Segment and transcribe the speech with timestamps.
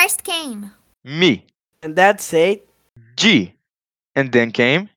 [0.00, 0.72] First came
[1.04, 1.44] Me.
[1.82, 2.60] And Dad said,
[3.16, 3.52] G.
[4.16, 4.88] And then came.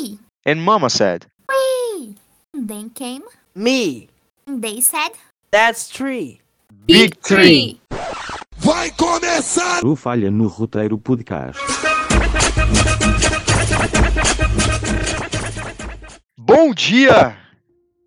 [0.00, 0.18] E.
[0.44, 1.26] And Mama said.
[1.48, 2.16] We.
[2.52, 3.22] And then came.
[3.54, 4.08] Me.
[4.48, 5.10] And they said.
[5.52, 6.40] That's three.
[6.84, 7.80] Big Three.
[8.56, 9.86] Vai começar!
[9.86, 11.60] O Falha no Roteiro Podcast.
[16.36, 17.36] Bom dia!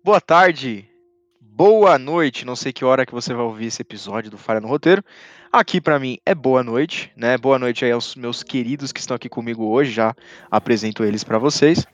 [0.04, 0.86] Boa tarde!
[1.40, 2.44] Boa noite!
[2.44, 5.02] Não sei que hora que você vai ouvir esse episódio do Falha no Roteiro.
[5.54, 7.38] Aqui pra mim é boa noite, né?
[7.38, 10.12] Boa noite aí aos meus queridos que estão aqui comigo hoje, já
[10.50, 11.86] apresento eles pra vocês.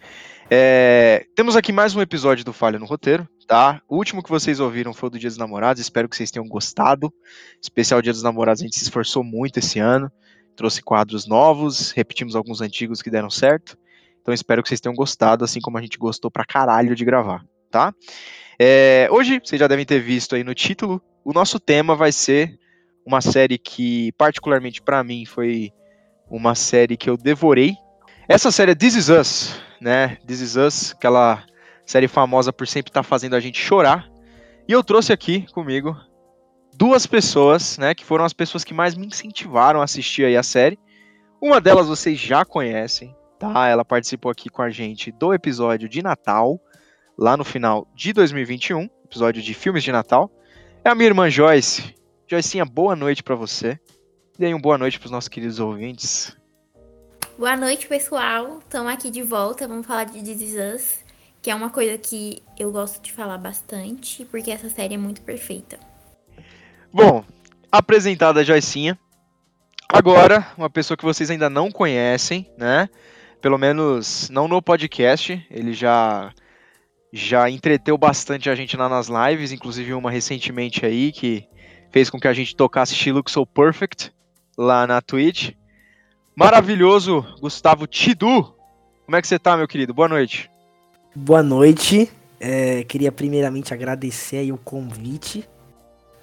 [0.49, 3.83] É, temos aqui mais um episódio do Falha no Roteiro, tá?
[3.87, 6.49] O último que vocês ouviram foi o do Dia dos Namorados, espero que vocês tenham
[6.49, 7.13] gostado.
[7.63, 10.11] Especial Dia dos Namorados, a gente se esforçou muito esse ano,
[10.57, 13.77] trouxe quadros novos, repetimos alguns antigos que deram certo.
[14.23, 17.45] Então espero que vocês tenham gostado, assim como a gente gostou pra caralho de gravar,
[17.71, 17.93] tá?
[18.59, 22.59] É, hoje, vocês já devem ter visto aí no título, o nosso tema vai ser
[23.11, 25.73] uma série que, particularmente pra mim, foi
[26.31, 27.75] uma série que eu devorei.
[28.29, 30.17] Essa série é This Is Us, né?
[30.25, 31.45] This Is Us, aquela
[31.85, 34.09] série famosa por sempre estar fazendo a gente chorar.
[34.69, 35.97] E eu trouxe aqui comigo
[36.73, 40.43] duas pessoas, né, que foram as pessoas que mais me incentivaram a assistir aí a
[40.45, 40.79] série.
[41.43, 43.67] Uma delas vocês já conhecem, tá?
[43.67, 46.61] Ela participou aqui com a gente do episódio de Natal,
[47.19, 50.31] lá no final de 2021, episódio de filmes de Natal.
[50.85, 52.00] É a minha irmã Joyce.
[52.31, 53.77] Joycinha, boa noite pra você.
[54.39, 56.37] E aí, um boa noite pros nossos queridos ouvintes.
[57.37, 58.61] Boa noite, pessoal.
[58.61, 59.67] Estamos aqui de volta.
[59.67, 60.99] Vamos falar de This Is Us,
[61.43, 65.23] que é uma coisa que eu gosto de falar bastante, porque essa série é muito
[65.23, 65.81] perfeita.
[66.93, 67.25] Bom,
[67.73, 68.97] apresentada a Joicinha.
[69.89, 72.89] Agora, uma pessoa que vocês ainda não conhecem, né?
[73.43, 75.45] Pelo menos não no podcast.
[75.51, 76.33] Ele já
[77.13, 81.50] já entreteu bastante a gente lá nas lives, inclusive uma recentemente aí que
[81.91, 84.13] fez com que a gente tocasse She Looks So Perfect
[84.57, 85.53] lá na Twitch.
[86.35, 88.55] Maravilhoso, Gustavo Tidu.
[89.05, 89.93] Como é que você tá, meu querido?
[89.93, 90.51] Boa noite.
[91.15, 92.11] Boa noite.
[92.39, 95.49] É, queria primeiramente agradecer aí o convite.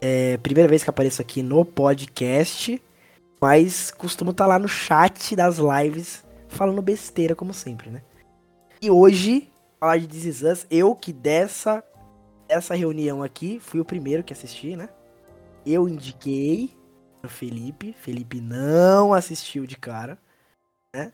[0.01, 2.81] É, primeira vez que apareço aqui no podcast,
[3.41, 8.01] mas costumo estar lá no chat das lives falando besteira, como sempre, né?
[8.81, 11.83] E hoje, falar de This Is Us, eu que dessa,
[12.47, 14.87] dessa reunião aqui fui o primeiro que assisti, né?
[15.69, 16.69] Eu indiquei
[17.21, 20.17] o Felipe, Felipe não assistiu de cara,
[20.95, 21.11] né?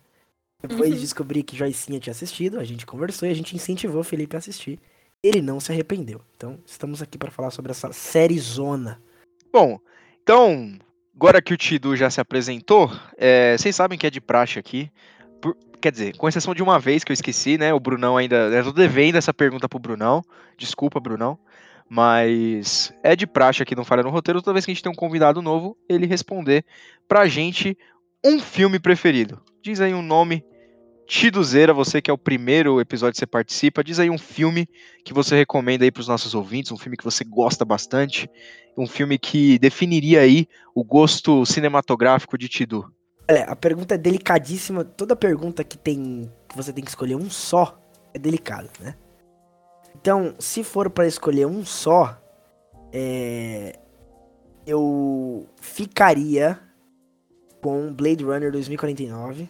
[0.62, 1.00] Depois Uhum.
[1.00, 4.40] descobri que Joicinha tinha assistido, a gente conversou e a gente incentivou o Felipe a
[4.40, 4.80] assistir.
[5.24, 6.22] Ele não se arrependeu.
[6.38, 9.02] Então, estamos aqui para falar sobre essa série Zona.
[9.52, 9.80] Bom,
[10.22, 10.78] então,
[11.16, 14.92] agora que o Tidu já se apresentou, é, vocês sabem que é de praxe aqui.
[15.42, 17.74] Por- quer dizer, com exceção de uma vez que eu esqueci, né?
[17.74, 18.36] O Brunão ainda.
[18.36, 20.22] Eu tô devendo essa pergunta pro Brunão.
[20.58, 21.40] Desculpa, Brunão.
[21.90, 24.92] Mas é de praxe aqui no Falha no Roteiro, toda vez que a gente tem
[24.92, 26.66] um convidado novo, ele responder
[27.08, 27.78] pra gente
[28.26, 29.42] um filme preferido.
[29.62, 30.44] Diz aí um nome.
[31.06, 34.68] Tiduzeira, você que é o primeiro episódio que você participa, diz aí um filme
[35.04, 38.30] que você recomenda aí pros nossos ouvintes, um filme que você gosta bastante,
[38.78, 42.90] um filme que definiria aí o gosto cinematográfico de Tidu.
[43.30, 44.84] Olha, a pergunta é delicadíssima.
[44.84, 47.78] Toda pergunta que tem que você tem que escolher um só
[48.14, 48.96] é delicada, né?
[50.04, 52.22] Então, se for para escolher um só,
[52.92, 53.80] é,
[54.68, 56.60] eu ficaria
[57.62, 59.50] com Blade Runner 2049.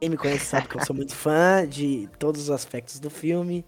[0.00, 3.66] Quem me conhece sabe que eu sou muito fã de todos os aspectos do filme,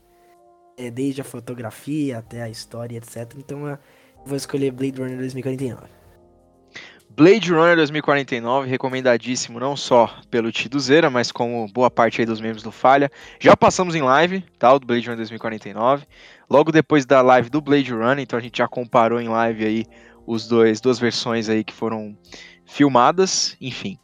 [0.76, 3.34] é, desde a fotografia até a história, etc.
[3.36, 3.76] Então, eu
[4.24, 6.01] vou escolher Blade Runner 2049.
[7.14, 12.62] Blade Runner 2049, recomendadíssimo não só pelo Tiduzeira, mas como boa parte aí dos membros
[12.62, 13.10] do Falha.
[13.38, 14.72] Já passamos em live, tá?
[14.72, 16.06] O do Blade Runner 2049.
[16.48, 19.84] Logo depois da live do Blade Runner, então a gente já comparou em live aí
[20.26, 22.16] os dois, duas versões aí que foram
[22.64, 23.56] filmadas.
[23.60, 23.98] Enfim,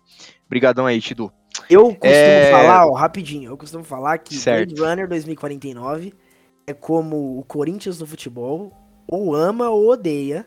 [0.48, 1.32] brigadão aí, Tidu.
[1.70, 4.74] Eu costumo É- falar, ó, rapidinho, eu costumo falar que Certo.
[4.74, 6.12] Blade Runner 2049
[6.66, 8.70] é como o Corinthians do futebol,
[9.10, 10.46] ou ama ou odeia,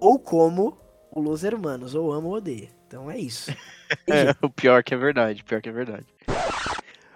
[0.00, 0.78] ou como
[1.20, 2.68] Los Hermanos, ou ama ou odeia.
[2.86, 3.52] Então é isso.
[4.08, 6.06] É, o pior que é verdade, pior que é verdade.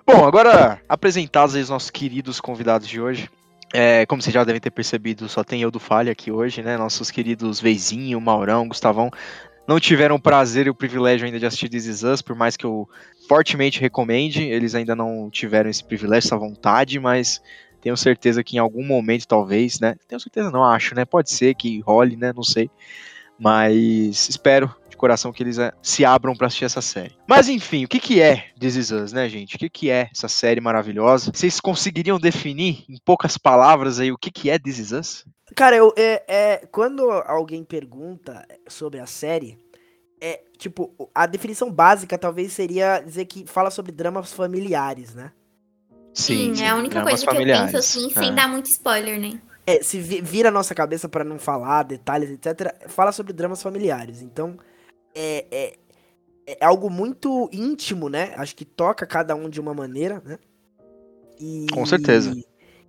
[0.06, 3.28] Bom, agora apresentados aí os nossos queridos convidados de hoje.
[3.72, 6.76] É, como vocês já devem ter percebido, só tem eu do Falha aqui hoje, né?
[6.76, 9.10] Nossos queridos Veizinho, Maurão, Gustavão
[9.68, 12.56] não tiveram o prazer e o privilégio ainda de assistir This Is Us, por mais
[12.56, 12.88] que eu
[13.28, 17.42] fortemente recomende, eles ainda não tiveram esse privilégio, essa vontade, mas
[17.82, 19.94] tenho certeza que em algum momento, talvez, né?
[20.08, 21.04] Tenho certeza, não acho, né?
[21.04, 22.32] Pode ser que role, né?
[22.34, 22.70] Não sei.
[23.38, 27.16] Mas espero de coração que eles eh, se abram pra assistir essa série.
[27.26, 29.56] Mas enfim, o que, que é This Is Us, né, gente?
[29.56, 31.30] O que, que é essa série maravilhosa?
[31.32, 35.24] Vocês conseguiriam definir em poucas palavras aí o que, que é This Is Us?
[35.54, 39.56] Cara, eu, é, é, quando alguém pergunta sobre a série,
[40.20, 45.32] é, tipo, a definição básica talvez seria dizer que fala sobre dramas familiares, né?
[46.12, 48.32] Sim, sim, é a única dramas coisa que eu penso assim, sem É.
[48.32, 49.40] dar muito spoiler, né?
[49.68, 53.62] É, se vi- vira a nossa cabeça pra não falar detalhes, etc., fala sobre dramas
[53.62, 54.22] familiares.
[54.22, 54.56] Então,
[55.14, 55.78] é, é,
[56.46, 58.32] é algo muito íntimo, né?
[58.38, 60.38] Acho que toca cada um de uma maneira, né?
[61.38, 62.34] E Com certeza.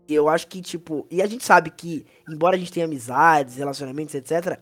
[0.07, 4.15] Eu acho que, tipo, e a gente sabe que, embora a gente tenha amizades, relacionamentos,
[4.15, 4.57] etc.,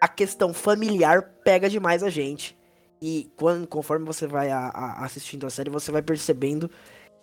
[0.00, 2.56] a questão familiar pega demais a gente.
[2.98, 6.70] E quando, conforme você vai a- a- assistindo a série, você vai percebendo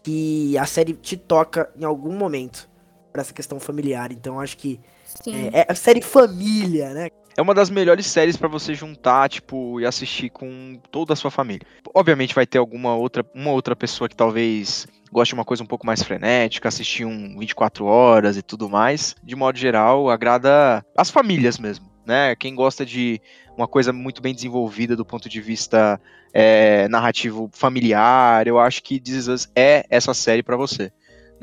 [0.04, 2.70] que a série te toca em algum momento
[3.16, 4.12] pra essa questão familiar.
[4.12, 4.78] Então acho que
[5.26, 7.08] é, é a série família, né?
[7.38, 11.32] É uma das melhores séries pra você juntar, tipo, e assistir com toda a sua
[11.32, 11.66] família.
[11.94, 15.66] Obviamente vai ter alguma outra, uma outra pessoa que talvez goste de uma coisa um
[15.66, 19.16] pouco mais frenética, assistir um 24 horas e tudo mais.
[19.24, 22.36] De modo geral, agrada as famílias mesmo, né?
[22.36, 23.22] Quem gosta de
[23.56, 26.02] uma coisa muito bem desenvolvida do ponto de vista
[26.34, 30.92] é, narrativo familiar, eu acho que This Is Us é essa série pra você.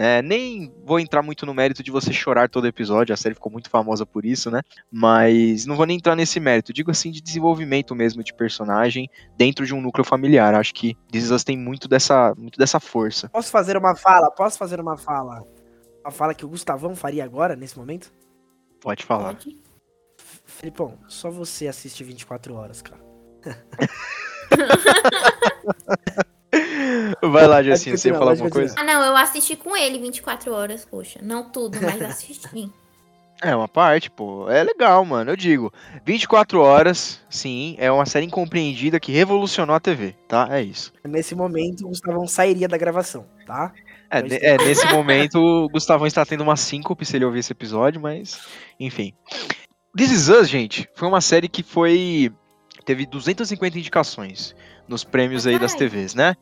[0.02, 0.20] Né?
[0.20, 3.70] Nem vou entrar muito no mérito de você chorar todo episódio, a série ficou muito
[3.70, 4.60] famosa por isso, né?
[4.90, 6.72] Mas não vou nem entrar nesse mérito.
[6.72, 9.08] Digo assim de desenvolvimento mesmo de personagem
[9.38, 10.56] dentro de um núcleo familiar.
[10.56, 13.28] Acho que This Us tem muito dessa, muito dessa força.
[13.28, 14.28] Posso fazer uma fala?
[14.28, 15.46] Posso fazer uma fala?
[16.04, 18.12] Uma fala que o Gustavão faria agora, nesse momento?
[18.80, 19.34] Pode falar.
[19.34, 19.56] Pode.
[20.44, 23.00] Felipão, só você assiste 24 horas, cara.
[27.22, 28.74] Vai lá, Jacinho, você ia falar alguma coisa?
[28.78, 31.20] Ah, não, eu assisti com ele 24 horas, poxa.
[31.22, 32.70] Não tudo, mas assisti.
[33.42, 34.48] É, uma parte, pô.
[34.48, 35.32] É legal, mano.
[35.32, 35.72] Eu digo,
[36.04, 40.46] 24 horas, sim, é uma série incompreendida que revolucionou a TV, tá?
[40.50, 40.92] É isso.
[41.04, 43.72] Nesse momento, o Gustavão sairia da gravação, tá?
[44.08, 44.58] É, é.
[44.58, 48.38] nesse momento, o Gustavão está tendo uma síncope se ele ouvir esse episódio, mas,
[48.78, 49.12] enfim.
[49.96, 52.32] This Is Us, gente, foi uma série que foi.
[52.84, 54.54] Teve 250 indicações
[54.86, 55.74] nos prêmios aí das.
[55.74, 56.36] TVs, né?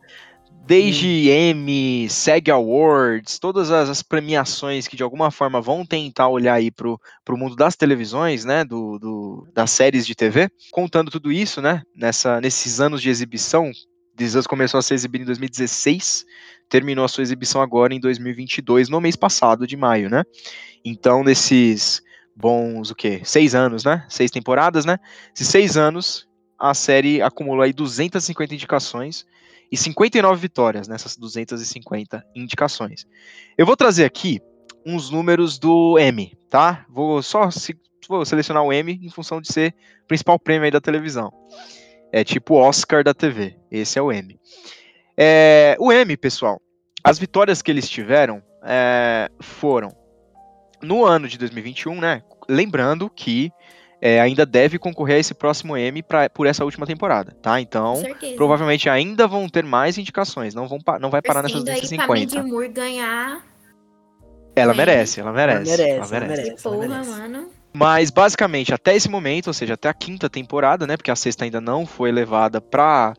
[0.67, 6.55] Desde Emmy, SEG Awards, todas as, as premiações que de alguma forma vão tentar olhar
[6.55, 8.65] aí pro, pro mundo das televisões, né?
[8.65, 10.49] Do, do- das séries de TV.
[10.71, 11.83] Contando tudo isso, né?
[11.97, 13.71] Nessa, nesses anos de exibição,
[14.17, 16.25] This começou a ser exibido em 2016
[16.71, 20.23] terminou a sua exibição agora em 2022, no mês passado de maio, né?
[20.85, 22.01] Então, nesses
[22.35, 23.21] bons, o quê?
[23.25, 24.07] Seis anos, né?
[24.09, 24.99] Seis temporadas, né?
[25.35, 26.29] Esses seis anos,
[26.59, 29.27] a série acumulou aí 250 indicações
[29.71, 33.07] e 59 vitórias nessas 250 indicações.
[33.57, 34.41] Eu vou trazer aqui
[34.85, 36.85] uns números do M, tá?
[36.89, 37.79] Vou só se-
[38.09, 39.75] vou selecionar o M em função de ser
[40.05, 41.31] o principal prêmio aí da televisão.
[42.13, 43.57] É tipo Oscar da TV.
[43.71, 44.39] Esse é o M.
[45.17, 46.61] É, o M, pessoal,
[47.05, 49.91] as vitórias que eles tiveram é, foram
[50.83, 52.23] no ano de 2021, né?
[52.49, 53.53] Lembrando que
[54.01, 57.61] é, ainda deve concorrer a esse próximo M pra, por essa última temporada, tá?
[57.61, 58.03] Então,
[58.37, 62.07] provavelmente ainda vão ter mais indicações, não, vão, pa- não vai parar nessas Torcendo aí
[62.07, 62.37] pra 250.
[62.39, 63.45] Mandy Moore ganhar.
[64.57, 64.79] Ela Sim.
[64.79, 65.71] merece, ela merece.
[65.71, 66.43] Ela merece, ela ela merece.
[66.43, 66.67] merece.
[66.67, 67.11] ela Porra, merece.
[67.11, 67.49] mano.
[67.73, 70.97] Mas basicamente até esse momento, ou seja, até a quinta temporada, né?
[70.97, 73.15] Porque a sexta ainda não foi levada para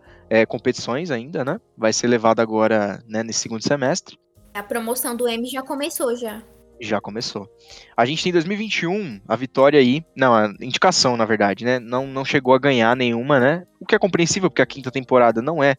[0.48, 1.60] competições ainda, né?
[1.78, 4.18] Vai ser levada agora, né, nesse segundo semestre.
[4.54, 6.42] A promoção do M já começou já.
[6.82, 7.48] Já começou.
[7.96, 11.80] A gente tem 2021, a vitória aí, não, a indicação na verdade, né?
[11.80, 13.64] Não, não chegou a ganhar nenhuma, né?
[13.80, 15.76] O que é compreensível, porque a quinta temporada não é,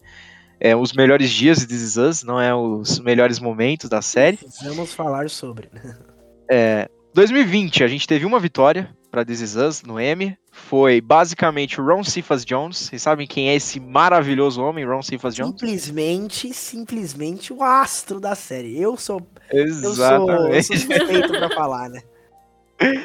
[0.59, 4.37] é os melhores dias de This Is Us, não é os melhores momentos da série.
[4.37, 5.69] Precisamos falar sobre.
[5.73, 6.87] né?
[7.13, 10.35] 2020, a gente teve uma vitória para This Is Us no M.
[10.51, 12.77] Foi basicamente o Ron Cephas Jones.
[12.77, 15.51] Vocês sabem quem é esse maravilhoso homem, Ron Cephas Jones?
[15.51, 18.81] Simplesmente, simplesmente o astro da série.
[18.81, 20.63] Eu sou, eu sou, eu sou Exatamente.
[20.63, 22.01] suspeito pra falar, né?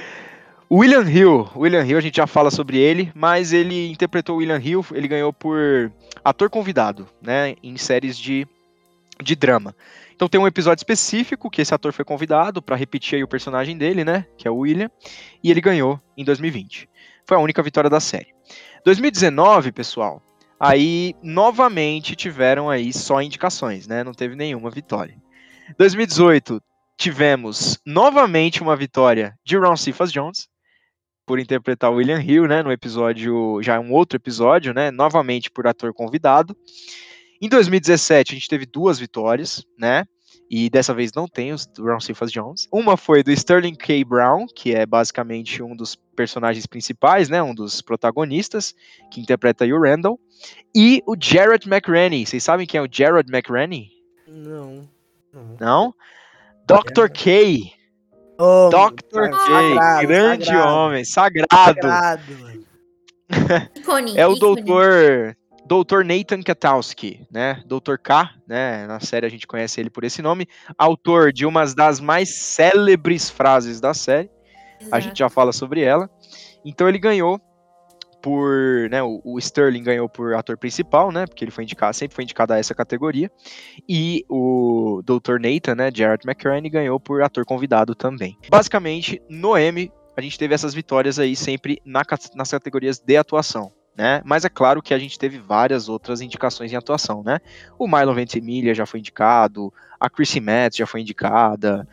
[0.73, 1.47] William Hill.
[1.55, 5.09] William Hill, a gente já fala sobre ele, mas ele interpretou o William Hill, ele
[5.09, 5.93] ganhou por
[6.25, 8.47] ator convidado, né, em séries de,
[9.23, 9.77] de drama.
[10.19, 14.05] Então tem um episódio específico que esse ator foi convidado para repetir o personagem dele,
[14.05, 14.91] né, que é o William,
[15.45, 16.91] e ele ganhou em 2020.
[17.25, 18.35] Foi a única vitória da série.
[18.85, 20.21] 2019, pessoal,
[20.59, 25.15] aí novamente tiveram aí só indicações, né, não teve nenhuma vitória.
[25.79, 26.61] 2018
[26.97, 30.49] tivemos novamente uma vitória de Ron Cephas Jones,
[31.25, 35.95] por interpretar William Hill, né, no episódio, já um outro episódio, né, novamente por ator
[35.95, 36.57] convidado.
[37.41, 40.05] Em 2017 a gente teve duas vitórias, né,
[40.51, 42.67] e dessa vez não tem os do Ron Cephas Jones.
[42.73, 44.03] Uma foi do Sterling K.
[44.05, 48.75] Brown, que é basicamente um dos personagens principais, né, um dos protagonistas,
[49.11, 50.19] que interpreta aí o Randall,
[50.75, 52.27] e o Jared McRaney.
[52.27, 53.91] Vocês sabem quem é o Jared McRaney?
[54.27, 54.89] Não.
[55.33, 55.57] não.
[55.61, 55.95] Não?
[56.67, 57.09] Dr.
[57.13, 57.73] K.
[58.39, 59.31] Oh, Dr.
[59.31, 59.37] K.
[59.37, 61.49] sagrado, grande sagrado, homem, sagrado.
[61.51, 62.23] Sagrado,
[64.17, 65.37] É o doutor
[65.69, 66.03] Dr.
[66.03, 67.63] Nathan Katowski, né?
[67.67, 67.97] Dr.
[68.03, 68.87] K, né?
[68.87, 70.49] Na série a gente conhece ele por esse nome,
[70.79, 74.31] autor de uma das mais célebres frases da série.
[74.91, 76.09] A gente já fala sobre ela.
[76.65, 77.39] Então ele ganhou
[78.23, 82.15] por, né, o, o Sterling ganhou por ator principal, né, porque ele foi indicado, sempre
[82.15, 83.31] foi indicado a essa categoria,
[83.89, 85.39] e o Dr.
[85.41, 88.37] Nathan, né, Jared McCraney ganhou por ator convidado também.
[88.51, 92.03] Basicamente, no Emmy, a gente teve essas vitórias aí sempre na
[92.35, 93.71] nas categorias de atuação.
[93.99, 94.23] Né?
[94.25, 97.41] Mas é claro que a gente teve várias outras indicações em atuação, né?
[97.77, 101.85] O Milo Ventimiglia já foi indicado, a Chrissy Metz já foi indicada,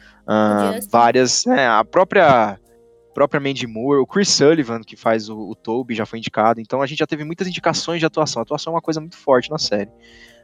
[0.75, 0.89] Justin.
[0.91, 1.67] várias, né?
[1.67, 2.59] A própria
[3.11, 6.61] própria Mandy Moore, o Chris Sullivan, que faz o, o Toby, já foi indicado.
[6.61, 8.39] Então a gente já teve muitas indicações de atuação.
[8.39, 9.89] A atuação é uma coisa muito forte na série.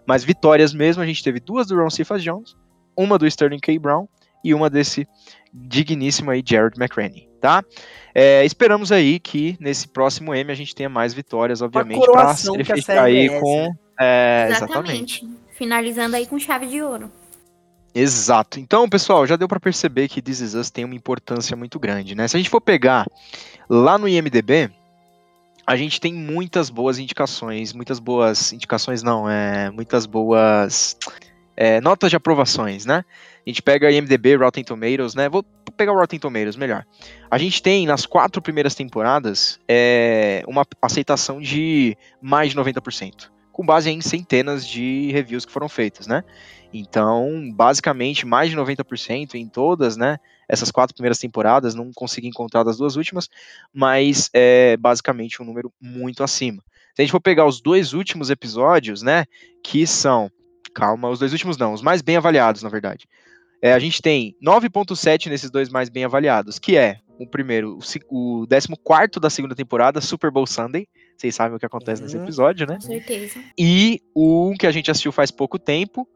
[0.07, 2.55] Mas vitórias mesmo, a gente teve duas do Ron Cephas Jones,
[2.97, 3.77] uma do Sterling K.
[3.77, 4.07] Brown
[4.43, 5.07] e uma desse
[5.53, 7.63] digníssimo aí Jared McCraney, tá?
[8.13, 12.99] É, esperamos aí que nesse próximo M a gente tenha mais vitórias, obviamente, para série
[12.99, 13.73] aí merece, com...
[13.99, 15.23] É, exatamente.
[15.23, 15.29] Exatamente.
[15.51, 17.11] Finalizando aí com chave de ouro.
[17.93, 18.59] Exato.
[18.59, 22.15] Então, pessoal, já deu pra perceber que This Is Us tem uma importância muito grande,
[22.15, 22.27] né?
[22.27, 23.05] Se a gente for pegar
[23.69, 24.71] lá no IMDb,
[25.67, 30.97] a gente tem muitas boas indicações, muitas boas indicações não, é muitas boas
[31.55, 33.03] é, notas de aprovações, né?
[33.45, 35.27] A gente pega IMDb, Rotten Tomatoes, né?
[35.27, 35.43] Vou
[35.75, 36.85] pegar o Rotten Tomatoes melhor.
[37.29, 43.65] A gente tem nas quatro primeiras temporadas é, uma aceitação de mais de 90%, com
[43.65, 46.23] base em centenas de reviews que foram feitas, né?
[46.73, 50.17] Então, basicamente, mais de 90% em todas, né?
[50.47, 53.29] Essas quatro primeiras temporadas, não consegui encontrar das duas últimas,
[53.73, 56.63] mas é basicamente um número muito acima.
[56.95, 59.25] Se a gente for pegar os dois últimos episódios, né?
[59.63, 60.29] Que são.
[60.73, 63.05] Calma, os dois últimos não, os mais bem avaliados, na verdade.
[63.61, 67.81] É, a gente tem 9.7 nesses dois mais bem avaliados, que é o primeiro, o,
[67.81, 70.87] se- o 14 da segunda temporada, Super Bowl Sunday.
[71.15, 72.23] Vocês sabem o que acontece nesse Uhum.
[72.23, 72.75] episódio, né?
[72.75, 73.39] Com certeza.
[73.57, 76.07] E o um que a gente assistiu faz pouco tempo,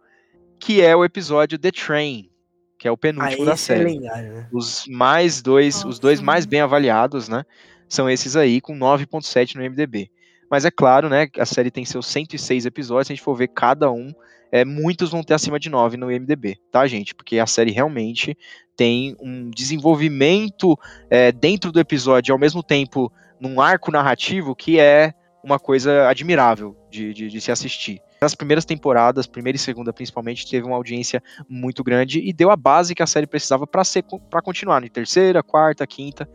[0.59, 2.31] que é o episódio The Train,
[2.79, 3.91] que é o Ah, penúltimo da esse é série.
[3.91, 4.49] lendário, né?
[4.51, 6.25] Os mais dois, os dois Nossa.
[6.25, 7.43] mais bem avaliados, né?
[7.87, 10.09] São esses aí, com 9.7 no MDB.
[10.49, 11.27] Mas é claro, né?
[11.37, 14.11] A série tem seus 106 episódios, se a gente for ver cada um,
[14.51, 17.13] é, muitos vão ter acima de 9 no MDB, tá, gente?
[17.13, 18.37] Porque a série realmente
[18.75, 20.77] tem um desenvolvimento
[21.09, 26.75] é, dentro do episódio, ao mesmo tempo num arco narrativo que é uma coisa admirável
[26.89, 28.01] de, de, de se assistir.
[28.19, 32.55] Nas primeiras temporadas, primeira e segunda principalmente, teve uma audiência muito grande e deu a
[32.55, 36.27] base que a série precisava para continuar em terceira, quarta, quinta,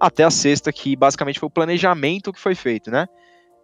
[0.00, 3.06] até a sexta, que basicamente foi o planejamento que foi feito, né?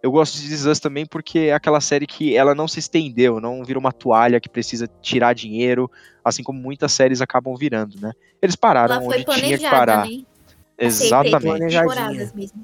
[0.05, 2.77] Eu gosto de This Is Us também porque é aquela série que ela não se
[2.77, 5.89] estendeu, não virou uma toalha que precisa tirar dinheiro,
[6.23, 8.11] assim como muitas séries acabam virando, né?
[8.39, 10.05] Eles pararam Ela foi onde tinha que parar.
[10.05, 10.21] né?
[10.77, 11.41] Exatamente.
[11.41, 11.95] Planejadinha.
[11.95, 12.63] Temporadas mesmo.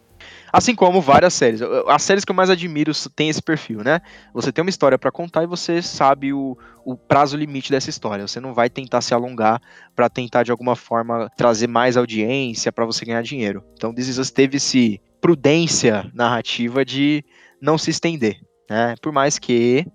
[0.53, 1.61] Assim como várias séries.
[1.87, 4.01] As séries que eu mais admiro têm esse perfil, né?
[4.35, 6.55] Você tem uma história pra contar e você sabe o,
[6.85, 8.27] o prazo limite dessa história.
[8.27, 9.59] Você não vai tentar se alongar
[9.95, 13.63] pra tentar de alguma forma trazer mais audiência pra você ganhar dinheiro.
[13.73, 17.23] Então, This Is Us teve esse prudência narrativa de
[17.61, 18.95] não se estender, né?
[19.01, 19.85] Por mais que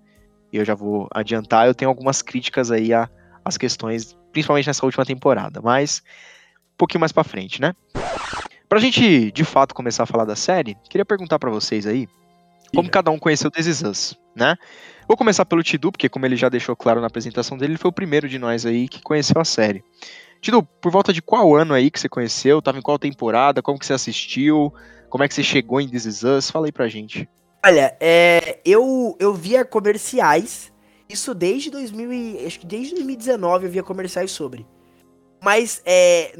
[0.51, 2.91] e eu já vou adiantar, eu tenho algumas críticas aí
[3.43, 6.01] às questões, principalmente nessa última temporada, mas
[6.73, 7.73] um pouquinho mais pra frente, né?
[8.69, 12.07] Pra gente, de fato, começar a falar da série, queria perguntar pra vocês aí
[12.71, 12.93] como Diga.
[12.93, 14.55] cada um conheceu This Is Us, né?
[15.07, 17.89] Vou começar pelo Tidu, porque como ele já deixou claro na apresentação dele, ele foi
[17.89, 19.83] o primeiro de nós aí que conheceu a série.
[20.41, 22.61] Tidu, por volta de qual ano aí que você conheceu?
[22.61, 23.61] Tava em qual temporada?
[23.61, 24.73] Como que você assistiu?
[25.09, 26.51] Como é que você chegou em This Is Us?
[26.51, 27.29] Fala aí pra gente.
[27.65, 30.71] Olha, é, eu, eu via comerciais,
[31.09, 34.65] isso desde 2000 e, acho que desde 2019 eu via comerciais sobre.
[35.43, 36.37] Mas, é,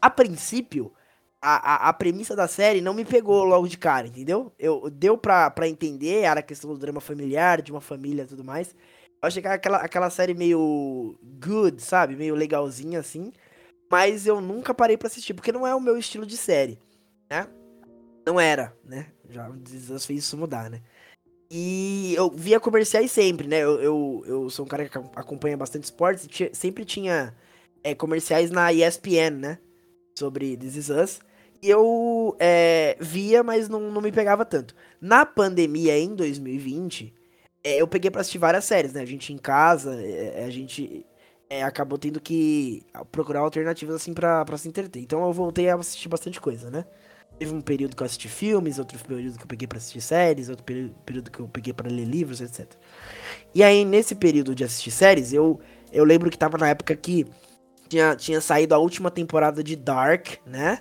[0.00, 0.92] a princípio,
[1.40, 4.52] a, a, a premissa da série não me pegou logo de cara, entendeu?
[4.58, 8.26] Eu, deu pra, pra entender, era a questão do drama familiar, de uma família e
[8.26, 8.74] tudo mais.
[9.22, 12.16] Eu achei que era aquela, aquela série meio good, sabe?
[12.16, 13.32] Meio legalzinha assim.
[13.90, 16.78] Mas eu nunca parei pra assistir, porque não é o meu estilo de série,
[17.30, 17.46] né?
[18.24, 19.06] Não era, né?
[19.28, 20.80] Já o This Is Us fez isso mudar, né?
[21.50, 23.58] E eu via comerciais sempre, né?
[23.58, 27.34] Eu, eu, eu sou um cara que acompanha bastante esportes e sempre tinha
[27.82, 29.58] é, comerciais na ESPN, né?
[30.18, 31.20] Sobre This Is Us.
[31.62, 34.74] E eu é, via, mas não, não me pegava tanto.
[35.00, 37.14] Na pandemia, em 2020,
[37.62, 39.02] é, eu peguei pra assistir várias séries, né?
[39.02, 41.06] A gente em casa, é, a gente
[41.48, 45.02] é, acabou tendo que procurar alternativas assim pra se entreter.
[45.02, 46.84] Então eu voltei a assistir bastante coisa, né?
[47.38, 50.48] Teve um período que eu assisti filmes, outro período que eu peguei pra assistir séries,
[50.48, 52.66] outro período, que eu peguei pra ler livros, etc.
[53.54, 55.60] E aí, nesse período de assistir séries, eu,
[55.92, 57.26] eu lembro que tava na época que
[57.88, 60.80] tinha, tinha saído a última temporada de Dark, né?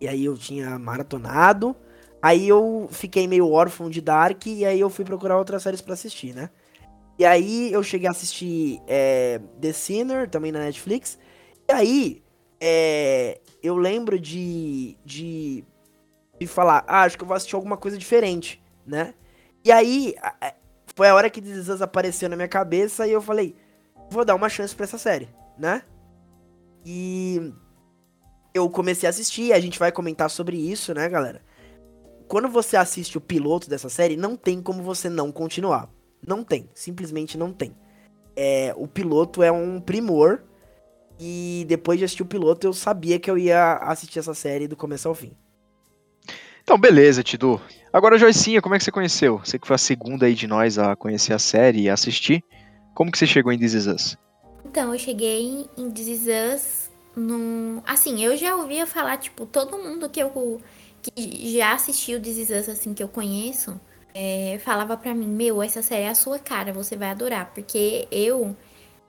[0.00, 1.74] E aí eu tinha maratonado.
[2.20, 5.94] Aí eu fiquei meio órfão de Dark e aí eu fui procurar outras séries pra
[5.94, 6.50] assistir, né?
[7.18, 11.18] E aí eu cheguei a assistir é, The Sinner, também na Netflix.
[11.68, 12.22] E aí
[12.60, 15.64] é, eu lembro de, de,
[16.40, 19.14] de falar, ah, acho que eu vou assistir alguma coisa diferente, né?
[19.64, 20.14] E aí
[20.94, 23.54] foi a hora que This apareceu na minha cabeça e eu falei,
[24.10, 25.28] vou dar uma chance pra essa série,
[25.58, 25.82] né?
[26.84, 27.52] E
[28.54, 31.42] eu comecei a assistir, a gente vai comentar sobre isso, né, galera?
[32.26, 35.88] Quando você assiste o piloto dessa série, não tem como você não continuar.
[36.26, 37.76] Não tem, simplesmente não tem.
[38.36, 40.42] É, o piloto é um primor
[41.18, 44.76] e depois de assistir o piloto eu sabia que eu ia assistir essa série do
[44.76, 45.36] começo ao fim.
[46.68, 47.58] Então, beleza, Tidu.
[47.90, 49.38] Agora, Joicinha, como é que você conheceu?
[49.38, 52.44] Você que foi a segunda aí de nós a conhecer a série e assistir.
[52.94, 54.18] Como que você chegou em This Is Us?
[54.66, 57.80] Então, eu cheguei em This Is Us num...
[57.86, 60.60] Assim, eu já ouvia falar, tipo, todo mundo que eu
[61.00, 63.80] que já assistiu This Is Us, assim, que eu conheço,
[64.14, 67.50] é, falava pra mim, meu, essa série é a sua cara, você vai adorar.
[67.54, 68.54] Porque eu,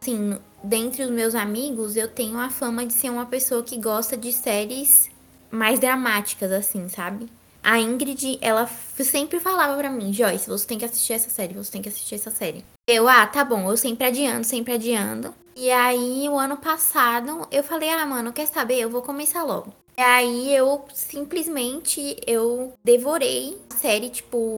[0.01, 4.15] assim, dentre os meus amigos, eu tenho a fama de ser uma pessoa que gosta
[4.15, 5.11] de séries
[5.51, 7.27] mais dramáticas, assim, sabe?
[7.63, 11.71] A Ingrid, ela sempre falava pra mim, Joyce, você tem que assistir essa série, você
[11.71, 12.63] tem que assistir essa série.
[12.87, 15.33] Eu, ah, tá bom, eu sempre adiando, sempre adiando.
[15.55, 18.79] E aí, o ano passado, eu falei, ah, mano, quer saber?
[18.79, 19.73] Eu vou começar logo.
[19.97, 24.55] E aí, eu simplesmente, eu devorei a série, tipo,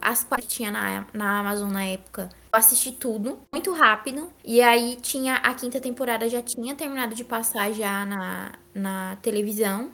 [0.00, 2.30] as partes que tinha na, na Amazon na época.
[2.52, 4.32] Eu assisti tudo, muito rápido.
[4.42, 9.90] E aí, tinha, a quinta temporada já tinha terminado de passar já na, na televisão.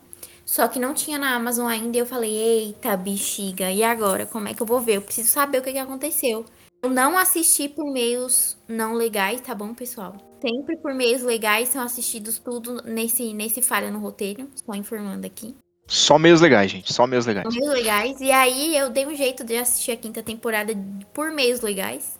[0.49, 4.25] Só que não tinha na Amazon ainda e eu falei, eita bexiga, e agora?
[4.25, 4.97] Como é que eu vou ver?
[4.97, 6.43] Eu preciso saber o que, que aconteceu.
[6.83, 10.17] Eu não assisti por meios não legais, tá bom, pessoal?
[10.41, 15.55] Sempre por meios legais são assistidos tudo nesse, nesse falha no roteiro, só informando aqui.
[15.87, 16.95] Só meios legais, gente.
[16.95, 17.53] Só meios legais.
[17.53, 18.19] São meios legais.
[18.19, 20.73] E aí eu dei um jeito de assistir a quinta temporada
[21.13, 22.17] por meios legais.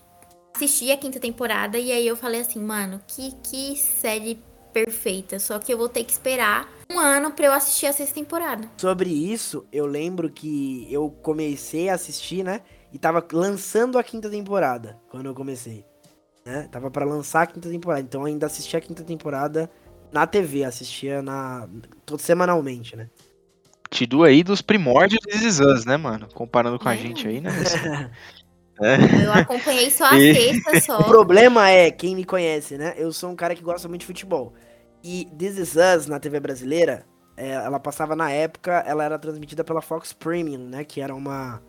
[0.55, 4.39] Assisti a quinta temporada e aí eu falei assim, mano, que, que série
[4.71, 5.39] perfeita.
[5.39, 8.67] Só que eu vou ter que esperar um ano pra eu assistir a sexta temporada.
[8.79, 12.63] Sobre isso, eu lembro que eu comecei a assistir, né?
[12.91, 15.85] E tava lançando a quinta temporada quando eu comecei.
[16.47, 16.67] Né?
[16.73, 18.01] Tava pra lançar a quinta temporada.
[18.01, 19.71] Então eu ainda assistia a quinta temporada
[20.11, 21.69] na TV, assistia na
[22.07, 23.11] todo semanalmente, né?
[23.91, 26.27] Tidu aí dos primórdios Is Us, né, mano?
[26.33, 26.99] Comparando com a É.
[26.99, 27.51] gente aí, né?
[28.81, 29.25] É.
[29.27, 31.03] Eu acompanhei só a E- sexta O só.
[31.03, 32.95] problema é, quem me conhece, né?
[32.97, 34.55] Eu sou um cara que gosta muito de futebol.
[35.03, 37.07] E This Is Us, na TV brasileira,
[37.37, 40.85] é, ela passava na época, ela era transmitida pela Fox Premium, né?
[40.85, 41.63] Que era uma,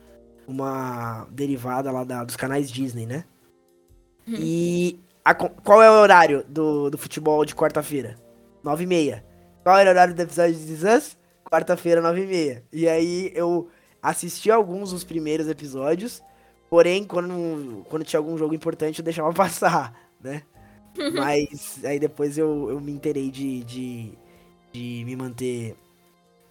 [0.48, 3.24] uma derivada lá da- dos canais Disney, né?
[4.28, 8.16] E a qual é o horário do, do futebol de quarta-feira?
[8.64, 9.26] 9 e meia.
[9.64, 11.18] Qual era o horário do episódio de This Is Us?
[11.50, 12.64] Quarta-feira, 9 e meia.
[12.72, 13.70] E aí eu
[14.02, 16.22] assisti alguns dos primeiros episódios,
[16.70, 20.44] porém, quando, quando tinha algum jogo importante, eu deixava passar, né?
[21.14, 24.14] Mas aí depois eu, eu me inteirei de, de,
[24.74, 25.76] de me manter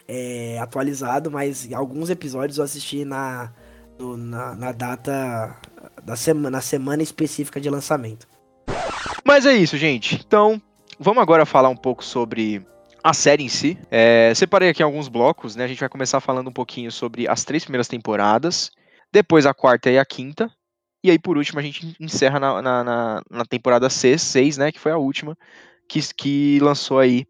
[0.06, 3.52] é, atualizado, mas alguns episódios eu assisti na,
[3.98, 5.54] no- na, na data
[6.02, 8.26] da semana, na semana específica de lançamento.
[9.24, 10.14] Mas é isso, gente.
[10.26, 10.60] Então,
[10.98, 12.64] vamos agora falar um pouco sobre
[13.04, 13.78] a série em si.
[13.90, 15.64] É, separei aqui alguns blocos, né?
[15.64, 18.70] A gente vai começar falando um pouquinho sobre as três primeiras temporadas,
[19.12, 20.50] depois a quarta e a quinta,
[21.02, 24.72] e aí por último a gente encerra na, na, na- na temporada 6, 6, né?
[24.72, 25.36] Que foi a última,
[25.88, 27.24] que, que lançou aí,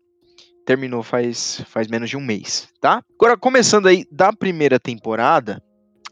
[0.67, 3.03] terminou faz, faz menos de um mês, tá?
[3.19, 5.63] Agora, começando aí da primeira temporada,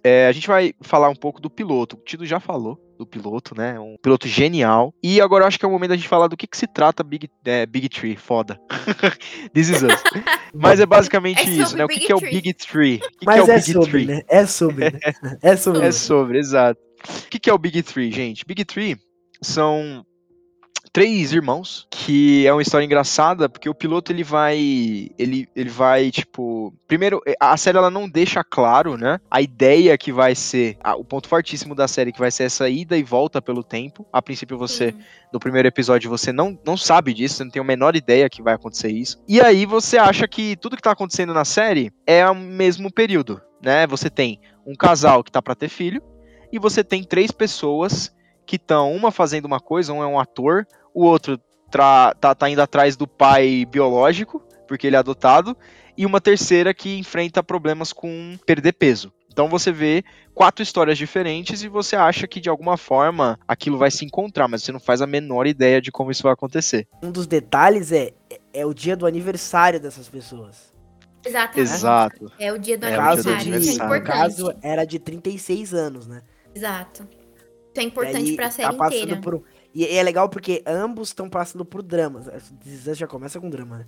[0.03, 1.97] é, a gente vai falar um pouco do piloto.
[1.97, 3.79] O Tido já falou do piloto, né?
[3.79, 4.95] Um piloto genial.
[5.03, 6.67] E agora eu acho que é o momento da gente falar do que, que se
[6.67, 8.17] trata Big, é, Big Tree.
[8.17, 8.59] Foda.
[9.53, 10.03] This is us.
[10.55, 11.85] Mas é basicamente É isso, né?
[11.85, 12.31] O que, que é o Tree.
[12.31, 12.97] Big Tree?
[12.97, 14.07] O que, que Mas é o é, Big sobre, Tree?
[14.07, 14.23] né?
[14.29, 14.99] É sobre, né?
[15.43, 15.83] É sobre.
[15.87, 16.81] É sobre, exato.
[17.05, 18.45] O que, que é o Big Three, gente?
[18.45, 18.99] Big Three
[19.43, 20.05] são
[20.97, 24.57] três irmãos, que é uma história engraçada, porque o piloto ele vai.
[25.19, 26.73] Ele, ele vai, tipo.
[26.89, 29.21] Primeiro, a série ela não deixa claro, né?
[29.31, 30.79] A ideia que vai ser.
[30.83, 34.07] ah, o ponto fortíssimo da série que vai ser essa ida e volta pelo tempo.
[34.11, 34.99] A princípio, você Sim.
[35.35, 38.41] no primeiro episódio você não, não sabe disso, você não tem a menor ideia que
[38.41, 39.23] vai acontecer isso.
[39.29, 43.39] E aí você acha que tudo que tá acontecendo na série é o mesmo período,
[43.63, 43.87] né?
[43.87, 46.03] Você tem um casal que tá pra ter filho
[46.53, 50.67] e você tem três pessoas que estão uma fazendo uma coisa, um é um ator,
[50.95, 51.39] o outro
[51.71, 55.57] tra- tá, tá indo atrás do pai biológico, porque ele é adotado,
[55.97, 59.13] e uma terceira que enfrenta problemas com perder peso.
[59.33, 60.03] Então você vê
[60.35, 64.63] quatro histórias diferentes e você acha que de alguma forma aquilo vai se encontrar, mas
[64.63, 66.87] você não faz a menor ideia de como isso vai acontecer.
[67.03, 68.13] Um dos detalhes é,
[68.55, 70.73] é o dia do aniversário dessas pessoas.
[71.25, 71.61] Exatamente.
[71.61, 72.33] Exato.
[72.39, 73.61] É o dia do É, No o caso, dia do aniversário.
[73.73, 74.01] Isso é aniversário.
[74.01, 74.07] no
[74.53, 76.23] caso, era de 36 anos, né?
[76.57, 77.07] Exato.
[77.73, 79.21] Isso é importante aí pra tá série passando inteira.
[79.21, 79.43] por
[79.75, 82.27] E é legal porque ambos estão passando por dramas.
[82.65, 83.87] This já começa com drama, né?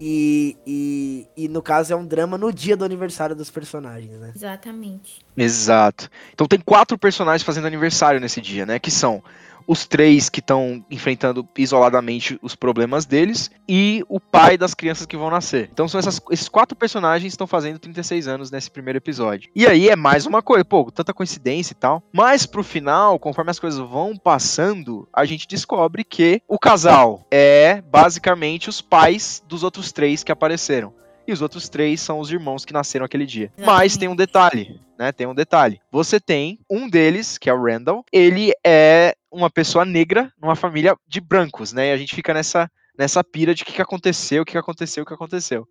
[0.00, 4.32] E, e, e no caso é um drama no dia do aniversário dos personagens, né?
[4.34, 5.20] Exatamente.
[5.36, 6.08] Exato.
[6.32, 8.78] Então tem quatro personagens fazendo aniversário nesse dia, né?
[8.78, 9.22] Que são
[9.68, 15.16] os três que estão enfrentando isoladamente os problemas deles e o pai das crianças que
[15.16, 15.68] vão nascer.
[15.72, 19.50] Então são essas- esses quatro personagens que estão fazendo 36 anos nesse primeiro episódio.
[19.54, 22.02] E aí é mais uma coisa, pô, tanta coincidência e tal.
[22.12, 27.82] Mas pro final, conforme as coisas vão passando, a gente descobre que o casal é
[27.82, 30.92] basicamente os pais dos outros três que apareceram.
[31.26, 33.52] E os outros três são os irmãos que nasceram aquele dia.
[33.62, 35.12] Mas tem um detalhe, né?
[35.12, 35.78] Tem um detalhe.
[35.92, 40.96] Você tem um deles, que é o Randall, ele é uma pessoa negra numa família
[41.06, 41.88] de brancos, né?
[41.88, 44.58] E a gente fica nessa, nessa pira de o que, que aconteceu, o que, que
[44.58, 45.66] aconteceu, o que aconteceu.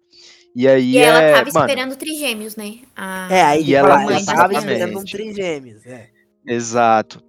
[0.56, 2.80] E aí E ela é, tava mano, esperando trigêmeos, né?
[2.96, 4.58] A- É, aí E ela- ela tava exatamente.
[4.58, 6.10] esperando um trigêmeos, é.
[6.46, 7.24] Exato.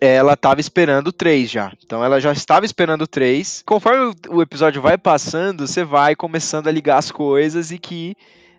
[0.00, 1.72] Ela estava esperando três já.
[1.84, 3.62] Então ela já estava esperando três.
[3.66, 8.14] Conforme o, o episódio vai passando, você vai começando a ligar as coisas e que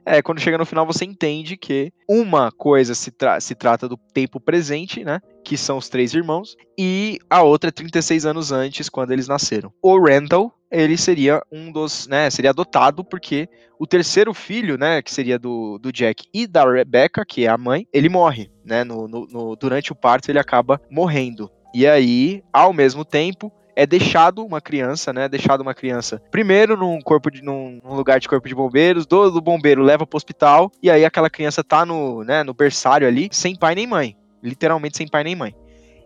[0.05, 3.95] é, quando chega no final você entende que uma coisa se, tra- se trata do
[3.95, 5.21] tempo presente, né?
[5.49, 9.73] Que são os três irmãos, e a outra é 36 anos antes, quando eles nasceram.
[9.81, 12.29] O Randall, ele seria um dos, né?
[12.29, 17.25] Seria adotado porque o terceiro filho, né, que seria do, do Jack e da Rebecca,
[17.25, 20.79] que é a mãe, ele morre, né, no, no- no- durante o parto ele acaba
[20.87, 21.49] morrendo.
[21.73, 26.99] E aí, ao mesmo tempo, é deixado uma criança, né, deixado uma criança, primeiro num
[27.01, 30.69] corpo de, num, num lugar de corpo de bombeiros, do, do bombeiro leva pro hospital,
[30.83, 34.97] e aí aquela criança tá no, né, no berçário ali, sem pai nem mãe, literalmente
[34.97, 35.55] sem pai nem mãe.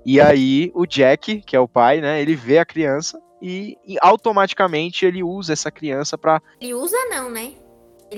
[0.06, 3.98] E aí o Jack, que é o pai, né, ele vê a criança e, e
[4.02, 7.54] automaticamente ele usa essa criança pra Ele usa não, né?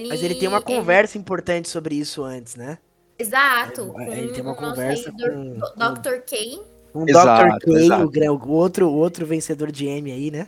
[0.10, 2.78] Mas ele tem uma conversa importante sobre isso antes, né?
[3.18, 3.94] Exato.
[4.00, 6.22] É, ele tem uma o nosso conversa com- Dr.
[6.26, 6.60] K.
[6.94, 7.66] Um Exato, Dr.
[7.66, 8.04] K, exato.
[8.06, 10.48] o, o outro, outro vencedor de M aí, né?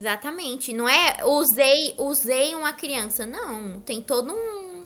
[0.00, 0.72] Exatamente.
[0.72, 3.24] Não é usei, usei uma criança.
[3.26, 3.80] Não.
[3.80, 4.82] Tem todo um.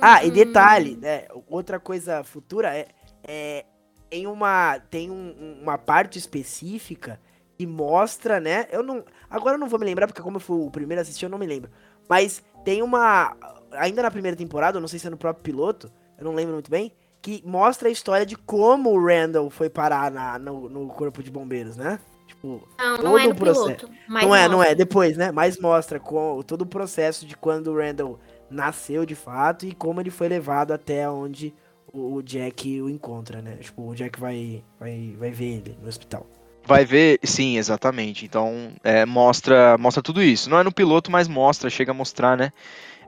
[0.00, 1.26] Ah, e um- detalhe, né?
[1.48, 2.88] Outra coisa futura é,
[3.26, 3.64] é
[4.10, 7.18] em uma tem um- uma parte específica
[7.56, 8.66] que mostra, né?
[8.70, 11.02] Eu não, agora eu não vou me lembrar porque como eu fui o primeiro a
[11.02, 11.70] assistir eu não me lembro.
[12.08, 13.36] Mas tem uma
[13.72, 16.52] ainda na primeira temporada, eu não sei se é no próprio piloto, eu não lembro
[16.54, 20.88] muito bem, que mostra a história de como o Randall foi parar na, no, no
[20.88, 21.98] corpo de bombeiros, né?
[22.26, 23.86] Tipo, Não, todo não é o processo.
[23.86, 23.90] piloto.
[24.08, 25.30] Não é, não é, depois, né?
[25.30, 28.18] Mas mostra com, todo o processo de quando o Randall
[28.50, 31.54] nasceu de fato e como ele foi levado até onde
[31.92, 33.56] o, Jack o encontra, né?
[33.60, 36.26] Tipo, o Jack vai, vai, vai ver ele no hospital.
[36.64, 38.24] Vai ver, sim, exatamente.
[38.24, 40.48] Então, é, mostra, mostra tudo isso.
[40.48, 42.52] Não é no piloto, mas mostra, chega a mostrar, né?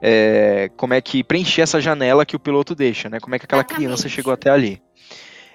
[0.01, 3.19] é, como é que preencher essa janela que o piloto deixa, né?
[3.19, 3.85] Como é que aquela Exatamente.
[3.85, 4.81] criança chegou até ali.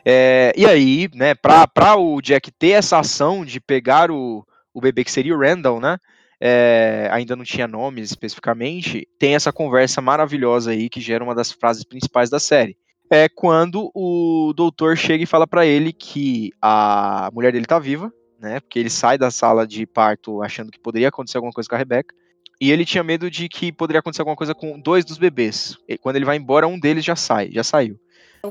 [0.04, 4.80] É, e aí, né, pra, pra o Jack ter essa ação de pegar o, o
[4.80, 5.98] bebê que seria o Randall, né?
[6.40, 11.52] é, ainda não tinha nomes especificamente, tem essa conversa maravilhosa aí que gera uma das
[11.52, 12.78] frases principais da série.
[13.10, 18.12] É quando o doutor chega e fala pra ele que a mulher dele tá viva,
[18.38, 18.60] né?
[18.60, 21.78] Porque ele sai da sala de parto achando que poderia acontecer alguma coisa com a
[21.78, 22.14] Rebecca.
[22.60, 25.76] E ele tinha medo de que poderia acontecer alguma coisa com dois dos bebês.
[25.88, 27.98] E quando ele vai embora, um deles já sai, já saiu.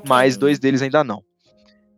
[0.07, 1.23] Mas dois deles ainda não.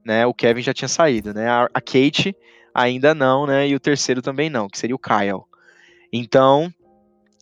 [0.05, 0.25] Né?
[0.25, 1.49] O Kevin já tinha saído, né?
[1.49, 2.35] A, a Kate
[2.73, 3.67] ainda não, né?
[3.67, 5.45] E o terceiro também não, que seria o Kyle.
[6.11, 6.71] Então,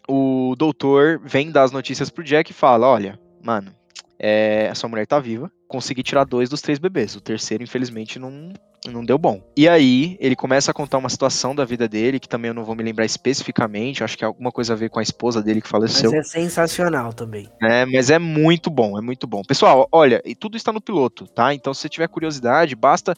[0.08, 3.73] o doutor vem dar as notícias pro Jack e fala: Olha, mano,
[4.19, 5.51] é, a sua mulher tá viva.
[5.67, 7.15] Consegui tirar dois dos três bebês.
[7.15, 8.51] O terceiro, infelizmente, não,
[8.88, 9.41] não deu bom.
[9.55, 12.65] E aí, ele começa a contar uma situação da vida dele, que também eu não
[12.65, 14.03] vou me lembrar especificamente.
[14.03, 16.13] Acho que é alguma coisa a ver com a esposa dele que Mas faleceu.
[16.13, 17.49] é sensacional também.
[17.62, 19.41] É, mas é muito bom, é muito bom.
[19.43, 21.53] Pessoal, olha, e tudo está no piloto, tá?
[21.53, 23.15] Então, se você tiver curiosidade, basta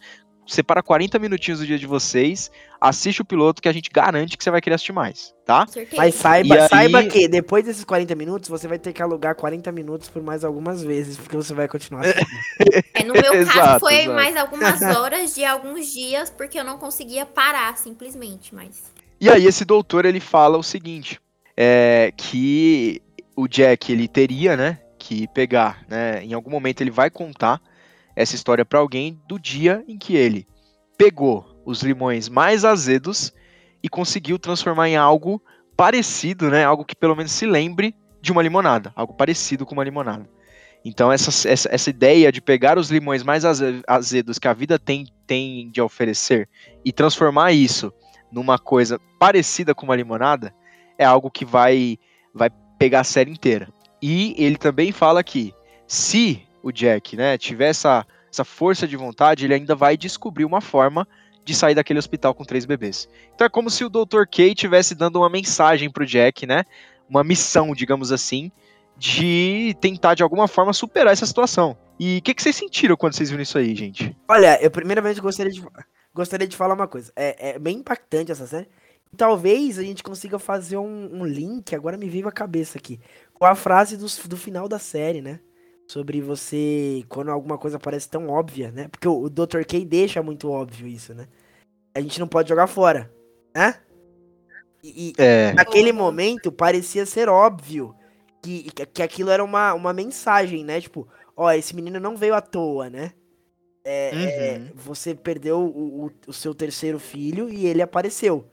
[0.48, 4.44] separa 40 minutinhos do dia de vocês, assiste o piloto que a gente garante que
[4.44, 5.66] você vai querer assistir mais, tá?
[5.96, 9.72] Mas saiba, aí- saiba que depois desses 40 minutos, você vai ter que alugar 40
[9.72, 12.28] minutos por mais algumas vezes, porque você vai continuar assistindo.
[12.94, 14.14] É, no meu caso Exato, foi exato.
[14.16, 18.84] mais algumas horas de alguns dias, porque eu não conseguia parar, simplesmente, mas.
[19.20, 21.20] E aí esse doutor ele fala o seguinte,
[21.56, 23.02] é, que
[23.36, 27.62] o Jack ele teria, né, que pegar, né, em algum momento ele vai contar
[28.22, 30.48] essa história pra alguém do dia em que ele
[30.98, 33.34] pegou os limões mais azedos
[33.84, 35.42] e conseguiu transformar em algo
[35.76, 39.84] parecido, né, algo que pelo menos se lembre de uma limonada, algo parecido com uma
[39.84, 40.30] limonada.
[40.86, 44.78] Então essa, essa, essa ideia de pegar os limões mais aze- azedos que a vida
[44.80, 46.48] tem, tem de oferecer
[46.86, 47.92] e transformar isso
[48.32, 50.54] numa coisa parecida com uma limonada
[50.98, 51.98] é algo que vai
[52.34, 53.68] vai pegar a série inteira.
[54.02, 55.54] E ele também fala que
[55.86, 60.62] se o Jack, né, tiver essa, essa força de vontade, ele ainda vai descobrir uma
[60.62, 61.08] forma
[61.44, 63.10] de sair daquele hospital com três bebês.
[63.34, 64.26] Então é como se o Dr.
[64.30, 66.64] K estivesse dando uma mensagem pro Jack, né?
[67.10, 68.52] Uma missão, digamos assim,
[68.96, 71.76] de tentar de alguma forma superar essa situação.
[72.00, 74.16] E o que, que, vocês sentiram quando vocês viram isso aí, gente?
[74.28, 75.64] Olha, eu primeiramente gostaria de,
[76.14, 77.12] gostaria de falar uma coisa.
[77.16, 78.68] É, é bem impactante essa série.
[79.18, 83.00] Talvez a gente consiga fazer um, um, link, agora me veio a cabeça aqui,
[83.34, 85.40] com a frase do, do final da série, né?
[85.92, 88.88] Sobre você, quando alguma coisa parece tão óbvia, né?
[88.88, 89.66] Porque o, Dr.
[89.68, 91.28] K deixa muito óbvio isso, né?
[91.94, 93.12] A gente não pode jogar fora,
[93.54, 93.76] né?
[94.82, 95.52] E, é.
[95.52, 97.94] naquele momento parecia ser óbvio
[98.42, 100.80] que, que aquilo era uma, uma mensagem, né?
[100.80, 103.12] Tipo, ó, esse menino não veio à toa, né?
[103.84, 104.22] É, uhum.
[104.22, 108.48] é, você perdeu o, o, o, seu terceiro filho e ele apareceu.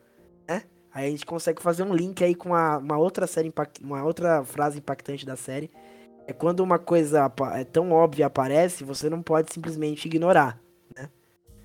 [0.93, 4.45] Aí a gente consegue fazer um link aí com uma, uma outra série, uma outra
[4.45, 5.71] frase impactante da série.
[6.29, 10.61] É quando uma coisa é tão óbvia aparece, você não pode simplesmente ignorar,
[10.95, 11.09] né?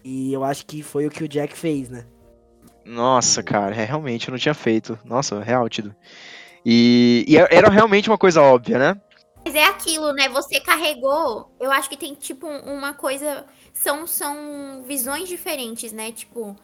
[0.06, 2.06] E eu acho que foi o que o Jack fez, né?
[2.86, 4.98] Nossa, cara, é, realmente eu não tinha feito.
[5.04, 5.94] Nossa, real, Tido.
[6.66, 9.02] E, e era realmente uma coisa óbvia, né?
[9.44, 10.30] Mas é aquilo, né?
[10.30, 11.54] Você carregou.
[11.60, 13.46] Eu acho que tem, tipo, uma coisa.
[13.74, 16.14] São, são visões diferentes, né?
[16.14, 16.56] Tipo,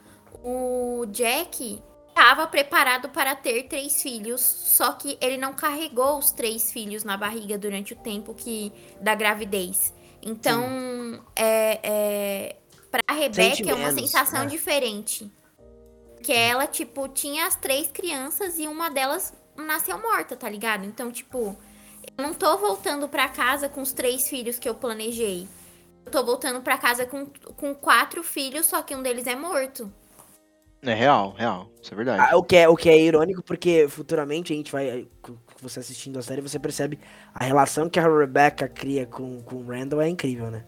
[0.41, 1.81] o Jack,
[2.19, 7.15] estava preparado para ter três filhos, só que ele não carregou os três filhos na
[7.15, 9.93] barriga durante o tempo que da gravidez.
[10.21, 12.55] Então, é, é
[12.91, 14.47] para Rebeca é uma sensação né?
[14.47, 15.31] diferente.
[16.21, 20.85] Que ela, tipo, tinha as três crianças e uma delas nasceu morta, tá ligado?
[20.85, 21.57] Então, tipo,
[22.17, 25.47] eu não tô voltando para casa com os três filhos que eu planejei.
[26.05, 29.89] Eu tô voltando para casa com, com quatro filhos, só que um deles é morto.
[30.81, 31.69] É real, real.
[31.81, 32.27] Isso é verdade.
[32.29, 35.07] Ah, o, que é, o que é irônico, porque futuramente a gente vai.
[35.61, 36.97] Você assistindo a série, você percebe
[37.33, 40.63] a relação que a Rebecca cria com, com o Randall é incrível, né?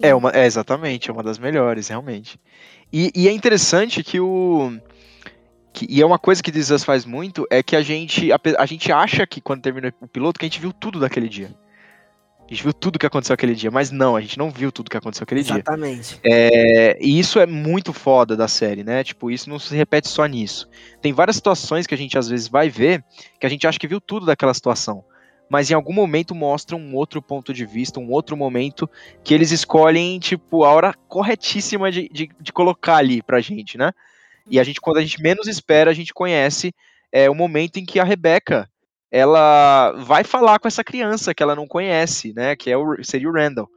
[0.00, 2.40] É, uma, é exatamente, é uma das melhores, realmente.
[2.92, 4.72] E, e é interessante que o.
[5.72, 8.40] Que, e é uma coisa que This Us faz muito, é que a gente, a,
[8.58, 11.54] a gente acha que quando termina o piloto, que a gente viu tudo daquele dia.
[12.50, 14.90] A gente viu tudo que aconteceu aquele dia, mas não, a gente não viu tudo
[14.90, 16.18] que aconteceu aquele Exatamente.
[16.18, 16.18] dia.
[16.18, 16.20] Exatamente.
[16.24, 19.04] É, e isso é muito foda da série, né?
[19.04, 20.68] Tipo, isso não se repete só nisso.
[21.00, 23.04] Tem várias situações que a gente às vezes vai ver
[23.38, 25.04] que a gente acha que viu tudo daquela situação.
[25.48, 28.90] Mas em algum momento mostra um outro ponto de vista, um outro momento
[29.22, 33.92] que eles escolhem, tipo, a hora corretíssima de, de, de colocar ali pra gente, né?
[34.48, 36.74] E a gente, quando a gente menos espera, a gente conhece
[37.12, 38.68] é, o momento em que a Rebeca
[39.10, 42.54] ela vai falar com essa criança que ela não conhece, né?
[42.54, 43.68] Que é o, seria o Randall.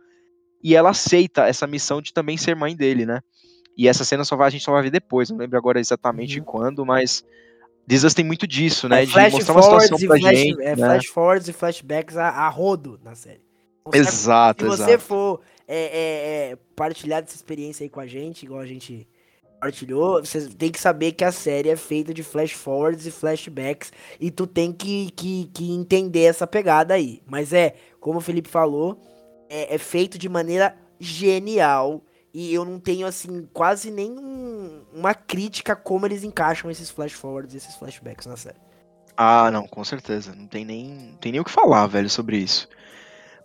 [0.63, 3.21] E ela aceita essa missão de também ser mãe dele, né?
[3.75, 6.39] E essa cena só vai, a gente só vai ver depois, não lembro agora exatamente
[6.39, 6.45] uhum.
[6.45, 7.25] quando, mas
[7.85, 9.03] Disney tem muito disso, né?
[9.03, 10.61] É, de mostrar uma situação pra flash, gente.
[10.61, 10.75] É, né?
[10.75, 13.41] Flash forwards e flashbacks a, a rodo na série.
[13.85, 15.03] Então, exato, se você exato.
[15.03, 19.07] for é, é, é, partilhar dessa experiência aí com a gente, igual a gente
[19.63, 23.93] compartilhou, você tem que saber que a série é feita de flash forwards e flashbacks
[24.19, 27.21] e tu tem que, que, que entender essa pegada aí.
[27.25, 28.99] Mas é, como o Felipe falou,
[29.49, 32.01] é, é feito de maneira genial
[32.33, 34.11] e eu não tenho, assim, quase nem
[34.93, 38.57] uma crítica como eles encaixam esses flash forwards e esses flashbacks na série.
[39.15, 40.33] Ah, não, com certeza.
[40.35, 42.67] Não tem nem, não tem nem o que falar, velho, sobre isso.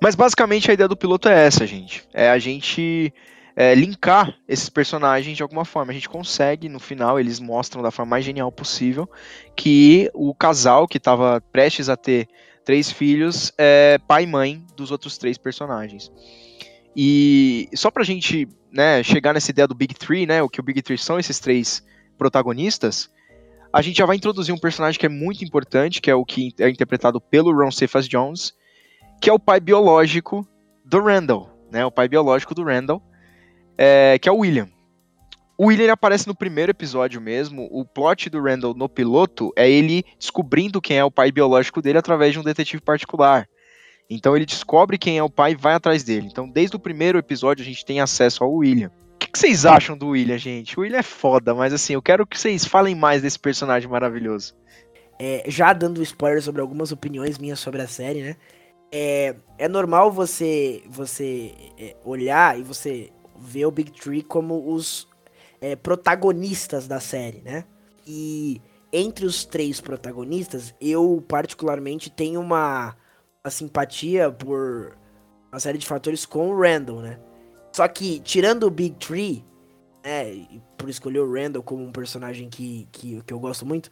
[0.00, 2.08] Mas basicamente a ideia do piloto é essa, gente.
[2.12, 3.12] É a gente
[3.60, 5.90] é, linkar esses personagens de alguma forma.
[5.90, 9.10] A gente consegue, no final, eles mostram da forma mais genial possível
[9.56, 12.28] que o casal que estava prestes a ter
[12.64, 16.08] três filhos é pai e mãe dos outros três personagens.
[16.94, 20.62] E só pra gente né, chegar nessa ideia do Big Three, né, o que o
[20.62, 21.84] Big Three são esses três
[22.16, 23.10] protagonistas,
[23.72, 26.54] a gente já vai introduzir um personagem que é muito importante, que é o que
[26.60, 28.54] é interpretado pelo Ron Cephas Jones,
[29.20, 30.46] que é o pai biológico
[30.84, 33.02] do Randall, né, o pai biológico do Randall,
[33.78, 34.68] é, que é o William.
[35.56, 37.68] O William aparece no primeiro episódio mesmo.
[37.70, 41.98] O plot do Randall no piloto é ele descobrindo quem é o pai biológico dele
[41.98, 43.48] através de um detetive particular.
[44.10, 46.28] Então ele descobre quem é o pai e vai atrás dele.
[46.30, 48.90] Então, desde o primeiro episódio, a gente tem acesso ao William.
[49.14, 50.78] O que, que vocês acham do William, gente?
[50.78, 54.54] O William é foda, mas assim, eu quero que vocês falem mais desse personagem maravilhoso.
[55.18, 58.36] É, já dando spoiler sobre algumas opiniões minhas sobre a série, né?
[58.92, 65.08] É, é normal você você é, olhar e você vê o Big Tree como os
[65.60, 67.64] é, protagonistas da série, né?
[68.06, 68.60] E
[68.92, 72.96] entre os três protagonistas, eu particularmente tenho uma,
[73.44, 74.96] uma simpatia por
[75.50, 77.18] uma série de fatores com o Randall, né?
[77.72, 79.44] Só que, tirando o Big Tree,
[80.04, 80.46] né,
[80.76, 83.90] por escolher o Randall como um personagem que, que, que eu gosto muito,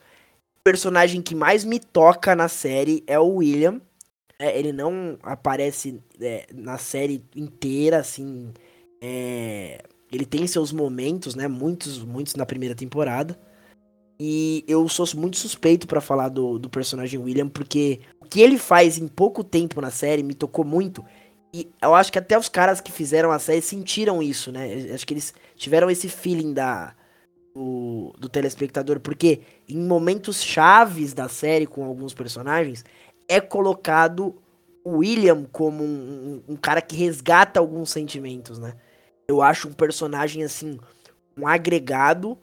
[0.64, 3.80] personagem que mais me toca na série é o William.
[4.38, 8.52] É, ele não aparece é, na série inteira, assim.
[9.00, 11.48] É, ele tem seus momentos, né?
[11.48, 13.38] Muitos, muitos na primeira temporada.
[14.18, 18.56] E eu sou muito suspeito para falar do, do personagem William, porque o que ele
[18.56, 21.04] faz em pouco tempo na série me tocou muito.
[21.52, 24.90] E eu acho que até os caras que fizeram a série sentiram isso, né?
[24.90, 26.94] Eu acho que eles tiveram esse feeling da,
[27.54, 32.84] do, do telespectador, porque em momentos chaves da série com alguns personagens,
[33.28, 34.36] é colocado
[34.84, 38.74] o William como um, um, um cara que resgata alguns sentimentos, né?
[39.28, 40.78] Eu acho um personagem, assim,
[41.36, 42.38] um agregado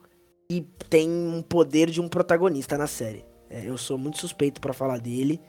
[0.50, 3.26] e tem um poder de um protagonista na série.
[3.50, 5.40] É, eu sou muito suspeito para falar dele.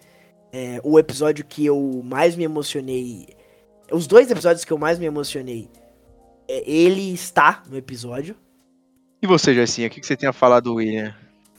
[0.53, 3.29] É, o episódio que eu mais me emocionei.
[3.91, 5.69] Os dois episódios que eu mais me emocionei.
[6.49, 8.37] É, ele está no episódio.
[9.21, 11.15] E você, Jessinha, o que, que você tinha falado do William?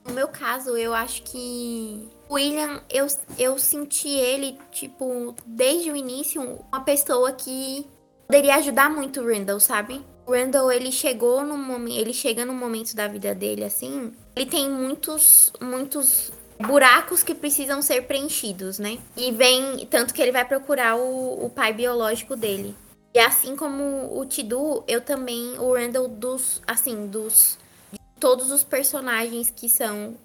[0.08, 3.08] No meu caso, eu acho que o William, eu,
[3.40, 7.86] eu senti ele, tipo, desde o início, uma pessoa que
[8.28, 10.02] poderia ajudar muito o Randall, sabe?
[10.26, 14.46] O Randall, ele chegou no momento, ele chega no momento da vida dele assim, ele
[14.46, 18.98] tem muitos muitos buracos que precisam ser preenchidos, né?
[19.16, 22.76] E vem tanto que ele vai procurar o, o pai biológico dele.
[23.14, 27.58] E assim como o Tidu, eu também o Randall dos assim, dos
[27.92, 30.16] de todos os personagens que são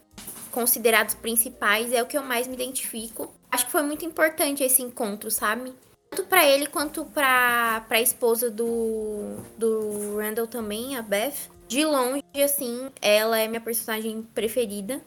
[0.51, 3.33] considerados principais é o que eu mais me identifico.
[3.51, 5.73] Acho que foi muito importante esse encontro, sabe?
[6.11, 11.49] Tanto para ele quanto para a esposa do, do Randall também, a Beth.
[11.69, 15.01] De longe, assim, ela é minha personagem preferida.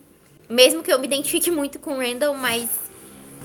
[0.49, 2.69] Mesmo que eu me identifique muito com o Randall, mas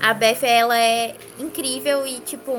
[0.01, 2.53] a Beth, ela é incrível e, tipo...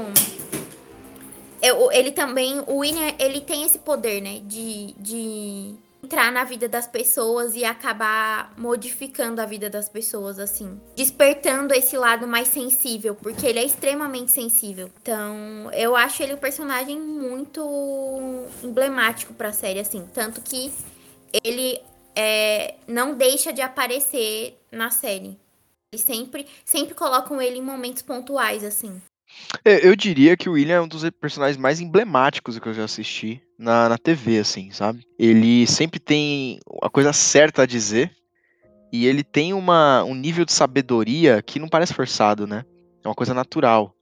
[1.63, 2.63] Eu, ele também...
[2.67, 4.41] O William, ele tem esse poder, né?
[4.45, 4.93] De...
[4.99, 5.75] de
[6.11, 10.81] entrar na vida das pessoas e acabar modificando a vida das pessoas, assim.
[10.96, 14.90] Despertando esse lado mais sensível, porque ele é extremamente sensível.
[15.01, 17.62] Então, eu acho ele um personagem muito
[18.64, 20.05] emblemático pra série, assim.
[20.12, 20.73] Tanto que
[21.44, 21.81] ele
[22.16, 25.38] é, não deixa de aparecer na série.
[25.92, 29.01] Eles sempre, sempre colocam ele em momentos pontuais, assim.
[29.64, 32.83] É, eu diria que o William é um dos personagens mais emblemáticos que eu já
[32.83, 35.07] assisti na, na TV, assim, sabe?
[35.18, 38.11] Ele sempre tem a coisa certa a dizer
[38.90, 42.64] e ele tem uma, um nível de sabedoria que não parece forçado, né?
[43.05, 43.94] É uma coisa natural.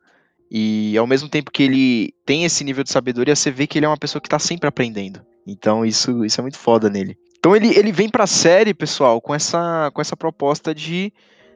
[0.48, 3.84] E ao mesmo tempo que ele tem esse nível de sabedoria, você vê que ele
[3.84, 5.20] é uma pessoa que tá sempre aprendendo.
[5.44, 7.18] Então isso, isso é muito foda nele.
[7.36, 11.12] Então ele, ele vem pra série, pessoal, com essa, com essa proposta de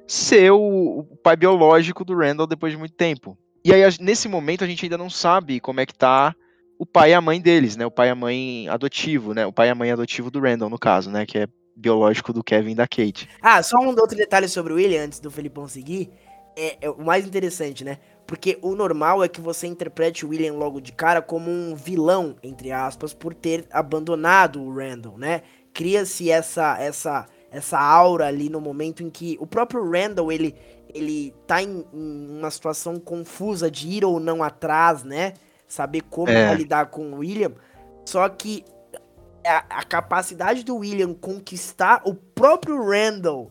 [0.09, 3.39] ser o, o pai biológico do Randall depois de muito tempo.
[3.65, 6.35] E aí, nesse momento, a gente ainda não sabe como é que tá
[6.83, 7.87] o pai e a mãe deles, né?
[7.87, 9.47] O pai e a mãe adotivo, né?
[9.47, 11.25] O pai e a mãe adotivo do Randall, no caso, né?
[11.25, 13.29] Que é biológico do Kevin e da Kate.
[13.41, 16.11] Ah, só um outro detalhe sobre o William, antes do Felipão seguir.
[16.57, 17.99] É, é, o mais interessante, né?
[18.27, 22.35] Porque o normal é que você interprete o William logo de cara como um vilão,
[22.43, 25.43] entre aspas, por ter abandonado o Randall, né?
[25.73, 30.57] Cria-se essa, essa, essa aura ali no momento em que o próprio Randall, ele,
[30.93, 35.35] ele tá em, em, uma situação confusa de ir ou não atrás, né?
[35.73, 36.55] Saber como é.
[36.55, 37.53] lidar com o William.
[38.05, 38.63] Só que
[39.43, 43.51] a, a, capacidade do William conquistar o próprio Randall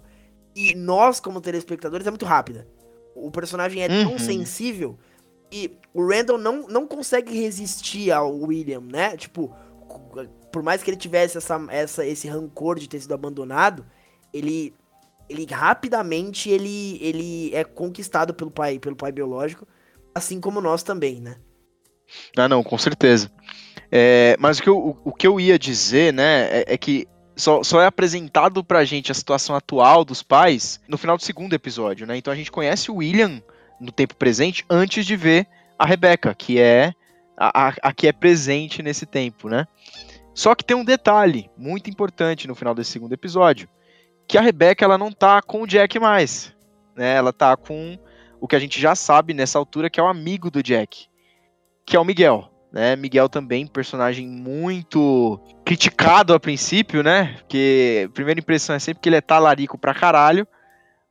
[0.55, 2.67] e nós, como telespectadores, é muito rápida.
[3.15, 4.09] O personagem é uhum.
[4.09, 4.99] tão sensível
[5.51, 9.17] e o Randall não, não consegue resistir ao William, né?
[9.17, 9.51] Tipo,
[10.51, 13.83] por mais que ele tivesse essa, essa, esse rancor de ter sido abandonado,
[14.31, 14.75] ele
[15.27, 19.65] ele rapidamente ele, ele é conquistado pelo pai, pelo pai biológico,
[20.13, 21.37] assim como nós também, né?
[22.37, 23.31] Ah, não, com certeza.
[23.91, 27.63] É, mas o que, eu, o, que eu ia dizer, né, é, é, que só,
[27.63, 32.07] só é apresentado pra gente a situação atual dos pais no final do segundo episódio,
[32.07, 32.17] né?
[32.17, 33.41] Então a gente conhece o William
[33.79, 35.47] no tempo presente antes de ver
[35.77, 36.93] a Rebecca, que é
[37.37, 39.67] a, a, a que é presente nesse tempo, né?
[40.33, 43.67] Só que tem um detalhe muito importante no final desse segundo episódio
[44.27, 46.55] que a Rebecca ela não tá com o Jack mais,
[46.95, 47.15] né?
[47.15, 47.97] Ela tá com
[48.39, 51.07] o que a gente já sabe nessa altura que é o amigo do Jack,
[51.85, 52.95] que é o Miguel, né?
[52.95, 57.35] Miguel também personagem muito criticado a princípio, né?
[57.39, 60.47] Porque a primeira impressão é sempre que ele é talarico pra caralho,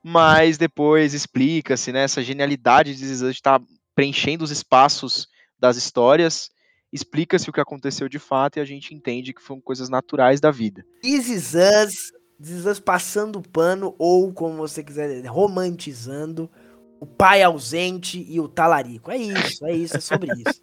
[0.02, 2.04] mas depois explica-se, né?
[2.04, 3.64] Essa genialidade de estar tá
[3.94, 6.50] preenchendo os espaços das histórias
[6.92, 10.50] explica-se o que aconteceu de fato e a gente entende que foram coisas naturais da
[10.50, 10.84] vida.
[11.02, 16.50] This is us passando pano, ou como você quiser, romantizando
[17.00, 19.10] o pai ausente e o talarico.
[19.10, 20.60] É isso, é isso, é sobre isso.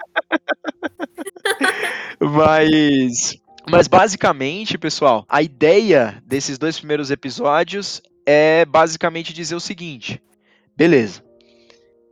[2.22, 3.36] Mas.
[3.70, 10.22] Mas basicamente, pessoal, a ideia desses dois primeiros episódios é basicamente dizer o seguinte:
[10.76, 11.22] beleza,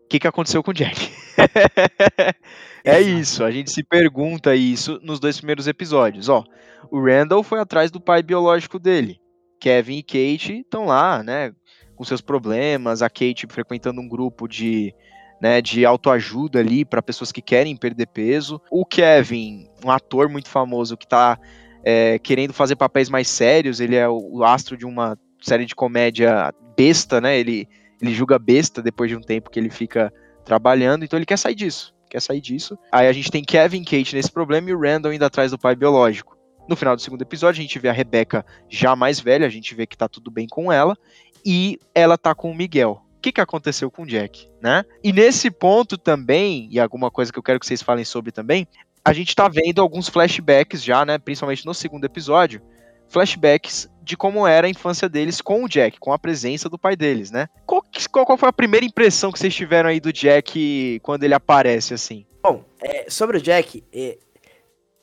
[0.03, 1.13] o que, que aconteceu com o Jack?
[2.83, 6.27] é isso, a gente se pergunta isso nos dois primeiros episódios.
[6.27, 6.43] Ó,
[6.91, 9.17] o Randall foi atrás do pai biológico dele.
[9.57, 11.53] Kevin e Kate estão lá, né,
[11.95, 13.01] com seus problemas.
[13.01, 14.93] A Kate frequentando um grupo de,
[15.41, 18.61] né, de autoajuda ali para pessoas que querem perder peso.
[18.69, 21.39] O Kevin, um ator muito famoso que tá
[21.83, 23.79] é, querendo fazer papéis mais sérios.
[23.79, 27.37] Ele é o, astro de uma série de comédia besta, né?
[27.39, 27.67] Ele,
[28.01, 30.11] ele julga besta depois de um tempo que ele fica
[30.43, 31.93] trabalhando, então ele quer sair disso.
[32.09, 32.77] Quer sair disso.
[32.91, 35.75] Aí a gente tem Kevin Kate nesse problema e o Randall indo atrás do pai
[35.75, 36.35] biológico.
[36.67, 39.75] No final do segundo episódio, a gente vê a Rebecca já mais velha, a gente
[39.75, 40.97] vê que tá tudo bem com ela,
[41.45, 43.01] e ela tá com o Miguel.
[43.17, 44.83] O que, que aconteceu com o Jack, né?
[45.03, 48.67] E nesse ponto também, e alguma coisa que eu quero que vocês falem sobre também,
[49.03, 51.17] a gente tá vendo alguns flashbacks já, né?
[51.17, 52.61] Principalmente no segundo episódio,
[53.07, 56.95] flashbacks de como era a infância deles com o Jack, com a presença do pai
[56.95, 57.47] deles, né?
[57.65, 61.33] Qual, qual, qual foi a primeira impressão que vocês tiveram aí do Jack quando ele
[61.33, 62.25] aparece, assim?
[62.43, 64.19] Bom, é, sobre o Jack, é,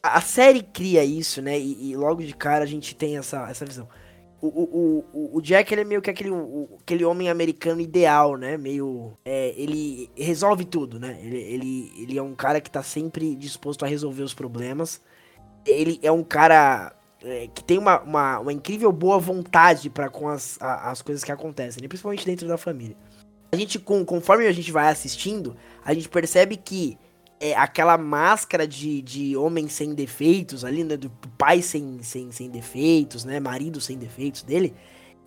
[0.03, 1.59] a a série cria isso, né?
[1.59, 3.89] E, e logo de cara a gente tem essa, essa visão.
[4.45, 8.57] O, o, o, Jack, ele é meio que aquele, o- aquele homem americano ideal, né?
[8.57, 9.13] Meio.
[9.25, 11.17] é, ele resolve tudo, né?
[11.23, 15.01] Ele, ele, ele é um cara que tá sempre disposto a resolver os problemas.
[15.65, 20.29] Ele é um cara é, que tem uma, uma, uma incrível boa vontade para com
[20.29, 21.87] as, a- as coisas que acontecem, né?
[21.87, 22.97] principalmente dentro da família.
[23.53, 26.99] A gente, com, conforme a gente vai assistindo, a gente percebe que
[27.43, 30.97] é, aquela máscara de, de homem sem defeitos ali, né?
[30.97, 33.41] Do pai sem, sem, sem defeitos, né?
[33.41, 34.73] Marido sem defeitos dele.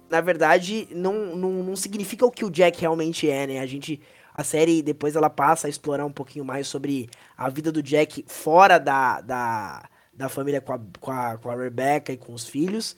[0.10, 3.60] Na verdade, não, não, não significa o que o Jack realmente é, né?
[3.60, 4.00] A gente.
[4.34, 8.24] A série depois ela passa a explorar um pouquinho mais sobre a vida do Jack
[8.28, 12.48] fora da, da, da família com a, com, a, com a Rebecca e com os
[12.48, 12.96] filhos.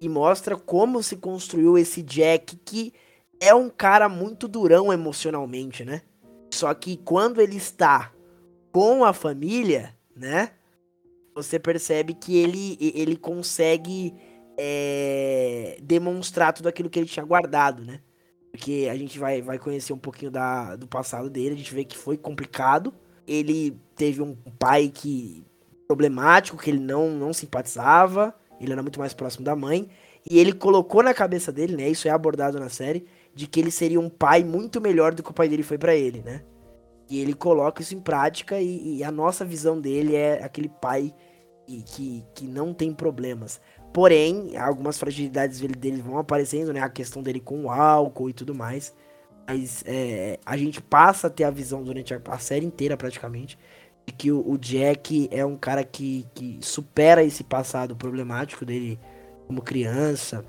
[0.00, 2.92] E mostra como se construiu esse Jack que
[3.40, 6.02] é um cara muito durão emocionalmente, né?
[6.52, 8.12] Só que quando ele está
[8.76, 10.50] com a família, né?
[11.34, 14.14] Você percebe que ele, ele consegue
[14.58, 18.00] é, demonstrar tudo aquilo que ele tinha guardado, né?
[18.52, 21.86] Porque a gente vai, vai conhecer um pouquinho da, do passado dele, a gente vê
[21.86, 22.92] que foi complicado.
[23.26, 25.42] Ele teve um pai que
[25.88, 29.88] problemático, que ele não, não simpatizava, ele era muito mais próximo da mãe,
[30.30, 31.88] e ele colocou na cabeça dele, né?
[31.88, 35.30] Isso é abordado na série, de que ele seria um pai muito melhor do que
[35.30, 36.44] o pai dele foi pra ele, né?
[37.08, 41.14] E ele coloca isso em prática e, e a nossa visão dele é aquele pai
[41.66, 43.60] que, que, que não tem problemas.
[43.92, 46.80] Porém, algumas fragilidades dele, dele vão aparecendo, né?
[46.80, 48.94] A questão dele com o álcool e tudo mais.
[49.46, 53.56] Mas é, a gente passa a ter a visão durante a, a série inteira, praticamente,
[54.04, 58.98] de que o, o Jack é um cara que, que supera esse passado problemático dele
[59.46, 60.44] como criança,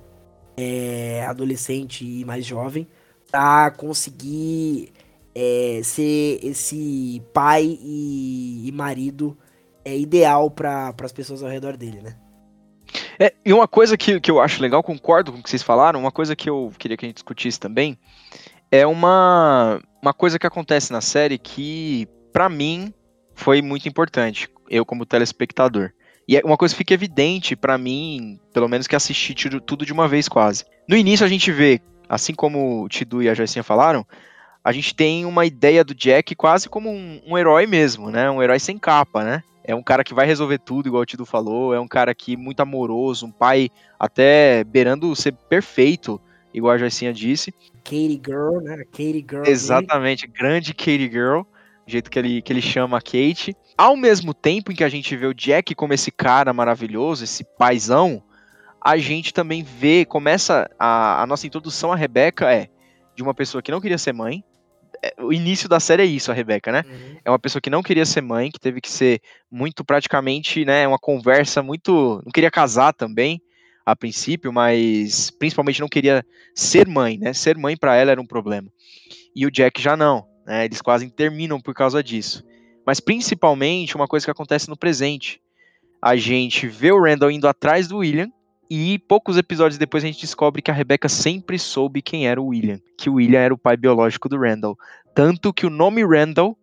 [0.57, 2.87] é, adolescente e mais jovem,
[3.29, 4.91] pra conseguir
[5.39, 9.37] é, ser esse pai e, e marido
[9.85, 12.17] é ideal para as pessoas ao redor dele, né?
[13.19, 15.99] É, e uma coisa que, que eu acho legal, concordo com o que vocês falaram,
[15.99, 17.95] uma coisa que eu queria que a gente discutisse também,
[18.71, 22.91] é uma, uma coisa que acontece na série que, pra mim,
[23.35, 25.91] foi muito importante, eu como telespectador.
[26.27, 29.93] E é uma coisa fica evidente pra mim, pelo menos que assisti tudo- tudo de
[29.93, 30.65] uma vez quase.
[30.89, 31.79] No início a gente vê,
[32.09, 34.05] assim como o Tidu e a Joicinha falaram,
[34.67, 38.29] a gente tem uma ideia do Jack quase como um, um herói mesmo, né?
[38.29, 39.41] Um herói sem capa, né?
[39.63, 41.73] É um cara que vai resolver tudo, igual o Tidu falou.
[41.73, 46.19] É um cara que muito amoroso, um pai até beirando ser perfeito,
[46.53, 47.53] igual a Joicinha disse.
[47.81, 48.83] Katie Girl, né?
[48.91, 49.43] Katie Girl.
[49.43, 49.51] dele.
[49.51, 51.43] Exatamente, grande Katie Girl,
[51.85, 53.55] do jeito que ele, que ele chama a Kate.
[53.77, 57.45] Ao mesmo tempo em que a gente vê o Jack como esse cara maravilhoso, esse
[57.57, 58.21] paizão,
[58.81, 62.67] a gente também vê, começa a, a nossa introdução à Rebeca é
[63.15, 64.43] de uma pessoa que não queria ser mãe.
[65.03, 66.83] É, O início da série é isso, a Rebeca, né?
[66.87, 67.17] Uhum.
[67.25, 69.21] É uma pessoa que não queria ser mãe, que teve que ser
[69.51, 73.41] muito praticamente, né, uma conversa muito, não queria casar também
[73.85, 77.31] a princípio, mas principalmente não queria ser mãe, né?
[77.31, 78.69] Ser mãe pra ela era um problema.
[79.33, 80.65] E o Jack já não, né?
[80.65, 82.43] Eles quase terminam por causa disso.
[82.85, 85.39] Mas principalmente uma coisa que acontece no presente.
[86.01, 88.29] A gente vê o Randall indo atrás do William
[88.69, 92.47] e poucos episódios depois a gente descobre que a Rebecca sempre soube quem era o
[92.47, 94.77] William, que o William era o pai biológico do Randall,
[95.15, 96.57] tanto que o nome Randall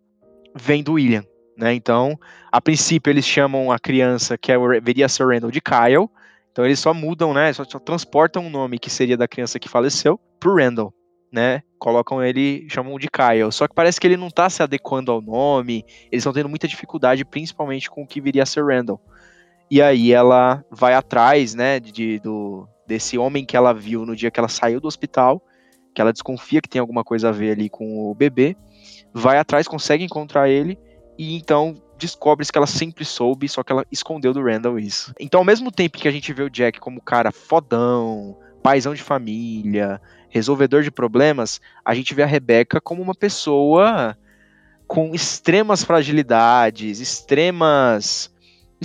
[0.55, 1.23] vem do William,
[1.57, 1.73] né?
[1.73, 2.17] Então,
[2.51, 6.09] a princípio eles chamam a criança que é deveria ser o Randall de Kyle,
[6.51, 7.51] então eles só mudam, né?
[7.51, 10.93] Só, só transportam o nome que seria da criança que faleceu pro Randall,
[11.29, 11.61] né?
[11.77, 13.51] Colocam ele, chamam de Kyle.
[13.51, 15.83] Só que parece que ele não tá se adequando ao nome.
[16.09, 19.01] Eles estão tendo muita dificuldade, principalmente com o que viria a ser Randall.
[19.69, 21.79] E aí ela vai atrás, né?
[21.79, 25.41] De, do, desse homem que ela viu no dia que ela saiu do hospital,
[25.93, 28.55] que ela desconfia que tem alguma coisa a ver ali com o bebê,
[29.13, 30.77] vai atrás, consegue encontrar ele
[31.17, 35.13] e então descobre que ela sempre soube, só que ela escondeu do Randall isso.
[35.19, 39.01] Então, ao mesmo tempo que a gente vê o Jack como cara fodão, paizão de
[39.01, 44.17] família, resolvedor de problemas, a gente vê a Rebecca como uma pessoa
[44.85, 48.29] com extremas fragilidades, extremas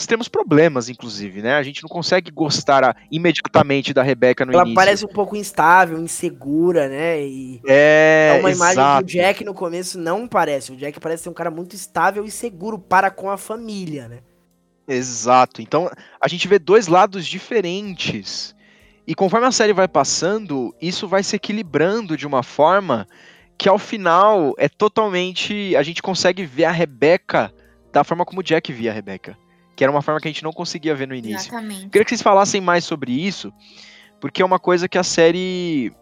[0.02, 1.54] extremos problemas, inclusive, né?
[1.54, 4.74] A gente não consegue gostar a, imediatamente da Rebeca no Ela início.
[4.74, 7.22] parece um pouco instável, insegura, né?
[7.22, 9.04] E é, é uma imagem exato.
[9.04, 10.72] do Jack no começo não parece.
[10.72, 14.18] O Jack parece ser um cara muito estável e seguro para com a família, né?
[14.88, 15.62] Exato.
[15.62, 15.90] Então,
[16.20, 18.54] a gente vê dois lados diferentes.
[19.06, 23.06] E conforme a série vai passando, isso vai se equilibrando de uma forma
[23.56, 25.76] que ao final é totalmente.
[25.76, 27.52] A gente consegue ver a Rebeca
[27.92, 29.36] da forma como o Jack via a Rebeca.
[29.76, 31.48] Que era uma forma que a gente não conseguia ver no início.
[31.48, 31.88] Exatamente.
[31.88, 33.52] Queria que vocês falassem mais sobre isso,
[34.20, 35.92] porque é uma coisa que a série.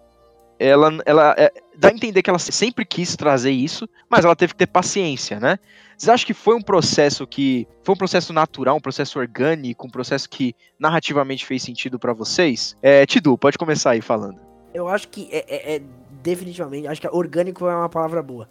[0.61, 4.55] Ela, ela é, dá a entender que ela sempre quis trazer isso, mas ela teve
[4.55, 5.57] que ter paciência, né?
[5.97, 7.67] Vocês acham que foi um processo que.
[7.83, 12.77] Foi um processo natural, um processo orgânico, um processo que narrativamente fez sentido para vocês?
[12.83, 14.41] É, Tidu, pode começar aí falando.
[14.75, 15.83] Eu acho que é, é, é
[16.23, 18.49] definitivamente, acho que orgânico é uma palavra boa.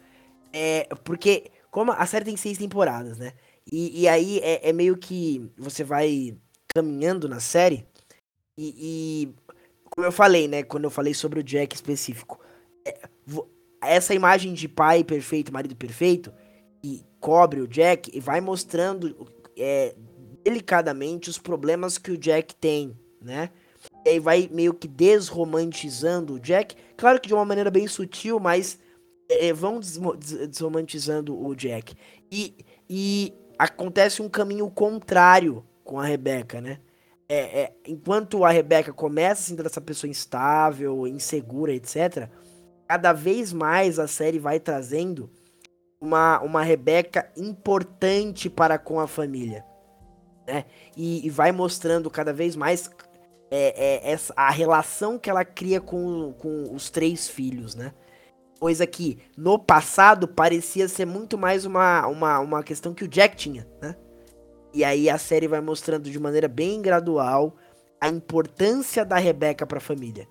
[0.51, 3.33] É, porque, como a série tem seis temporadas, né?
[3.71, 6.37] E, e aí é, é, meio que você vai
[6.73, 7.85] caminhando na série.
[8.57, 9.35] E, e,
[9.89, 10.63] como eu falei, né?
[10.63, 12.39] Quando eu falei sobre o Jack específico.
[12.85, 12.97] É,
[13.81, 16.33] essa imagem de pai perfeito, marido perfeito,
[16.81, 19.93] que cobre o Jack e vai mostrando é,
[20.43, 23.49] delicadamente os problemas que o Jack tem, né?
[24.05, 26.75] E aí vai meio que desromantizando o Jack.
[26.95, 28.79] Claro que de uma maneira bem sutil, mas
[29.29, 31.95] é, vão desromantizando o Jack.
[32.31, 32.55] E,
[32.89, 36.79] e acontece um caminho contrário com a Rebeca, né?
[37.29, 42.29] É, é, enquanto a Rebeca começa a ser essa pessoa instável, insegura, etc.,
[42.87, 45.29] cada vez mais a série vai trazendo
[45.99, 49.65] uma, uma Rebeca importante para com a família.
[50.47, 50.63] Né?
[50.95, 52.89] E, e vai mostrando cada vez mais
[53.51, 57.93] é, é, essa, a relação que ela cria com, com os três filhos, né?
[58.59, 63.35] Coisa que no passado parecia ser muito mais uma, uma, uma questão que o Jack
[63.35, 63.95] tinha, né?
[64.73, 67.55] E aí a série vai mostrando de maneira bem gradual
[67.99, 70.27] a importância da Rebeca para a família,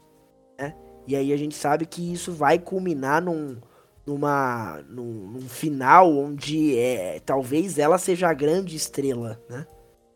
[0.58, 0.74] né?
[1.06, 3.58] E aí a gente sabe que isso vai culminar num,
[4.06, 9.66] numa, num, num final onde é, talvez ela seja a grande estrela, né?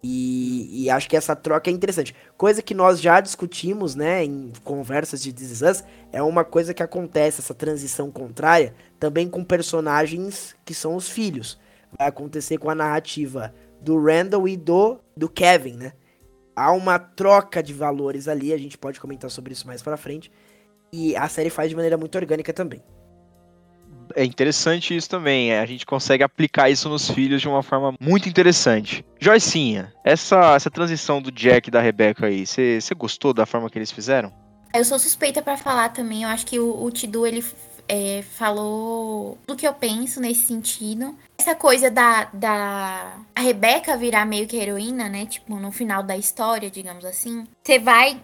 [0.03, 2.15] E, e, acho que essa troca é interessante.
[2.37, 6.73] Coisa que nós já discutimos, né, em conversas de This Is Us, é uma coisa
[6.73, 11.59] que acontece, essa transição contrária, também com personagens que são os filhos.
[11.99, 15.93] Vai acontecer com a narrativa do Randall e do, do Kevin, né?
[16.57, 20.33] Há uma troca de valores ali, a gente pode comentar sobre isso mais pra frente.
[20.93, 22.83] E a série faz de maneira muito orgânica também
[24.15, 25.53] é interessante isso também.
[25.53, 29.05] É, a gente consegue aplicar isso nos filhos de uma forma muito interessante.
[29.19, 33.79] Joycinha, essa, essa transição do Jack e da Rebecca aí, você gostou da forma que
[33.79, 34.33] eles fizeram?
[34.73, 36.23] Eu sou suspeita para falar também.
[36.23, 37.45] Eu acho que o, o Tidu, ele
[37.89, 41.17] é, falou do que eu penso nesse sentido.
[41.37, 45.27] Essa coisa da, da a Rebeca virar meio que heroína, né?
[45.27, 47.47] Tipo, no final da história, digamos assim.
[47.63, 48.21] Você vai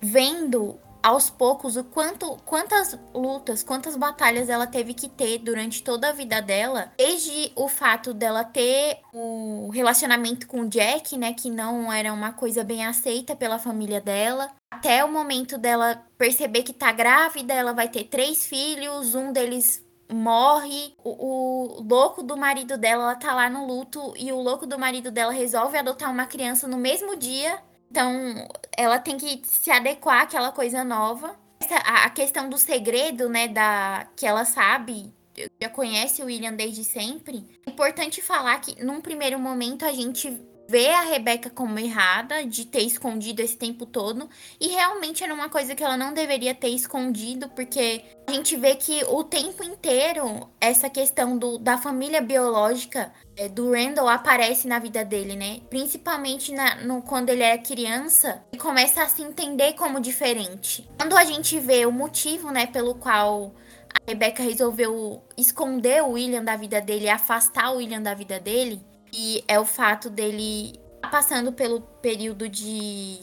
[0.00, 6.08] vendo aos poucos o quanto quantas lutas, quantas batalhas ela teve que ter durante toda
[6.08, 11.50] a vida dela, desde o fato dela ter o relacionamento com o Jack, né, que
[11.50, 16.72] não era uma coisa bem aceita pela família dela, até o momento dela perceber que
[16.72, 22.76] tá grávida, ela vai ter três filhos, um deles morre, o, o, louco do marido
[22.76, 26.26] dela, ela tá lá no luto e o louco do marido dela resolve adotar uma
[26.26, 27.58] criança no mesmo dia
[27.90, 31.36] então, ela tem que se adequar àquela coisa nova.
[31.60, 35.12] Essa, a, a questão do segredo, né, da que ela sabe,
[35.60, 37.44] já conhece o William desde sempre.
[37.66, 40.40] É importante falar que num primeiro momento a gente
[40.70, 44.30] vê a Rebeca como errada de ter escondido esse tempo todo.
[44.60, 48.76] E realmente era uma coisa que ela não deveria ter escondido, porque a gente vê
[48.76, 54.78] que o tempo inteiro essa questão do, da família biológica é, do Randall aparece na
[54.78, 55.60] vida dele, né?
[55.68, 60.88] Principalmente na, no, quando ele é criança e começa a se entender como diferente.
[60.96, 63.56] Quando a gente vê o motivo, né, pelo qual
[63.92, 68.80] a Rebecca resolveu esconder o William da vida dele, afastar o William da vida dele,
[69.12, 70.78] e é o fato dele
[71.10, 73.18] passando pelo período de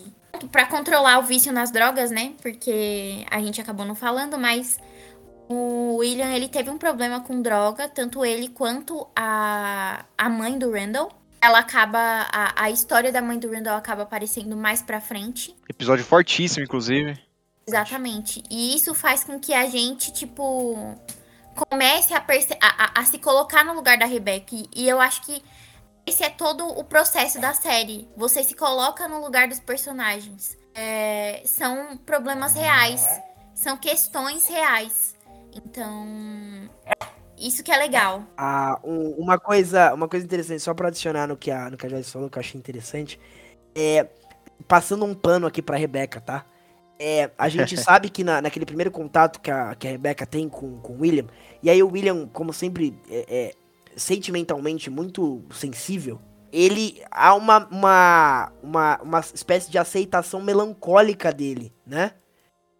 [0.51, 2.33] para controlar o vício nas drogas, né?
[2.41, 4.77] Porque a gente acabou não falando, mas
[5.49, 10.71] o William ele teve um problema com droga, tanto ele quanto a, a mãe do
[10.71, 11.11] Randall.
[11.41, 11.99] ela acaba.
[12.31, 15.55] A, a história da mãe do Randall acaba aparecendo mais pra frente.
[15.69, 17.17] Episódio fortíssimo, inclusive.
[17.65, 18.43] Exatamente.
[18.49, 20.95] E isso faz com que a gente, tipo,
[21.55, 24.55] comece a, a, a- a se colocar no lugar da Rebecca.
[24.55, 25.41] E, e eu acho que
[26.07, 28.07] esse é todo o processo da série.
[28.15, 30.57] Você se coloca no lugar dos personagens.
[30.73, 33.05] É, são problemas reais.
[33.53, 35.15] São questões reais.
[35.53, 36.69] Então.
[37.37, 38.23] Isso que é legal.
[38.37, 41.85] Ah, um- uma coisa, uma coisa interessante, só pra adicionar no que a, no que
[41.85, 43.19] a Joyce falou, que eu achei interessante,
[43.75, 44.07] é
[44.67, 46.45] passando um pano aqui pra Rebeca, tá?
[46.99, 50.49] É, a gente sabe que na, naquele primeiro contato que a, que a Rebeca tem
[50.49, 51.27] com, com o William,
[51.61, 53.53] e aí o William, como sempre, é, é
[53.97, 56.21] sentimentalmente muito sensível,
[56.51, 62.13] ele há uma, uma, uma, uma espécie de aceitação melancólica dele, né?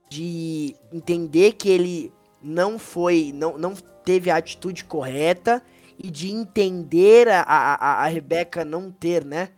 [0.10, 3.74] De entender que ele não foi, não, não
[4.06, 5.62] teve a atitude correta
[6.00, 9.50] e de entender a, a, a- Rebeca não ter, né?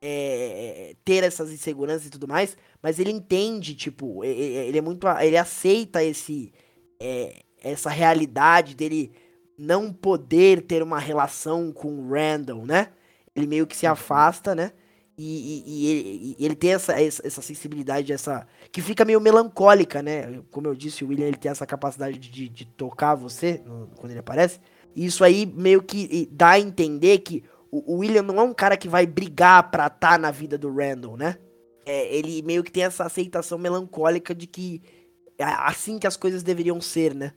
[0.00, 5.36] é, ter essas inseguranças e tudo mais, mas ele entende, tipo, ele é muito, ele
[5.36, 6.52] aceita esse,
[7.00, 9.10] é, essa realidade dele
[9.58, 12.88] não poder ter uma relação com o Randall, né?
[13.34, 14.72] Ele meio que se afasta, né?
[15.16, 18.46] E, e- e ele, e ele tem essa, essa, essa sensibilidade, essa.
[18.70, 20.40] Que fica meio melancólica, né?
[20.50, 24.12] Como eu disse, o William ele tem essa capacidade de, de tocar você no- quando
[24.12, 24.60] ele aparece.
[24.94, 28.54] E isso aí meio que dá a entender que o, o William não é um
[28.54, 31.36] cara que vai brigar pra estar na vida do Randall, né?
[31.84, 34.80] É, ele meio que tem essa aceitação melancólica de que
[35.36, 37.32] é assim que as coisas deveriam ser, né?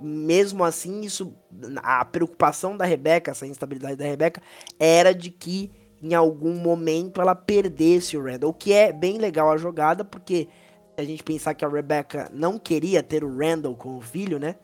[0.00, 1.32] Mesmo assim, isso.
[1.76, 4.42] A preocupação da Rebeca, essa instabilidade da Rebeca,
[4.78, 5.70] era de que
[6.02, 8.50] em algum momento ela perdesse o Randall.
[8.50, 10.48] O que é bem legal a jogada, porque
[10.96, 14.56] a gente pensar que a Rebecca não queria ter o Randall como filho, né?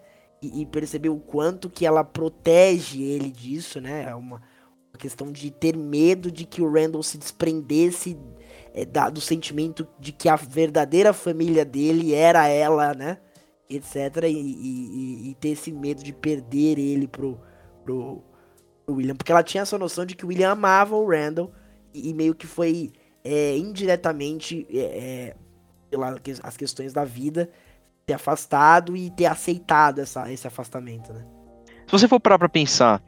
[0.43, 4.07] E, e o quanto que ela protege ele disso, né?
[4.09, 8.19] É uma, uma questão de ter medo de que o Randall se desprendesse
[8.75, 13.19] é, da- do sentimento de que a verdadeira família dele era ela, né?
[13.77, 13.95] Etc.
[14.25, 17.41] E, e- e- ter esse medo de perder ele pro,
[17.85, 18.23] pro,
[18.85, 19.15] pro William.
[19.15, 21.53] Porque ela tinha essa noção de que o William amava o Randall
[21.95, 22.93] e, e meio que foi
[23.25, 25.37] é, indiretamente, é, é,
[25.91, 27.49] pela que- as questões da vida,
[28.05, 31.25] ter afastado e ter aceitado essa, esse afastamento, né?
[31.87, 33.03] Se você for parar pra pensar,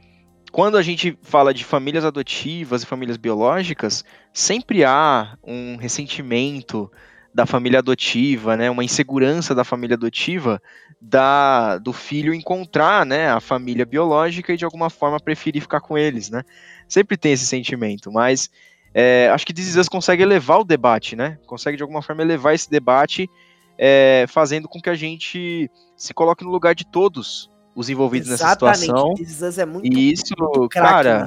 [0.53, 6.91] quando a gente fala de famílias adotivas e famílias biológicas, sempre há um ressentimento
[7.35, 10.63] da família adotiva, né, uma insegurança da família adotiva
[11.01, 15.99] da do filho encontrar, né, a família biológica e de alguma forma preferir ficar com
[15.99, 16.45] eles, né?
[16.89, 18.49] Sempre tem esse sentimento, mas
[18.95, 21.37] é, acho que Us consegue elevar o debate, né?
[21.45, 23.29] Consegue de alguma forma elevar esse debate,
[23.77, 28.51] é, fazendo com que a gente se coloque no lugar de todos os envolvidos nessa
[28.51, 29.13] situação.
[29.15, 31.25] Us é muito, E isso, muito cara.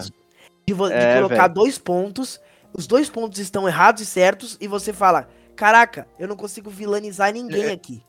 [0.65, 1.53] De, de é, colocar velho.
[1.53, 2.39] dois pontos,
[2.73, 5.27] os dois pontos estão errados e certos, e você fala,
[5.57, 7.71] caraca, eu não consigo vilanizar ninguém É.
[7.73, 8.01] aqui.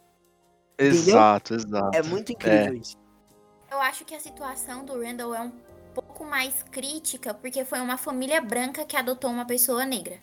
[0.79, 1.97] exato, exato.
[1.97, 2.97] É muito incrível isso.
[3.71, 5.53] Eu acho que a situação do Randall é um
[5.95, 10.19] pouco mais crítica, porque foi uma família branca que adotou uma pessoa negra.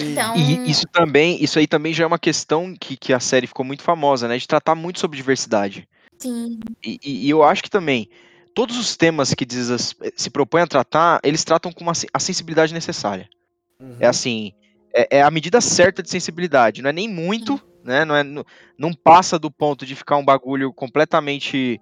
[0.00, 3.46] Então, E isso também, isso aí também já é uma questão que, que a série
[3.46, 4.36] ficou muito famosa, né?
[4.38, 5.88] De tratar muito sobre diversidade.
[6.18, 8.08] sim, E, e- e eu acho que também
[8.54, 12.18] todos os temas que Is Us se propõe a tratar, eles tratam com uma a
[12.18, 13.28] sensibilidade necessária.
[13.80, 13.96] Uhum.
[14.00, 14.52] É assim,
[14.96, 16.80] é, é a medida certa de sensibilidade.
[16.80, 18.04] Não é nem muito, né?
[18.04, 21.80] Não, é, não, passa do ponto de ficar um bagulho completamente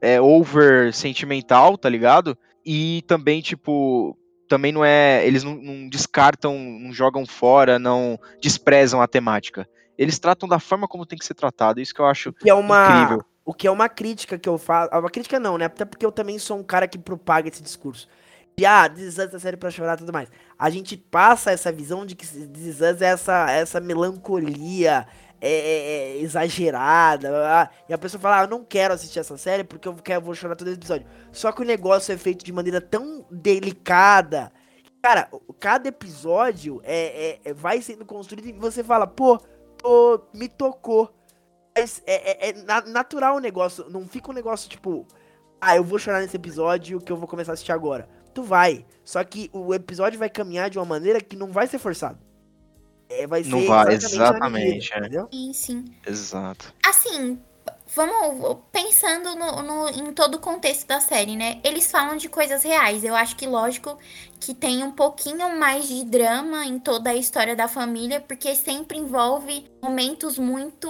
[0.00, 2.38] é, over sentimental, tá ligado?
[2.64, 4.16] E também, tipo,
[4.48, 5.26] também não é.
[5.26, 9.68] Eles não, não descartam, não jogam fora, não desprezam a temática.
[9.98, 11.80] Eles tratam da forma como tem que ser tratado.
[11.80, 13.24] Isso que eu acho que é uma incrível.
[13.44, 15.66] o que é uma crítica que eu faço, uma crítica não, né?
[15.66, 18.08] Até porque eu também sou um cara que propaga esse discurso.
[18.66, 20.28] Ah, This é série pra chorar e tudo mais.
[20.58, 25.06] A gente passa essa visão de que This é essa, essa melancolia
[25.40, 27.70] é, é, é, exagerada.
[27.88, 30.34] e a pessoa fala, ah, eu não quero assistir essa série porque eu quero, vou
[30.34, 31.06] chorar todo episódio.
[31.32, 34.52] Só que o negócio é feito de maneira tão delicada.
[35.02, 35.28] Cara,
[35.60, 39.38] cada episódio é, é- é- vai sendo construído e você fala, pô,
[39.78, 41.12] pô, me tocou.
[42.06, 43.84] É, é- na- natural o negócio.
[43.90, 45.06] Não fica um negócio tipo.
[45.60, 48.08] Ah, eu vou chorar nesse episódio que eu vou começar a assistir agora.
[48.34, 48.86] Tu vai.
[49.04, 52.18] Só que o episódio vai caminhar de uma maneira que não vai ser forçado.
[53.08, 54.98] É, vai ser Não vai, exatamente exatamente, medida, é.
[54.98, 55.30] entendeu?
[55.32, 55.96] sim, sim.
[56.06, 56.74] Exato.
[56.84, 57.40] Assim,
[57.94, 61.60] vamos pensando no, no- em todo o contexto da série, né?
[61.64, 63.04] Eles falam de coisas reais.
[63.04, 63.98] Eu acho que lógico
[64.40, 68.98] que tem um pouquinho mais de drama em toda a história da família, porque sempre
[68.98, 70.88] envolve momentos muito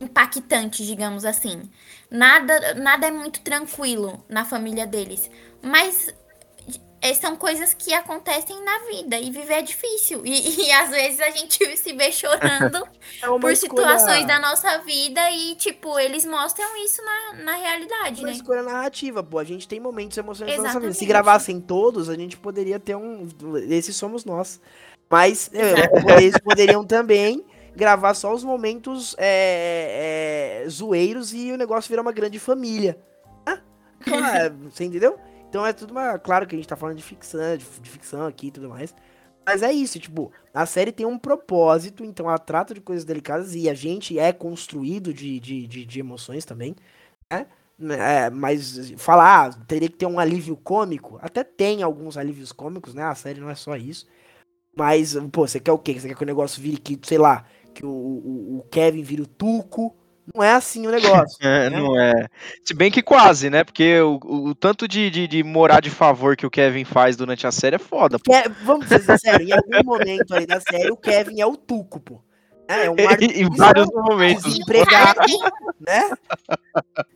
[0.00, 1.62] impactantes, digamos assim.
[2.10, 5.30] Nada, nada é muito tranquilo na família deles.
[5.62, 6.14] Mas
[7.06, 10.22] é, são coisas que acontecem na vida e viver é difícil.
[10.24, 12.86] E, e às vezes a gente se vê chorando
[13.22, 18.20] É por escolha- situações da nossa vida e, tipo, eles mostram isso na, na realidade,
[18.20, 18.32] uma né?
[18.32, 19.38] escolha narrativa, pô.
[19.38, 20.92] A gente tem momentos emocionantes na nossa vida.
[20.92, 21.08] Se Exatamente.
[21.08, 23.28] gravassem todos, a gente poderia ter um.
[23.68, 24.60] Esses somos nós.
[25.08, 27.44] Mas é, eles poderiam também
[27.76, 32.98] gravar só os momentos é, é, zoeiros e o negócio virar uma grande família.
[33.46, 33.60] Ah,
[34.02, 35.16] claro, você entendeu?
[35.48, 36.18] Então é tudo uma.
[36.18, 38.94] Claro que a gente tá falando de ficção, de, de ficção aqui e tudo mais.
[39.46, 43.54] Mas é isso, tipo, a série tem um propósito, então ela trata de coisas delicadas
[43.54, 46.74] e a gente é construído de, de, de, de emoções também,
[47.32, 47.46] né?
[47.78, 52.94] É, mas falar, ah, teria que ter um alívio cômico, até tem alguns alívios cômicos,
[52.94, 53.04] né?
[53.04, 54.06] A série não é só isso.
[54.76, 55.98] Mas, pô, você quer o quê?
[55.98, 59.22] Você quer que o negócio vire que, sei lá, que o, o, o Kevin vire
[59.22, 59.94] o Tuco?
[60.34, 61.36] Não é assim o negócio.
[61.40, 61.78] É, né?
[61.80, 62.28] não é.
[62.64, 63.62] Se bem que quase, né?
[63.64, 67.16] Porque o, o- o tanto de, de, de morar de favor que o Kevin faz
[67.16, 68.18] durante a série é foda.
[68.18, 68.32] pô.
[68.32, 72.00] Que- vamos ser sinceros, em algum momento ali da série, o Kevin é o Tuco,
[72.00, 72.20] pô.
[72.68, 74.44] É, um em artista vários momentos.
[74.44, 75.40] E o cara, desempregado, tem,
[75.80, 76.10] né?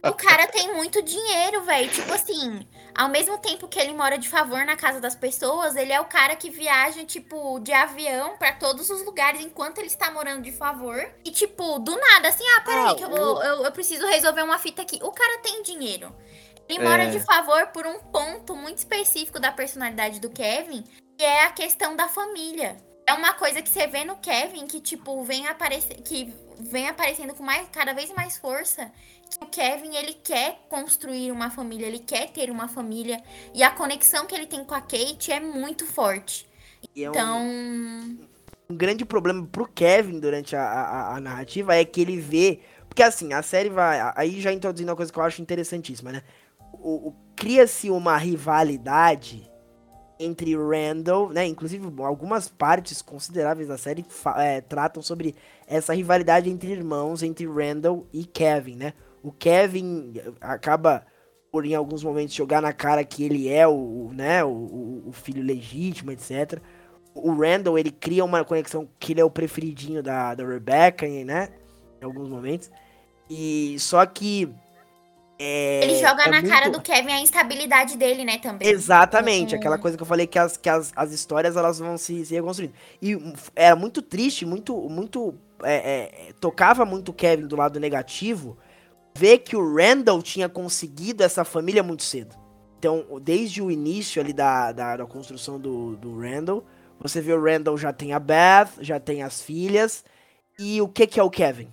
[0.08, 1.90] o cara tem muito dinheiro, velho.
[1.90, 5.92] Tipo assim, ao mesmo tempo que ele mora de favor na casa das pessoas, ele
[5.92, 10.10] é o cara que viaja, tipo, de avião pra todos os lugares enquanto ele está
[10.10, 10.98] morando de favor.
[11.24, 14.42] E, tipo, do nada, assim, ah, peraí, Ah, que eu, vou, eu, eu preciso resolver
[14.42, 14.98] uma fita aqui.
[15.02, 16.14] O cara tem dinheiro.
[16.68, 17.10] Ele mora É.
[17.10, 20.84] de favor por um ponto muito específico da personalidade do Kevin,
[21.18, 22.76] que é a questão da família.
[23.10, 27.34] É uma coisa que você vê no Kevin que, tipo, vem aparecer, que vem aparecendo
[27.34, 28.88] com mais, cada vez mais força.
[29.28, 33.20] Que o Kevin, ele quer construir uma família, ele quer ter uma família.
[33.52, 36.48] E a conexão que ele tem com a Kate é muito forte.
[36.94, 37.40] E é um- Então,
[38.70, 42.60] um grande problema pro Kevin durante a, a, a narrativa é que ele vê.
[42.88, 43.98] Porque assim, a série vai.
[44.14, 46.22] Aí já introduzindo uma coisa que eu acho interessantíssima, né?
[46.74, 49.49] O, o- Cria-se uma rivalidade
[50.20, 51.46] entre Randall, né?
[51.46, 54.04] Inclusive, algumas partes consideráveis da série
[54.36, 55.34] é, tratam sobre
[55.66, 58.92] essa rivalidade entre irmãos, entre Randall e Kevin, né?
[59.22, 61.04] O Kevin acaba
[61.50, 65.42] por em alguns momentos jogar na cara que ele é o, né, o- o filho
[65.42, 66.60] legítimo, etc
[67.14, 71.48] o Randall, ele cria uma conexão que ele é o preferidinho da, da Rebecca, né?
[72.00, 72.70] Em alguns momentos.
[73.28, 74.48] E só que.
[75.42, 78.68] É- ele joga é na cara muito- do Kevin a instabilidade dele, né, também.
[78.68, 79.60] Exatamente, Uhum.
[79.60, 82.34] aquela coisa que eu falei que as, que as, as histórias elas vão se, se
[82.34, 82.74] reconstruindo.
[83.00, 83.16] E
[83.56, 84.76] era muito triste, muito.
[84.88, 85.74] muito é,
[86.28, 88.56] é, tocava muito o Kevin do lado negativo
[89.16, 92.34] ver que o Randall tinha conseguido essa família muito cedo.
[92.78, 96.64] Então, desde o início ali da, da, da construção do, do Randall,
[96.98, 100.02] você vê o Randall já tem a Beth, já tem as filhas.
[100.58, 101.68] E o que, que é o Kevin?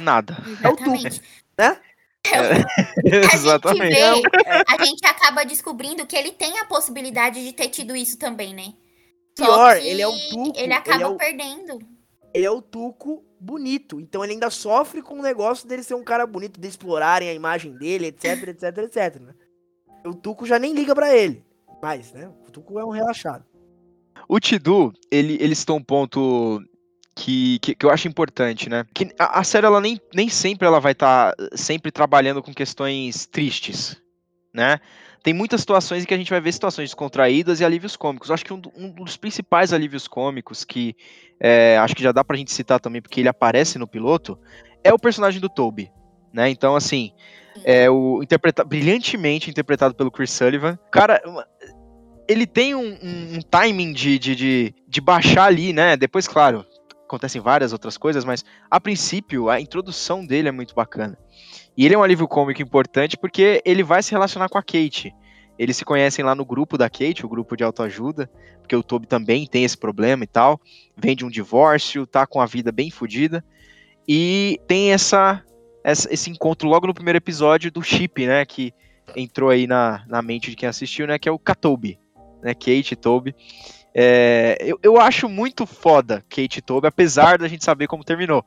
[0.00, 0.36] Nada.
[0.62, 1.20] É o Exatamente.
[1.58, 1.76] né?
[3.30, 3.94] A Exatamente.
[3.94, 8.18] gente vê, a gente acaba descobrindo que ele tem a possibilidade de ter tido isso
[8.18, 8.72] também, né?
[9.38, 10.52] Só Pior, ele é o Tuco.
[10.58, 11.78] Ele acaba é o, perdendo.
[12.32, 14.00] ele é o Tuco bonito.
[14.00, 17.34] Então ele ainda sofre com o negócio dele ser um cara bonito, de explorarem a
[17.34, 19.20] imagem dele, etc, etc, etc.
[19.20, 19.34] Né?
[20.06, 21.44] O Tuco já nem liga pra ele.
[21.82, 22.30] Mas, né?
[22.46, 23.44] O Tuco é um relaxado.
[24.28, 26.62] O Tidu, ele, ele citou um ponto
[27.14, 28.84] que, que, que eu acho importante, né?
[28.94, 33.26] Que a, a série, ela nem, nem sempre ela vai estar sempre trabalhando com questões
[33.26, 33.96] tristes,
[34.52, 34.80] né?
[35.22, 38.30] Tem muitas situações em que a gente vai ver situações descontraídas e alívios cômicos.
[38.30, 40.94] Acho que um, um dos principais alívios cômicos, que
[41.40, 44.38] é, acho que já dá pra gente citar também, porque ele aparece no piloto,
[44.82, 45.90] é o personagem do Toby,
[46.32, 46.50] né?
[46.50, 47.10] Então, assim,
[47.64, 50.78] é o interpreta brilhantemente interpretado pelo Chris Sullivan.
[50.92, 51.22] Cara,
[52.28, 55.96] ele tem um, um- um timing de, de, de, de baixar ali, né?
[55.96, 56.66] Depois, claro,
[57.14, 61.16] acontecem várias outras coisas, mas a princípio a introdução dele é muito bacana.
[61.76, 65.12] E ele é um alívio cômico importante porque ele vai se relacionar com a Kate.
[65.58, 68.28] Eles se conhecem lá no grupo da Kate, o grupo de autoajuda,
[68.60, 70.60] porque o Toby também tem esse problema e tal.
[70.96, 73.44] Vem de um divórcio, tá com a vida bem fodida.
[74.06, 75.42] E tem essa,
[75.82, 78.44] essa- esse encontro logo no primeiro episódio do Chip, né?
[78.44, 78.72] Que
[79.16, 81.18] entrou aí na, na mente de quem assistiu, né?
[81.18, 81.98] Que é o Katobi,
[82.42, 82.52] né?
[82.54, 83.34] Kate e Toby.
[83.94, 88.44] É, eu, eu acho muito foda Kate e Toby, apesar da gente saber como terminou.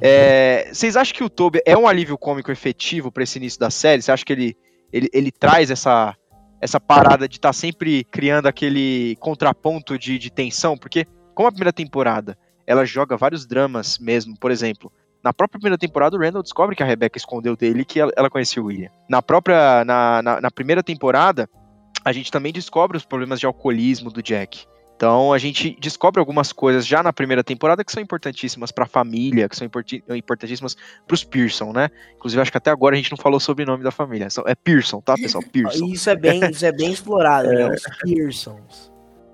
[0.00, 3.70] É, vocês acham que o Toby é um alívio cômico efetivo pra esse início da
[3.70, 4.02] série?
[4.02, 4.56] Você acha que ele,
[4.92, 6.14] ele, ele traz essa,
[6.60, 10.76] essa parada de estar sempre criando aquele contraponto de, de tensão?
[10.76, 14.92] Porque, como a primeira temporada ela joga vários dramas mesmo, por exemplo.
[15.22, 18.30] Na própria primeira temporada, o Randall descobre que a Rebecca escondeu dele que ela, ela
[18.30, 18.90] conhecia o William.
[19.08, 19.84] Na própria.
[19.84, 21.48] Na, na, na primeira temporada,
[22.06, 24.64] a gente também descobre os problemas de alcoolismo do Jack.
[24.94, 28.86] Então a gente descobre algumas coisas já na primeira temporada que são importantíssimas para a
[28.86, 29.68] família, que são
[30.14, 31.90] importantíssimas para os Pearson, né?
[32.14, 34.28] Inclusive acho que até agora a gente não falou sobre o nome da família.
[34.46, 35.42] É Pearson, tá, pessoal?
[35.52, 35.86] Pearson.
[35.92, 37.68] Isso é bem, isso é bem explorado, né?
[37.74, 38.92] Os Pearsons.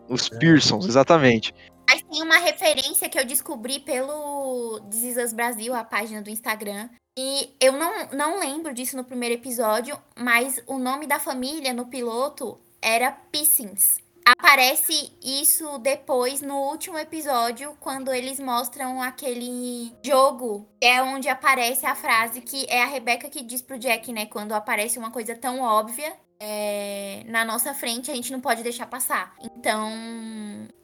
[0.08, 1.54] Os Pearsons, exatamente.
[1.88, 6.30] Mas tem uma referência que eu descobri pelo This Is Us Brasil, a página do
[6.30, 6.88] Instagram.
[7.18, 11.86] E eu não, não lembro disso no primeiro episódio, mas o nome da família no
[11.86, 13.98] piloto era Pissins.
[14.24, 21.96] Aparece isso depois no último episódio, quando eles mostram aquele jogo, é onde aparece a
[21.96, 24.26] frase que é a Rebeca que diz pro Jack, né?
[24.26, 28.86] Quando aparece uma coisa tão óbvia é, na nossa frente, a gente não pode deixar
[28.86, 29.32] passar.
[29.40, 29.88] Então,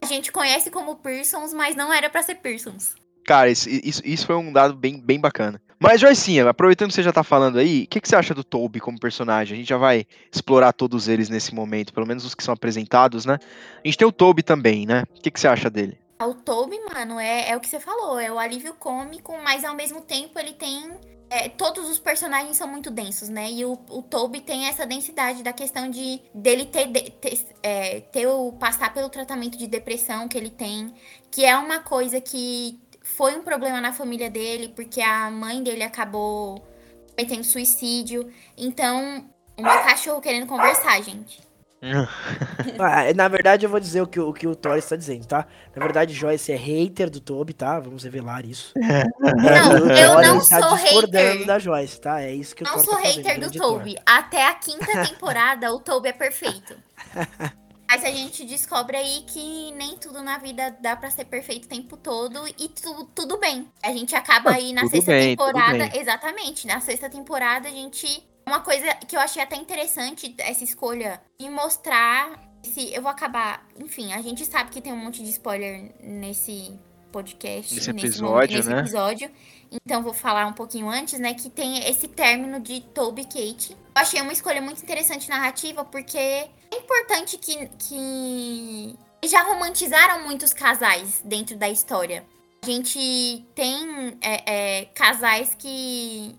[0.00, 2.94] a gente conhece como Pearsons, mas não era pra ser Pearsons.
[3.26, 5.61] Cara, isso, isso, isso foi um dado bem, bem bacana.
[5.80, 8.44] Mas, Joicinha, aproveitando que você já tá falando aí, o que, que você acha do
[8.44, 9.54] Toby como personagem?
[9.54, 13.24] A gente já vai explorar todos eles nesse momento, pelo menos os que são apresentados,
[13.24, 13.38] né?
[13.84, 15.02] A gente tem o Toby também, né?
[15.16, 15.98] O que, que você acha dele?
[16.22, 19.74] O Toby, mano, é, é o que você falou, é o alívio cômico, mas ao
[19.74, 20.92] mesmo tempo ele tem.
[21.31, 23.51] É, todos os personagens são muito densos, né?
[23.51, 28.01] E o, o Toby tem essa densidade da questão de dele ter, de- ter, é,
[28.01, 30.95] ter o passar pelo tratamento de depressão que ele tem,
[31.31, 35.83] que é uma coisa que foi um problema na família dele, porque a mãe dele
[35.83, 36.62] acabou
[37.11, 38.31] cometendo suicídio.
[38.57, 41.47] Então, meu cachorro querendo conversar, gente.
[42.79, 45.47] Ah, na verdade, eu vou dizer o que, o que o Thor está dizendo, tá?
[45.74, 47.79] Na verdade, Joyce é hater do Toby, tá?
[47.81, 48.72] Vamos revelar isso.
[48.76, 51.47] Não, o eu não está sou discordando hater.
[51.47, 52.20] da Joyce, tá?
[52.20, 53.59] É isso que o Não Thor sou tá fazendo, hater do.
[53.59, 53.97] Toby.
[54.05, 56.74] Até a quinta temporada, o Toby é perfeito.
[57.91, 61.68] Mas a gente descobre aí que nem tudo na vida dá pra ser perfeito o
[61.68, 63.66] tempo todo e tu- tudo bem.
[63.83, 65.91] A gente acaba aí na tudo sexta bem, temporada.
[65.97, 66.66] Exatamente.
[66.66, 68.28] Na sexta temporada, a gente.
[68.49, 72.49] Uma coisa que eu achei até interessante essa escolha e mostrar.
[72.62, 73.64] Se eu vou acabar.
[73.78, 76.76] Enfim, a gente sabe que tem um monte de spoiler nesse
[77.12, 77.74] podcast.
[77.74, 78.80] Nesse episódio, nesse né?
[78.80, 79.30] episódio.
[79.70, 81.34] Então vou falar um pouquinho antes, né?
[81.34, 83.72] Que tem esse término de Toby Kate.
[83.72, 88.96] Eu achei uma escolha muito interessante narrativa, porque é importante que, que
[89.26, 92.24] já romantizaram muitos casais dentro da história.
[92.62, 96.34] A gente tem é, é, casais que.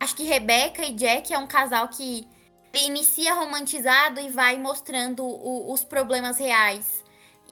[0.00, 2.26] Acho que Rebecca e Jack é um casal que
[2.74, 7.04] inicia romantizado e vai mostrando o- os problemas reais.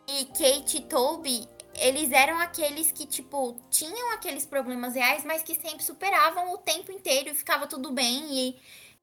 [0.09, 5.55] E Kate e Toby, eles eram aqueles que, tipo, tinham aqueles problemas reais, mas que
[5.55, 8.25] sempre superavam o tempo inteiro e ficava tudo bem.
[8.31, 8.57] E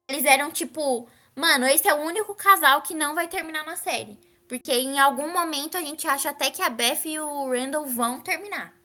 [0.07, 4.17] eles eram, tipo, mano, esse é o único casal que não vai terminar na série.
[4.47, 8.19] Porque em algum momento a gente acha até que a Beth e o Randall vão
[8.21, 8.73] terminar.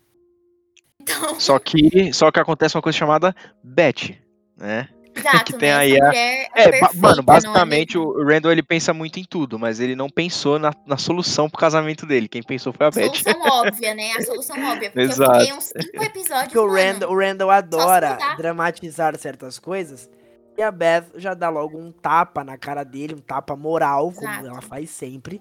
[1.00, 4.18] Então, Só que, só que acontece uma coisa chamada Beth,
[4.58, 4.88] né?
[5.18, 5.74] exato, que tem né?
[5.76, 8.12] aí a- é, É, perfeita, mano, é basicamente mesmo?
[8.12, 11.58] o Randall ele pensa muito em tudo, mas ele não pensou na, na solução pro
[11.58, 12.28] casamento dele.
[12.28, 13.04] Quem pensou foi a Beth.
[13.06, 14.12] Solução óbvia, né?
[14.16, 14.90] A solução óbvia.
[14.90, 15.32] Porque Exato.
[15.32, 20.08] eu fiquei uns cinco episódios, Porque o Randall, o Randall adora dramatizar certas coisas.
[20.56, 24.28] E a Beth já dá logo um tapa na cara dele, um tapa moral, como
[24.28, 24.46] Exato.
[24.46, 25.40] ela faz sempre.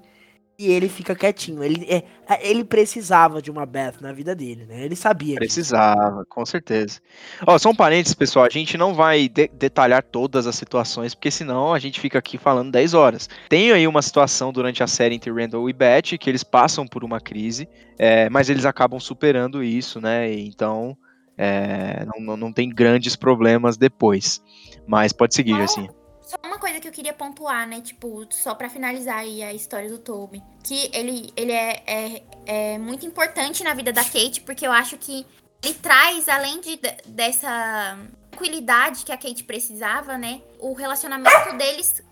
[0.60, 1.64] E ele fica quietinho.
[1.64, 2.04] Ele, é,
[2.42, 4.84] ele precisava de uma Beth na vida dele, né?
[4.84, 5.36] Ele sabia.
[5.36, 5.40] disso.
[5.40, 7.00] Precisava, com certeza.
[7.46, 8.46] Ó, só um parênteses, pessoal.
[8.46, 12.40] A gente não vai de- detalhar todas as situações, porque senão a gente fica aqui
[12.40, 13.30] falando 10 horas.
[13.48, 17.04] Tem aí uma situação durante a série entre Randall e Beth, que eles passam por
[17.04, 20.34] uma crise, é, mas eles acabam superando isso, né?
[20.34, 20.98] e Então,
[21.38, 24.42] é, não, não, não tem grandes problemas depois.
[24.88, 25.88] Mas pode seguir, assim.
[26.28, 27.80] Só uma coisa que eu queria pontuar, né?
[27.82, 30.44] Tipo, só pra finalizar aí a história do Toby.
[30.64, 34.98] Que ele, ele é, é, é muito importante na vida da Kate, porque eu acho
[34.98, 35.26] que
[35.64, 37.98] ele traz, além de, dessa
[38.30, 40.42] tranquilidade que a Kate precisava, né?
[40.60, 42.04] O relacionamento deles.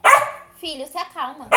[0.59, 1.47] Filho, se acalma.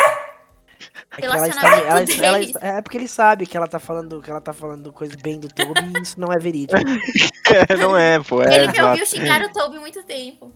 [1.13, 2.39] É, que ela está- relacionamento ela-
[2.69, 5.39] ela é porque ele sabe que ela tá falando, que ela tá falando coisa bem
[5.41, 6.75] do Toby e isso não é verídico.
[7.49, 8.43] É, não é, pô.
[8.43, 10.53] É, Ele me ouviu xingar o Toby muito tempo.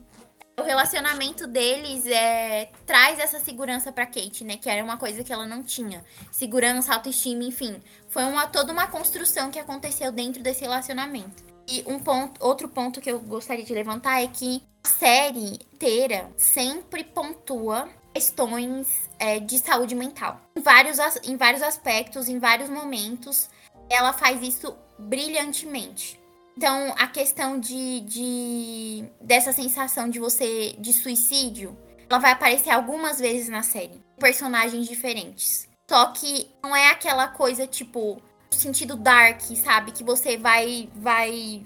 [0.63, 4.57] O relacionamento deles é, traz essa segurança pra Kate, né?
[4.57, 6.05] Que era uma coisa que ela não tinha.
[6.31, 7.83] Segurança, autoestima, enfim.
[8.09, 11.43] Foi uma, toda uma construção que aconteceu dentro desse relacionamento.
[11.67, 16.31] E um ponto, outro ponto que eu gostaria de levantar é que a série inteira
[16.37, 20.41] sempre pontua questões é, de saúde mental.
[20.55, 23.51] Em vários, em vários aspectos, em vários momentos,
[23.91, 26.22] ela faz isso brilhantemente.
[26.57, 31.77] Então, a questão de, de dessa sensação de você de suicídio,
[32.09, 35.69] ela vai aparecer algumas vezes na série, personagens diferentes.
[35.89, 41.65] Só que não é aquela coisa tipo no sentido dark, sabe, que você vai vai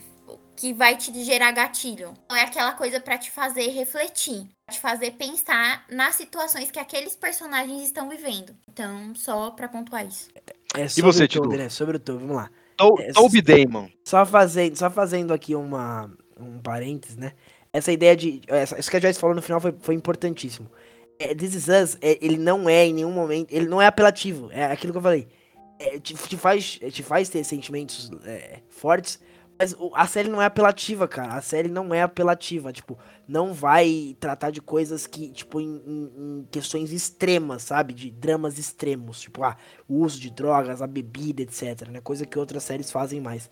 [0.56, 2.14] que vai te gerar gatilho.
[2.30, 6.78] Não é aquela coisa pra te fazer refletir, pra te fazer pensar nas situações que
[6.78, 8.56] aqueles personagens estão vivendo.
[8.68, 10.28] Então, só pra pontuar isso.
[10.74, 11.48] É E você, o Toby, Tidu?
[11.50, 11.68] né?
[11.68, 12.50] Sobre o vamos lá.
[12.78, 13.88] É, Toby Damon.
[14.04, 17.32] Só fazendo, só fazendo aqui uma, um parênteses, né?
[17.72, 18.40] Essa ideia de.
[18.46, 20.70] Essa, isso que a Joyce falou no final foi, foi importantíssimo.
[21.18, 23.52] É, This Is Us, é, ele não é em nenhum momento.
[23.52, 24.50] Ele não é apelativo.
[24.52, 25.28] É aquilo que eu falei.
[25.78, 29.20] É, te, te faz, te faz ter sentimentos é, fortes,
[29.58, 31.34] mas a série não é apelativa, cara.
[31.34, 32.72] A série não é apelativa.
[32.72, 37.94] Tipo, não vai tratar de coisas que, tipo, em, em- em questões extremas, sabe?
[37.94, 39.20] De dramas extremos.
[39.20, 39.56] Tipo, ah,
[39.88, 41.88] o uso de drogas, a bebida, etc.
[41.88, 42.00] Né?
[42.00, 43.48] Coisa que outras séries fazem mais.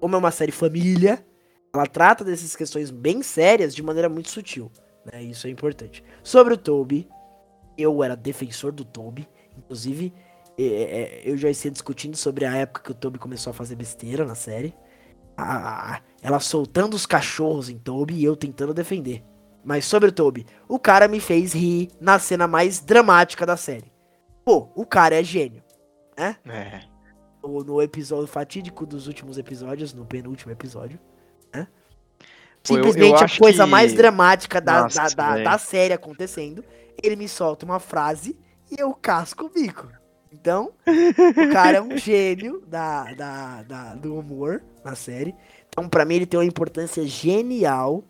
[0.00, 1.24] Como é uma série família,
[1.72, 4.70] ela trata dessas questões bem sérias de maneira muito sutil.
[5.10, 5.22] Né?
[5.22, 6.04] Isso é importante.
[6.22, 7.08] Sobre o Toby,
[7.78, 9.28] eu era defensor do Toby.
[9.56, 10.12] Inclusive,
[10.58, 13.74] é, é, eu já ia discutindo sobre a época que o Toby começou a fazer
[13.76, 14.74] besteira na série.
[15.36, 19.22] A- a- ela soltando os cachorros em Toby e eu tentando defender.
[19.64, 23.92] Mas sobre o Toby, o cara me fez rir na cena mais dramática da série.
[24.44, 25.62] Pô, o cara é gênio.
[26.16, 26.36] É.
[27.42, 30.98] No, no episódio fatídico dos últimos episódios, no penúltimo episódio,
[31.52, 31.66] né?
[32.66, 35.92] Pô, eu- eu Simplesmente a coisa que- mais dramática da, Nossa, da, da, da série
[35.92, 36.64] acontecendo.
[37.02, 38.38] Ele me solta uma frase
[38.70, 39.88] e eu casco o bico.
[40.32, 45.34] Então, o cara é um gênio da, da, da- do humor na série.
[45.68, 48.04] Então, pra mim, ele tem uma importância genial,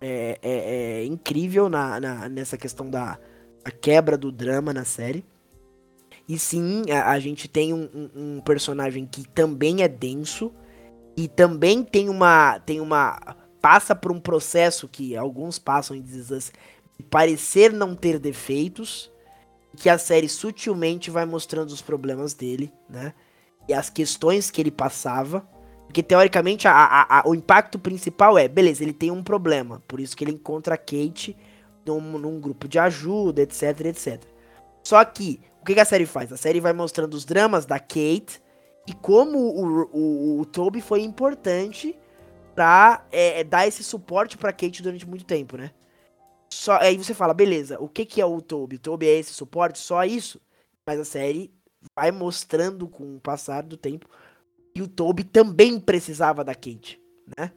[0.00, 3.18] é, é- é incrível na, na- nessa questão da
[3.80, 5.24] quebra do drama na série.
[6.28, 10.52] E sim, a, a gente tem um, um- um personagem que também é denso
[11.16, 16.30] e também tem uma tem uma passa por um processo que alguns passam em Is
[16.30, 16.52] Us,
[16.98, 19.10] de parecer não ter defeitos,
[19.76, 23.12] que a série sutilmente vai mostrando os problemas dele, né?
[23.68, 25.46] E as questões que ele passava.
[25.88, 30.00] Porque teoricamente a- a- a- o impacto principal é, beleza, ele tem um problema, por
[30.00, 31.36] isso que ele encontra a Kate
[31.86, 34.32] num, num grupo de ajuda, etc, etc.
[34.84, 36.32] Só que, o que, que a série faz?
[36.32, 38.40] A série vai mostrando os dramas da Kate
[38.86, 41.96] e como o, o, o Toby foi importante
[42.54, 45.72] pra é, dar esse suporte pra Kate durante muito tempo, né?
[46.52, 48.76] Só, aí você fala, beleza, o que, que é o Toby?
[48.76, 49.78] O Toby é esse suporte?
[49.78, 50.40] Só isso?
[50.86, 51.52] Mas a série
[51.96, 54.08] vai mostrando com o passar do tempo
[54.78, 57.00] que o Toby também precisava da Kate,
[57.36, 57.50] né?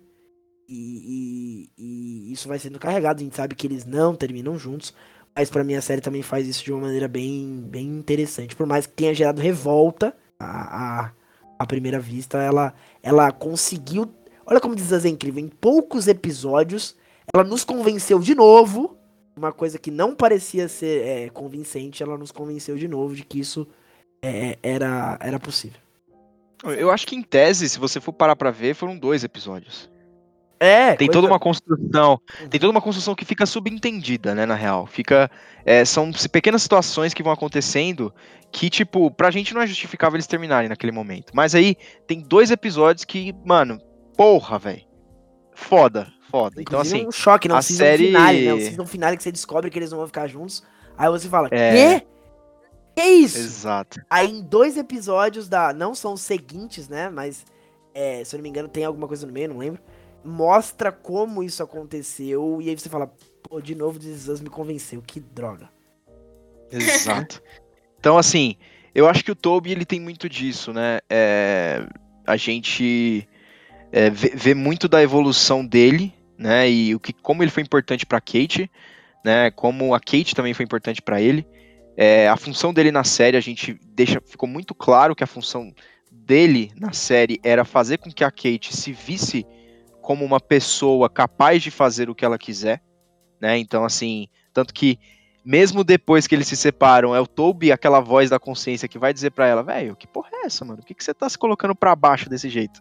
[0.68, 3.20] E, e- e isso vai sendo carregado.
[3.20, 4.92] A gente sabe que eles não terminam juntos.
[5.36, 8.56] Mas pra mim a série também faz isso de uma maneira bem, bem interessante.
[8.56, 11.12] Por mais que tenha gerado revolta à, à,
[11.60, 14.12] à primeira vista, ela, ela conseguiu.
[14.46, 15.44] Olha como diz é incrível.
[15.44, 16.96] Em poucos episódios,
[17.34, 18.98] ela nos convenceu de novo.
[19.38, 23.40] Uma coisa que não parecia ser é, convincente, ela nos convenceu de novo de que
[23.40, 23.66] isso
[24.24, 25.80] é, era, era possível.
[26.64, 29.90] Eu acho que em tese, se você for parar pra ver, foram dois episódios.
[30.60, 34.86] É, Tem toda uma construção, tem toda uma construção que fica subentendida, né, na real.
[34.86, 35.30] Fica,
[35.66, 38.14] é, são pequenas situações que vão acontecendo
[38.52, 41.32] que, tipo, pra gente não é justificável eles terminarem naquele momento.
[41.34, 43.80] Mas aí tem dois episódios que, mano,
[44.16, 44.84] porra, velho.
[45.56, 46.62] Foda, foda.
[46.62, 48.54] Então, Inclusive, assim, um choque, não a série- finale, né?
[48.54, 50.62] O season finale que você descobre que eles não vão ficar juntos.
[50.96, 52.00] Aí você fala, É.
[52.00, 52.08] quê?
[52.96, 53.38] Que isso?
[53.38, 54.02] exato.
[54.10, 55.74] Aí em dois episódios da.
[55.74, 57.10] Não são os seguintes, né?
[57.10, 57.46] Mas,
[57.94, 59.82] é, se eu não me engano, tem alguma coisa no meio, não lembro.
[60.24, 62.60] Mostra como isso aconteceu.
[62.62, 63.12] E aí você fala,
[63.44, 65.02] pô, de novo, This Is Us me convenceu.
[65.02, 65.70] Que droga.
[66.72, 67.42] Exato.
[68.00, 68.56] Então, assim,
[68.94, 71.00] eu acho que o Toby ele tem muito disso, né?
[71.10, 71.86] É,
[72.26, 73.28] a gente
[73.92, 76.70] é, vê, vê muito da evolução dele, né?
[76.70, 78.70] E o que, como ele foi importante pra Kate,
[79.24, 79.52] né?
[79.52, 81.46] Como a Kate também foi importante pra ele.
[81.96, 85.74] É, a função dele na série, a gente deixa, ficou muito claro que a função
[86.12, 89.46] dele na série era fazer com que a Kate se visse
[90.02, 92.82] como uma pessoa capaz de fazer o que ela quiser,
[93.40, 93.58] né?
[93.58, 94.98] Então, assim, tanto que
[95.44, 99.14] mesmo depois que eles se separam, é o Toby, aquela voz da consciência que vai
[99.14, 100.80] dizer pra ela, velho, que porra é essa, mano?
[100.80, 102.80] Por que, que você tá se colocando pra baixo desse jeito?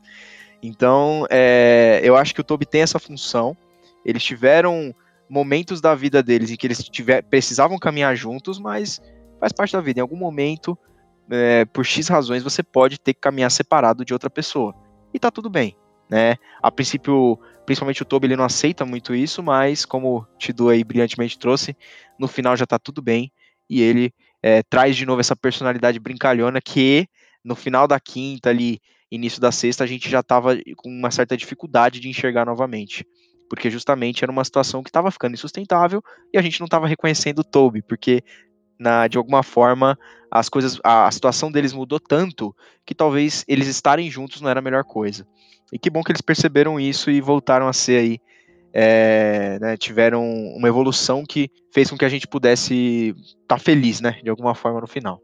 [0.62, 3.56] Então, é, eu acho que o Toby tem essa função.
[4.04, 4.94] Eles tiveram
[5.30, 9.00] momentos da vida deles em que eles tiver, precisavam caminhar juntos, mas
[9.38, 10.00] faz parte da vida.
[10.00, 10.76] Em algum momento,
[11.30, 14.74] é, por X razões, você pode ter que caminhar separado de outra pessoa.
[15.14, 15.76] E tá tudo bem,
[16.10, 16.34] né?
[16.60, 20.82] A princípio, principalmente o Toby, ele não aceita muito isso, mas como o Tidu aí
[20.82, 21.76] brilhantemente trouxe,
[22.18, 23.32] no final já tá tudo bem.
[23.68, 24.12] E ele
[24.42, 27.06] é, traz de novo essa personalidade brincalhona que
[27.44, 31.36] no final da quinta ali, início da sexta, a gente já tava com uma certa
[31.36, 33.06] dificuldade de enxergar novamente.
[33.50, 36.00] Porque justamente era uma situação que estava ficando insustentável
[36.32, 38.22] e a gente não estava reconhecendo o Toby, porque
[38.78, 39.98] na, de alguma forma
[40.30, 42.54] as coisas, a, a situação deles mudou tanto
[42.86, 45.26] que talvez eles estarem juntos não era a melhor coisa.
[45.72, 48.18] E que bom que eles perceberam isso e voltaram a ser aí,
[48.72, 50.24] é, né, tiveram
[50.56, 54.80] uma evolução que fez com que a gente pudesse estar feliz, né, de alguma forma
[54.80, 55.20] no final.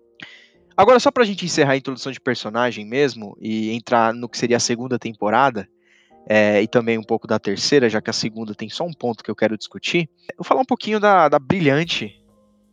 [0.77, 4.59] Agora, só pra gente encerrar a introdução de personagem mesmo e entrar no que seria
[4.59, 5.67] a segunda temporada,
[6.29, 9.23] é, e também um pouco da terceira, já que a segunda tem só um ponto
[9.23, 12.21] que eu quero discutir, eu vou falar um pouquinho da, da brilhante,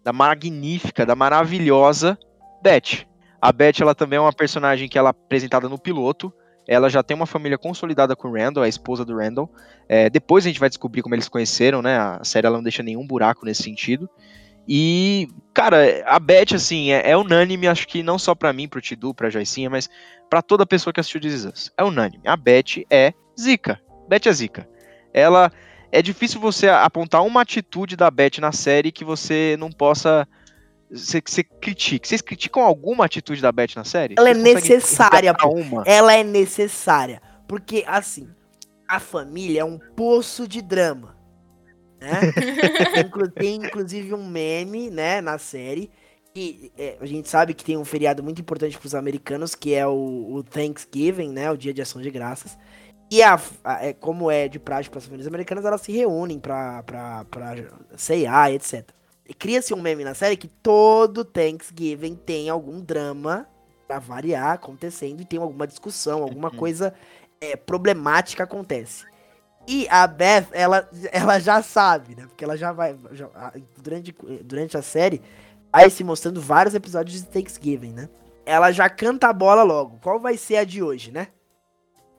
[0.03, 2.17] da magnífica, da maravilhosa
[2.61, 3.05] Beth.
[3.39, 6.33] A Beth, ela também é uma personagem que ela é apresentada no piloto,
[6.67, 9.49] ela já tem uma família consolidada com o Randall, a esposa do Randall.
[9.87, 11.97] É, depois a gente vai descobrir como eles se conheceram, né?
[11.97, 14.09] A série ela não deixa nenhum buraco nesse sentido.
[14.67, 18.79] E, cara, a Beth, assim, é, é unânime, acho que não só para mim, pro
[18.79, 19.89] Tidu, pra Joicinha, mas
[20.29, 21.71] para toda pessoa que assistiu This Is Us.
[21.77, 22.23] É unânime.
[22.25, 23.79] A Beth é zica.
[24.07, 24.69] Beth é zica.
[25.13, 25.51] Ela.
[25.91, 30.27] É difícil você apontar uma atitude da Beth na série que você não possa.
[30.89, 32.07] Você, você critique.
[32.07, 34.15] Vocês criticam alguma atitude da Beth na série?
[34.17, 35.49] Ela é Vocês conseguem necessária, pô.
[35.49, 35.83] uma?
[35.85, 37.21] Ela é necessária.
[37.47, 38.27] Porque, assim,
[38.87, 41.15] a família é um poço de drama.
[41.99, 42.11] Né?
[43.35, 45.91] tem, inclusive um meme, né, na série.
[46.33, 49.73] Que é, a gente sabe que tem um feriado muito importante para os americanos, que
[49.73, 51.51] é o, o Thanksgiving, né?
[51.51, 52.57] O Dia de Ação de Graças.
[53.15, 56.39] E a, a- é, como é de prática para as famílias americanas, elas se reúnem
[56.39, 57.55] pra, pra, pra
[57.95, 58.89] ceiar, etc.
[59.27, 63.47] E cria-se um meme na série que todo Thanksgiving tem algum drama
[63.87, 66.57] pra variar acontecendo e tem alguma discussão, alguma Uhum.
[66.57, 66.93] coisa
[67.39, 69.05] é, problemática acontece.
[69.67, 72.25] E a Beth, ela, ela já sabe, né?
[72.27, 72.97] Porque ela já vai.
[73.11, 73.29] já-
[73.77, 75.21] durante, durante a série,
[75.71, 78.09] vai se mostrando vários episódios de Thanksgiving, né?
[78.45, 79.99] Ela já canta a bola logo.
[80.01, 81.27] Qual vai ser a de hoje, né?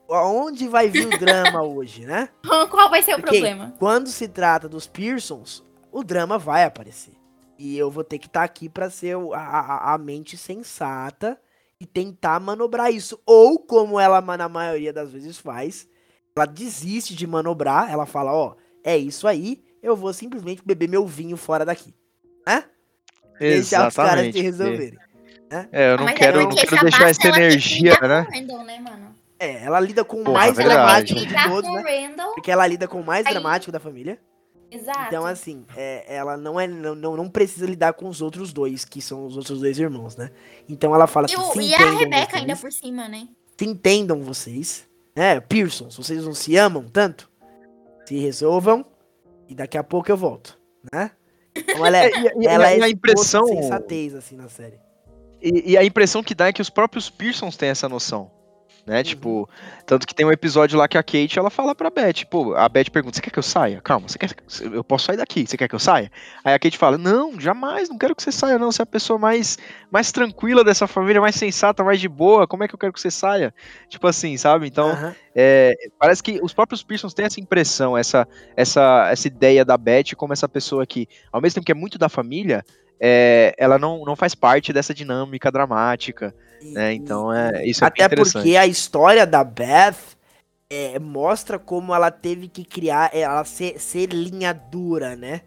[0.09, 2.29] Aonde vai vir o drama hoje, né?
[2.69, 3.73] Qual vai ser o Porque problema?
[3.79, 7.13] Quando se trata dos Pearsons, o drama vai aparecer.
[7.57, 11.39] E eu vou ter que estar aqui pra ser o- a, a- a mente sensata
[11.79, 13.19] e tentar manobrar isso.
[13.25, 15.87] Ou, como ela, na maioria das vezes, faz,
[16.35, 21.05] ela desiste de manobrar, ela fala, ó, é isso aí, eu vou simplesmente beber meu
[21.07, 21.93] vinho fora daqui.
[22.45, 22.65] Né?
[23.39, 24.99] Deixar os caras se resolverem.
[25.71, 28.21] É, eu não é quero, eu não quero deixar essa que energia, né?
[28.27, 29.14] O Randall, né, mano?
[29.39, 30.75] É, ela lida com o mais verdade.
[31.13, 32.07] dramático de Lidar todos, com o né?
[32.07, 34.17] Randall, Porque ela lida com o mais Aí- dramático da família.
[34.71, 34.99] exato.
[35.07, 38.85] Então, assim, é, ela não, é, não, não, não precisa lidar com os outros dois,
[38.85, 40.31] que são os outros dois irmãos, né?
[40.69, 43.27] Então ela fala e, assim, se e a Rebeca vocês, ainda por cima, né?
[43.57, 45.39] se entendam vocês, né?
[45.41, 47.29] Pearsons, vocês não se amam tanto?
[48.05, 48.85] Se resolvam
[49.49, 50.57] e daqui a pouco eu volto,
[50.93, 51.11] né?
[51.55, 52.09] Então ela é,
[52.41, 54.77] E- ela e é a impressão sensatez, assim, na série.
[55.41, 58.31] E, e a impressão que dá é que os próprios Pearsons têm essa noção.
[58.85, 59.49] Né, tipo,
[59.83, 62.69] tanto que tem um episódio lá que a Kate, ela fala pra Beth, pô, a
[62.69, 63.81] Beth pergunta, você quer que eu saia?
[63.81, 64.29] Calma, você quer,
[64.71, 66.11] eu posso sair daqui, você quer que eu saia?
[66.43, 68.85] Aí a Kate fala, não, jamais, não quero que você saia não, você é a
[68.85, 69.57] pessoa mais,
[69.89, 73.01] mais tranquila dessa família, mais sensata, mais de boa, como é que eu quero que
[73.01, 73.51] você saia?
[73.89, 74.67] Tipo assim, sabe?
[74.67, 75.15] Então, Aham.
[75.33, 80.15] é, parece que os próprios Pearsons têm essa impressão, essa, essa, essa ideia da Beth
[80.15, 82.63] como essa pessoa que, ao mesmo tempo que é muito da família,
[82.99, 86.93] é, ela não, não faz parte dessa dinâmica dramática, né?
[86.93, 89.95] Então é isso é Até porque a história da Beth
[90.69, 95.41] é, mostra como ela teve que criar, é, ela ser, ser linha dura, né?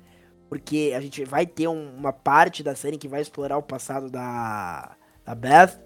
[0.49, 4.11] Porque a gente vai ter um- uma parte da série que vai explorar o passado
[4.11, 5.79] da, da Beth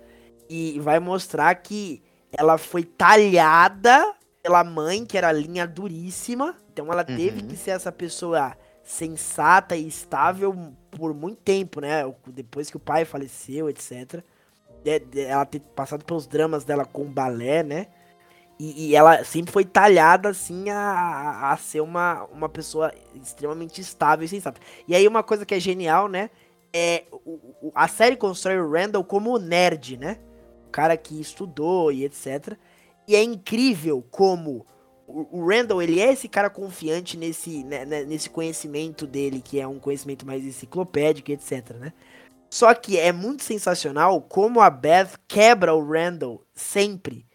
[0.49, 2.03] e vai mostrar que
[2.33, 6.57] ela foi talhada pela mãe, que era linha duríssima.
[6.73, 7.47] Então ela teve Uhum.
[7.47, 10.55] que ser essa pessoa sensata e estável
[10.91, 12.03] por muito tempo, né?
[12.29, 14.23] Depois que o pai faleceu, etc
[14.85, 17.87] de- de- ela ter passado pelos dramas dela com o balé, né?
[18.59, 24.25] E, e ela sempre foi talhada, assim, a, a, ser uma, uma pessoa extremamente estável
[24.25, 24.61] e sensata.
[24.87, 26.31] E aí uma coisa que é genial, né?
[26.73, 27.33] É o,
[27.69, 30.19] o- a série constrói o Randall como nerd, né?
[30.69, 32.57] O cara que estudou e etc.
[33.09, 34.65] E é incrível como
[35.07, 39.67] o, Randall, ele é esse cara confiante nesse, né, né, nesse conhecimento dele, que é
[39.67, 41.93] um conhecimento mais enciclopédico etc, né?
[42.53, 47.27] Só que é muito sensacional como a Beth quebra o Randall sempre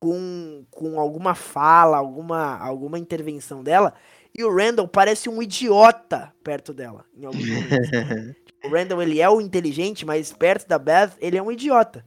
[0.00, 3.92] com, com alguma fala, alguma, alguma intervenção dela.
[4.34, 8.36] E o Randall parece um idiota perto dela, em alguns momentos.
[8.64, 12.02] o Randall, ele é o inteligente, mas perto da Beth, ele é um idiota.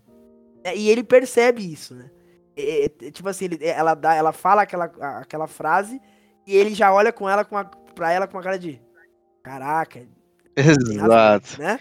[0.63, 2.09] É, E ele percebe isso, né?
[2.55, 4.85] É, é, tipo assim, ele- ela, dá, ela fala aquela,
[5.19, 6.01] aquela frase
[6.47, 8.81] e ele já olha com ela com a, pra ela com uma cara de
[9.43, 9.99] caraca,
[10.55, 11.61] tem razão, Exato.
[11.61, 11.79] né?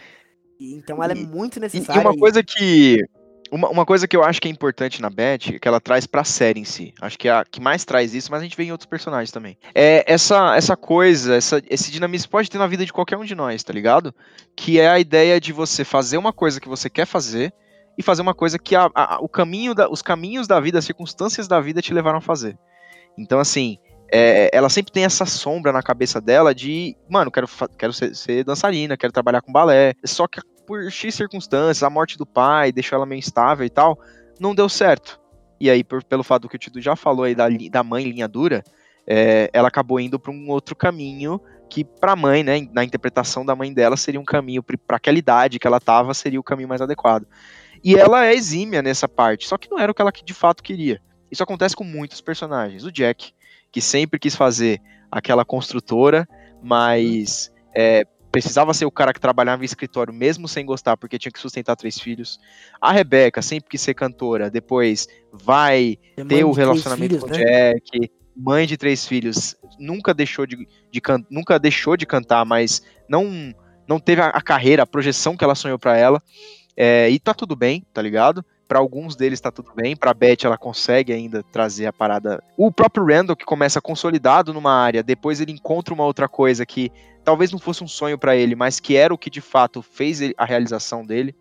[0.60, 2.00] Então ela é E- muito E, necessária.
[2.00, 3.04] e uma coisa que.
[3.48, 6.24] Uma, uma coisa que eu acho que é importante na Beth, que ela traz pra
[6.24, 6.92] série em si.
[7.00, 9.30] Acho que é a que mais traz isso, mas a gente vê em outros personagens
[9.30, 9.56] também.
[9.72, 13.36] É essa, essa coisa, essa, esse dinamismo pode ter na vida de qualquer um de
[13.36, 14.12] nós, tá ligado?
[14.56, 17.54] Que é a ideia de você fazer uma coisa que você quer fazer
[17.96, 20.84] e fazer uma coisa que a- a- o caminho da, os caminhos da vida, as
[20.84, 22.58] circunstâncias da vida te levaram a fazer.
[23.16, 23.78] Então, assim,
[24.12, 28.44] é, ela sempre tem essa sombra na cabeça dela de, mano, quero, quero ser, ser
[28.44, 29.94] dançarina, quero trabalhar com balé.
[30.04, 33.98] Só que por X circunstâncias, a morte do pai deixou ela meio instável e tal,
[34.40, 35.20] não deu certo.
[35.60, 38.28] E aí, por- pelo fato que o Tido já falou aí da, da mãe linha
[38.28, 38.62] dura,
[39.06, 43.44] é, ela acabou indo para um outro caminho que para a mãe, né, na interpretação
[43.44, 46.68] da mãe dela, seria um caminho para aquela idade que ela tava, seria o caminho
[46.68, 47.26] mais adequado.
[47.82, 50.62] E ela é exímia nessa parte, só que não era o que ela de fato
[50.62, 51.00] queria.
[51.30, 52.84] Isso acontece com muitos personagens.
[52.84, 53.32] O Jack,
[53.76, 54.80] que sempre quis fazer
[55.12, 56.26] aquela construtora,
[56.62, 61.30] mas é, precisava ser o cara que trabalhava em escritório mesmo sem gostar, porque tinha
[61.30, 62.38] que sustentar três filhos.
[62.80, 67.30] A Rebeca sempre quis ser cantora, depois vai É ter o relacionamento filhos, com o
[67.38, 67.74] né?
[67.74, 72.80] Jack, mãe de três filhos, nunca deixou de, de can- nunca deixou de cantar, mas
[73.06, 73.52] não
[73.86, 76.22] não teve a, a carreira, a projeção que ela sonhou pra ela.
[76.74, 78.42] É, e tá tudo bem, tá ligado?
[78.68, 82.42] Pra alguns deles tá tudo bem, pra Beth ela consegue ainda trazer a parada.
[82.56, 86.90] O próprio Randall que começa consolidado numa área, depois ele encontra uma outra coisa que
[87.24, 90.20] talvez não fosse um sonho pra ele, mas que era o que de fato fez
[90.36, 91.34] a realização dele.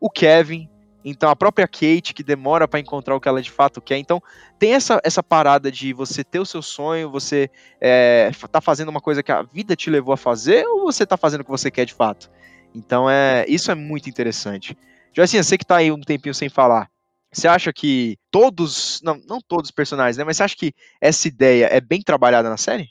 [0.00, 0.68] O Kevin,
[1.04, 3.98] então a própria Kate que demora pra encontrar o que ela de fato quer.
[3.98, 4.22] Então
[4.58, 7.50] tem essa, essa parada de você ter o seu sonho, você
[7.80, 11.16] é, tá fazendo uma coisa que a vida te levou a fazer ou você tá
[11.16, 12.30] fazendo o que você quer de fato?
[12.74, 14.76] Então é isso é muito interessante.
[15.14, 16.88] Joycinha, você que tá aí um tempinho sem falar,
[17.32, 21.28] você acha que todos, não, não todos os personagens, né, mas você acha que essa
[21.28, 22.90] ideia é bem trabalhada na série?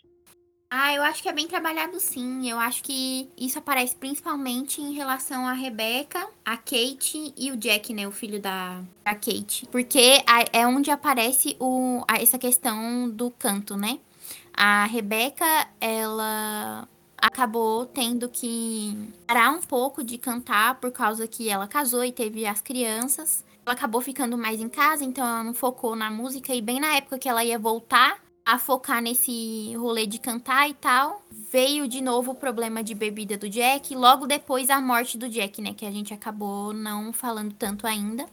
[0.73, 2.49] Ah, eu acho que é bem trabalhado sim.
[2.49, 7.93] Eu acho que isso aparece principalmente em relação a Rebecca, a Kate e o Jack,
[7.93, 8.07] né?
[8.07, 9.68] O filho da, da Kate.
[9.69, 10.23] Porque
[10.53, 13.99] é onde aparece o, essa questão do canto, né?
[14.53, 16.88] A Rebecca, ela
[17.22, 22.45] acabou tendo que parar um pouco de cantar por causa que ela casou e teve
[22.45, 23.45] as crianças.
[23.65, 26.53] Ela acabou ficando mais em casa, então ela não focou na música.
[26.53, 30.73] E bem na época que ela ia voltar a focar nesse rolê de cantar e
[30.73, 33.95] tal, veio de novo o problema de bebida do Jack.
[33.95, 35.73] Logo depois a morte do Jack, né?
[35.73, 38.26] Que a gente acabou não falando tanto ainda.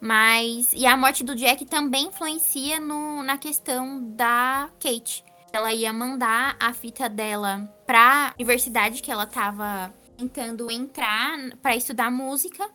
[0.00, 0.72] Mas.
[0.72, 5.22] E a morte do Jack também influencia no, na questão da Kate.
[5.52, 12.10] Ela ia mandar a fita dela pra universidade que ela tava tentando entrar pra estudar
[12.10, 12.68] música.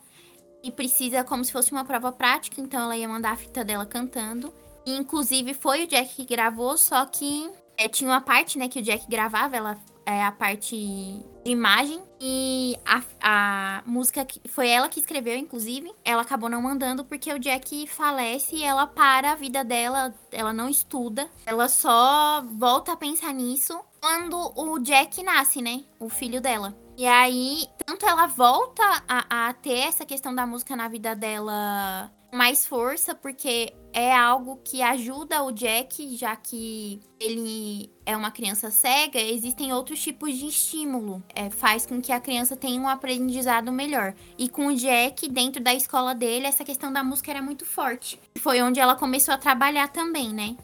[0.64, 3.85] E precisa como se fosse uma prova prática, então ela ia mandar a fita dela
[3.85, 4.52] cantando.
[4.85, 8.80] E, inclusive foi o Jack que gravou, só que é, tinha uma parte, né, que
[8.80, 12.02] o Jack gravava, ela é a parte de imagem.
[12.27, 15.93] E a, a música que foi ela que escreveu, inclusive.
[16.03, 20.52] Ela acabou não mandando porque o Jack falece e ela para a vida dela, ela
[20.52, 21.30] não estuda.
[21.45, 25.84] Ela só volta a pensar nisso quando o Jack nasce, né?
[25.99, 26.76] O filho dela.
[26.97, 32.11] E aí, tanto ela volta a, a ter essa questão da música na vida dela
[32.34, 38.69] mais força, porque é algo que ajuda o Jack, já que ele é uma criança
[38.69, 41.23] cega, existem outros tipos de estímulo.
[41.34, 44.14] É, faz com que a criança tenha um aprendizado melhor.
[44.38, 48.19] E com o Jack, dentro da escola dele, essa questão da música era muito forte.
[48.38, 50.56] Foi onde ela começou a trabalhar também, né?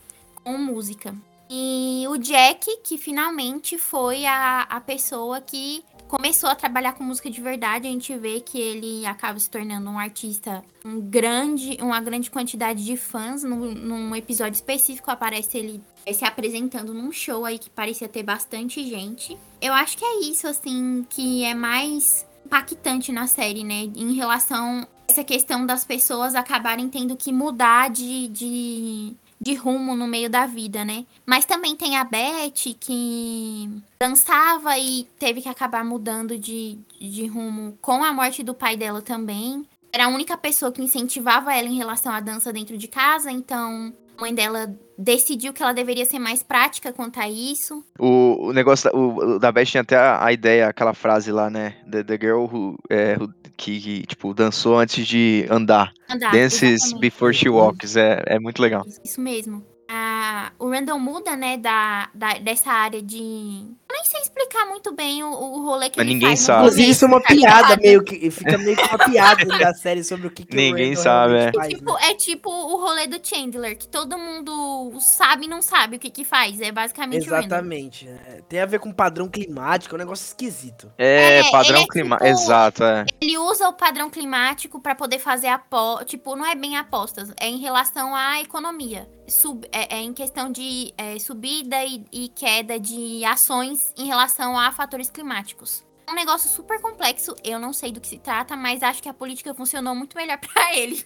[0.44, 1.16] Com música.
[1.50, 7.32] E o Jack, que finalmente foi a, a pessoa que começou a trabalhar com música
[7.32, 12.02] de verdade, a gente vê que ele acaba se tornando um artista, um grande, uma
[12.02, 13.44] grande quantidade de fãs.
[13.44, 15.82] Num, num episódio específico aparece ele
[16.14, 19.38] se apresentando num show aí que parecia ter bastante gente.
[19.62, 23.90] Eu acho que é isso, assim, que é mais impactante na série, né?
[23.96, 29.96] Em relação a essa questão das pessoas acabarem tendo que mudar de, de, de rumo
[29.96, 31.04] no meio da vida, né?
[31.26, 33.68] Mas também tem a Beth, que
[34.00, 39.02] dançava e teve que acabar mudando de, de rumo com a morte do pai dela
[39.02, 39.66] também.
[39.92, 43.92] Era a única pessoa que incentivava ela em relação à dança dentro de casa, então
[44.18, 47.84] a mãe dela decidiu que ela deveria ser mais prática quanto a isso.
[48.00, 51.50] O, o negócio da, o, da Beth tinha até a, a ideia, aquela frase lá,
[51.50, 51.76] né?
[51.90, 55.92] The, the girl who, é, who- que, que, tipo, dançou antes de andar.
[56.10, 57.00] Andar, Dances exatamente.
[57.02, 57.96] before she walks.
[57.96, 58.84] É, é muito legal.
[59.04, 59.64] Isso mesmo.
[59.94, 63.66] Ah, o Randall muda, né, da, da- dessa área de.
[63.92, 66.60] Eu nem sei explicar muito bem o, o rolê que Mas ele ninguém faz sabe.
[66.62, 68.32] Inclusive, isso é uma tá piada, meio que.
[68.32, 71.52] Fica meio que uma piada da série sobre o que, que Ninguém sabe, é.
[71.54, 72.00] faz, Tipo, né?
[72.10, 76.10] é tipo o rolê do Chandler, que todo mundo sabe e não sabe o que
[76.10, 76.62] que faz.
[76.62, 77.26] É basicamente.
[77.26, 78.08] Exatamente.
[78.08, 78.42] é.
[78.48, 80.92] Tem a ver com padrão climático, é um negócio esquisito.
[80.98, 82.30] É, É, padrão ele é climático.
[82.30, 83.06] tipo- Exato, é.
[83.20, 86.10] Ele usa o padrão climático pra poder fazer apostas.
[86.10, 89.08] Tipo, não é bem apostas, é em relação à economia.
[89.28, 94.58] Sub- é, é em questão de é, subida e, e queda de ações em relação
[94.58, 95.86] a fatores climáticos.
[96.08, 99.08] É um negócio super complexo, eu não sei do que se trata, mas acho que
[99.08, 101.03] a política funcionou muito melhor pra ele.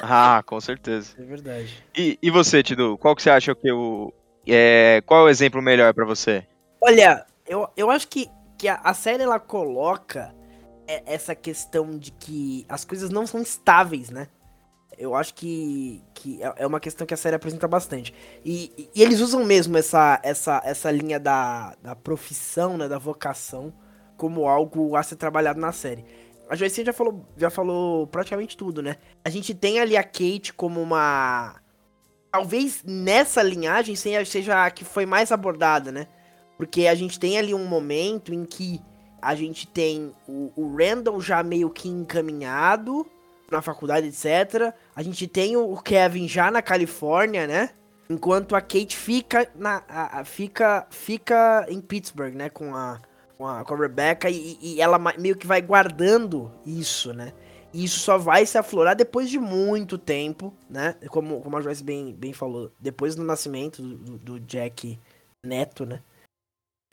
[0.00, 1.14] Ah, com certeza.
[1.18, 1.84] É verdade.
[1.96, 2.98] E, e você, Tidu?
[2.98, 4.12] Qual que você acha que o.
[4.46, 6.46] É, qual é o exemplo melhor pra você?
[6.80, 10.34] Olha, eu, eu acho que, que a, a série ela coloca
[10.88, 14.26] é essa questão de que as coisas não são estáveis, né?
[14.98, 18.12] Eu acho que, que é é uma questão que a série apresenta bastante.
[18.44, 23.72] E, e eles usam mesmo essa, essa, essa linha da, da profissão, né, da vocação,
[24.16, 26.04] como algo a ser trabalhado na série.
[26.50, 28.96] A Joyce já falou, já falou praticamente tudo, né?
[29.24, 31.56] A gente tem ali a Kate como uma.
[32.32, 36.08] Talvez nessa linhagem seja, a que foi mais abordada, né?
[36.56, 38.80] Porque a gente tem ali um momento em que
[39.20, 43.06] a gente tem o, o Randall já meio que encaminhado
[43.50, 44.74] na faculdade, etc.
[44.94, 47.70] A gente tem o Kevin já na Califórnia, né?
[48.10, 53.00] Enquanto a Kate fica na a- a- fica fica em Pittsburgh, né, com a
[53.36, 57.32] com a, com a Rebecca e, e ela meio que vai guardando isso, né?
[57.72, 60.94] E isso só vai se aflorar depois de muito tempo, né?
[61.08, 64.98] Como, como a Joyce bem, bem falou, depois do nascimento do, do Jack
[65.44, 66.02] Neto, né?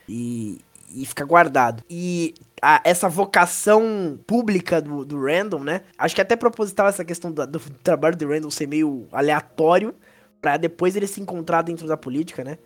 [0.08, 0.60] E,
[0.90, 1.84] e fica guardado.
[1.90, 2.34] E
[2.66, 5.82] a- essa vocação pública do, do Randall, né?
[5.98, 9.94] Acho que até proposital essa questão do, do trabalho do Randall ser meio aleatório,
[10.42, 12.58] pra depois ele se encontrar dentro da política, né?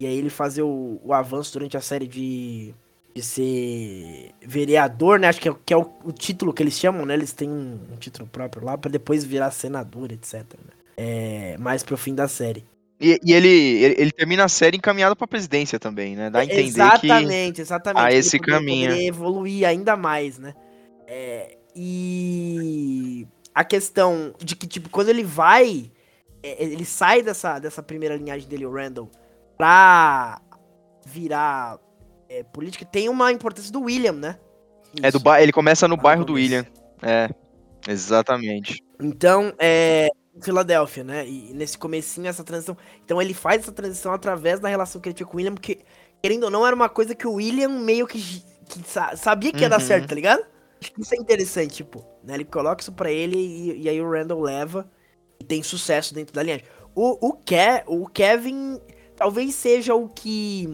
[0.00, 2.74] E aí ele fazer o, o avanço durante a série de,
[3.14, 5.28] de ser vereador, né?
[5.28, 7.14] Acho que é, que é o, o título que eles chamam, né?
[7.14, 10.34] Eles têm um, um título próprio lá, pra depois virar senador, etc.
[10.64, 10.72] né?
[10.96, 12.64] É, mais pro fim da série.
[13.02, 16.30] E, e ele, ele, ele termina a série encaminhado pra presidência também, né?
[16.30, 16.68] Dá a entender que.
[16.68, 18.04] exatamente, exatamente.
[18.04, 18.88] a esse poderia- caminho.
[18.90, 20.54] poderia evoluir ainda mais, né?
[21.08, 25.90] É, e a questão de que, tipo, quando ele vai,
[26.42, 29.10] é, ele sai dessa, dessa primeira linhagem dele, o Randall,
[29.58, 30.40] pra
[31.04, 31.78] virar
[32.28, 34.38] é, política, tem uma importância do William, né?
[35.02, 35.42] É do ba...
[35.42, 36.34] Ele começa no no bairro do.
[36.34, 36.64] William.
[37.02, 37.28] É,
[37.88, 38.82] exatamente.
[39.00, 40.08] Então, é.
[40.40, 41.26] Filadélfia, né?
[41.28, 42.76] E nesse comecinho, essa transição.
[43.04, 45.80] Então ele faz essa transição através da relação que ele tinha com o William, porque,
[46.22, 48.18] querendo ou não, era uma coisa que o William meio que,
[48.68, 49.80] que sa- sabia que ia dar Uhum.
[49.80, 50.44] certo, tá ligado?
[50.80, 52.34] Acho que isso é interessante, tipo, né?
[52.34, 54.90] Ele coloca isso pra ele e, e aí o Randall leva
[55.38, 56.66] e tem sucesso dentro da linhagem.
[56.94, 58.80] O, o, Ke, o Kevin
[59.16, 60.66] talvez seja o que,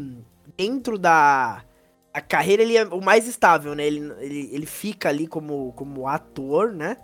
[0.57, 1.65] dentro da
[2.13, 3.87] a carreira, ele é o mais estável, né?
[3.87, 6.97] Ele, ele, ele fica ali como, como ator, né?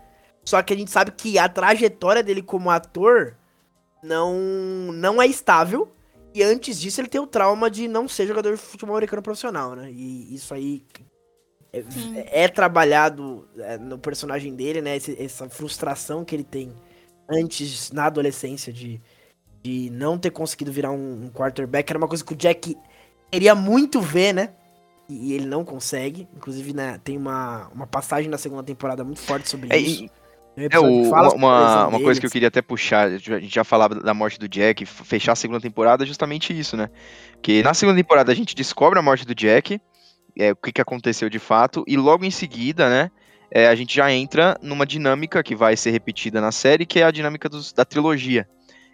[0.45, 3.37] Só que a gente sabe que a trajetória dele como ator
[4.03, 4.35] não,
[4.93, 5.91] não é estável.
[6.35, 9.75] E antes disso, ele tem o trauma de não ser jogador de futebol americano profissional,
[9.77, 9.91] né?
[9.91, 10.85] E isso aí
[11.73, 14.97] é, é trabalhado é, no personagem dele, né?
[14.97, 16.73] Esse- essa frustração que ele tem
[17.29, 19.01] antes, na adolescência, de,
[19.63, 21.89] de não ter conseguido virar um, um quarterback.
[21.91, 22.77] Era uma coisa que o Jack
[23.31, 24.51] queria muito ver, né?
[25.09, 26.29] E, e ele não consegue.
[26.37, 30.05] Inclusive, né, tem uma, uma passagem na segunda temporada muito forte sobre É, isso.
[30.05, 30.11] e-
[30.57, 33.65] É, o- que uma, uma, uma coisa que eu queria até puxar, a gente já
[33.65, 36.89] falava da morte do Jack, fechar a segunda temporada é justamente isso, né?
[37.33, 39.81] Porque na segunda temporada a gente descobre a morte do Jack,
[40.39, 43.11] é, o que, que aconteceu de fato, e logo em seguida, né,
[43.51, 47.05] é, a gente já entra numa dinâmica que vai ser repetida na série, que é
[47.05, 48.49] a dinâmica dos- da trilogia.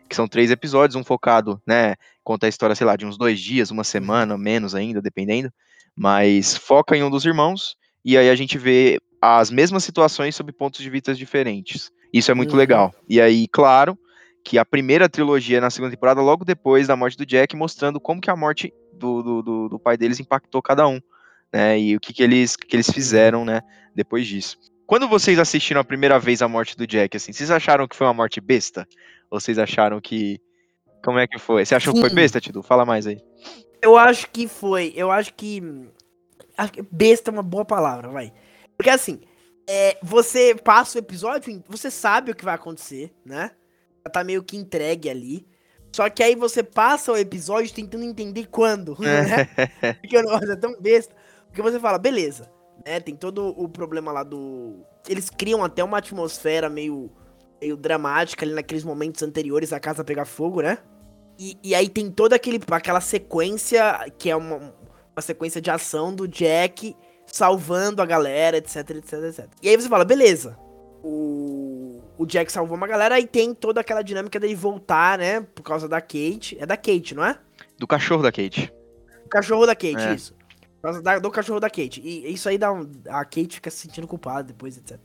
[0.08, 1.94] Que são três episódios, um focado, né?
[2.24, 5.52] Conta a história, sei lá, de uns dois dias, uma semana, menos ainda, dependendo.
[5.96, 10.50] Mas foca em um dos irmãos, e aí a gente vê as mesmas situações sob
[10.52, 11.90] pontos de vista diferentes.
[12.12, 12.58] Isso é muito Uhum.
[12.58, 12.94] legal.
[13.08, 13.98] E aí, claro,
[14.44, 18.20] que a primeira trilogia na segunda temporada, logo depois da morte do Jack, mostrando como
[18.20, 20.98] que a morte do, do, do- do pai deles impactou cada um,
[21.52, 21.78] né?
[21.78, 23.60] E o que, que, eles, que eles fizeram, né?
[23.94, 24.56] Depois disso.
[24.86, 28.06] Quando vocês assistiram a primeira vez a morte do Jack, assim, vocês acharam que foi
[28.06, 28.88] uma morte besta?
[29.30, 30.40] Ou vocês acharam que.
[31.04, 31.64] Como é que foi?
[31.64, 32.14] Você achou que foi Sim.
[32.16, 32.62] besta, Tidu?
[32.62, 33.18] Fala mais aí.
[33.80, 34.92] Eu acho que foi.
[34.96, 35.62] Eu acho que.
[36.58, 38.32] acho que Besta é uma boa palavra, vai.
[38.80, 39.20] Porque assim,
[39.68, 43.50] é, você passa o episódio, você sabe o que vai acontecer, né?
[44.02, 45.46] Já tá meio que entregue ali.
[45.94, 49.44] Só que aí você passa o episódio tentando entender quando, né?
[50.00, 51.14] Porque o negócio é tão besta.
[51.46, 52.50] Porque você fala, beleza,
[52.86, 53.00] né?
[53.00, 54.82] Tem todo o problema lá do.
[55.06, 57.12] Eles criam até uma atmosfera meio,
[57.60, 60.78] meio dramática ali naqueles momentos anteriores a casa pegar fogo, né?
[61.38, 66.14] E, e aí tem toda aquele, aquela sequência que é uma, uma sequência de ação
[66.14, 66.96] do Jack
[67.32, 69.48] salvando a galera, etc, etc, etc.
[69.62, 70.56] E aí você fala, beleza.
[71.02, 75.40] O, o Jack salvou uma galera, aí tem toda aquela dinâmica dele voltar, né?
[75.40, 76.56] Por causa da Kate.
[76.60, 77.38] É da Kate, não é?
[77.78, 78.72] Do cachorro da Kate.
[79.24, 80.14] O cachorro da Kate, É.
[80.14, 80.34] isso.
[80.80, 82.00] Por causa da- do cachorro da Kate.
[82.02, 82.90] E isso aí dá um.
[83.08, 84.98] A Kate fica se sentindo culpada depois, etc.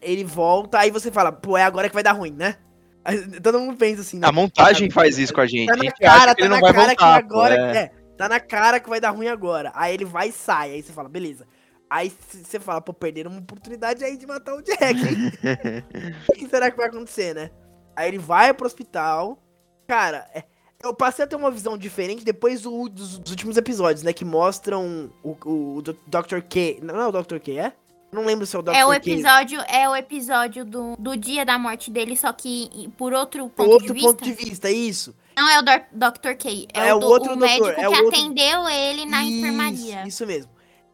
[0.00, 2.56] Ele volta, aí você fala, pô, é agora que vai dar ruim, né?
[3.04, 4.26] Aí todo mundo pensa assim, né?
[4.26, 5.66] A montagem faz isso com a gente.
[5.68, 7.16] Tá na cara, que tá na cara que voltar.
[7.16, 7.56] agora.
[7.56, 7.76] pô, é.
[7.78, 9.72] É, tá na cara que vai dar ruim agora.
[9.74, 10.72] Aí ele vai e sai.
[10.72, 11.46] Aí você fala, beleza.
[11.90, 15.32] Aí você fala, pô, perderam uma oportunidade aí de matar o Jack, hein?
[16.28, 17.50] o que será que vai acontecer, né?
[17.96, 19.38] Aí ele vai pro hospital.
[19.86, 20.44] Cara, é-
[20.84, 24.12] eu passei a ter uma visão diferente depois do- dos, dos últimos episódios, né?
[24.12, 26.40] Que mostram o, o, o Dr.
[26.48, 26.78] K.
[26.82, 27.38] Não, não é o Dr.
[27.38, 27.72] K, é?
[28.12, 28.70] Não lembro se é o Dr.
[28.74, 28.96] É o K.
[28.96, 33.70] episódio, é o episódio do, do dia da morte dele, só que por outro ponto
[33.70, 34.08] outro de vista.
[34.08, 35.14] ponto de vista, isso.
[35.36, 36.34] Não é o Dr.
[36.38, 39.24] K, é, É o, do- outro o doutor, médico é que outro- atendeu ele na
[39.24, 40.06] Isso, enfermaria.
[40.06, 40.50] Isso mesmo.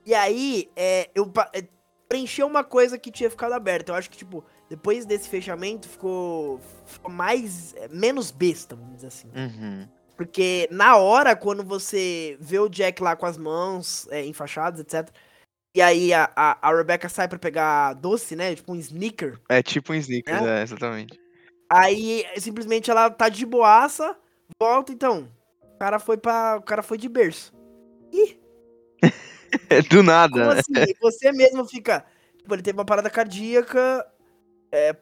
[0.06, 1.64] E aí, é, eu é,
[2.08, 3.92] preencheu uma coisa que tinha ficado aberta.
[3.92, 7.74] Eu acho que, tipo, depois desse fechamento ficou, ficou mais.
[7.74, 9.28] é, menos besta, vamos dizer assim.
[9.34, 9.88] Uhum.
[10.16, 15.10] Porque na hora, quando você vê o Jack lá com as mãos é, enfaixadas, etc.
[15.74, 18.54] E aí a, a, a Rebecca sai pra pegar doce, né?
[18.54, 19.40] Tipo um sneaker.
[19.48, 20.60] É tipo um Snickers, É?
[20.60, 21.18] é, exatamente.
[21.68, 24.16] Aí simplesmente ela tá de boaça,
[24.60, 25.28] volta, então.
[25.60, 27.52] O cara foi para O cara foi de berço.
[28.12, 28.43] É
[29.90, 30.54] do nada.
[30.54, 30.60] Né?
[30.60, 30.94] assim?
[31.00, 32.04] Você mesmo fica.
[32.38, 34.06] Tipo, ele teve uma parada cardíaca
[34.70, 34.92] é,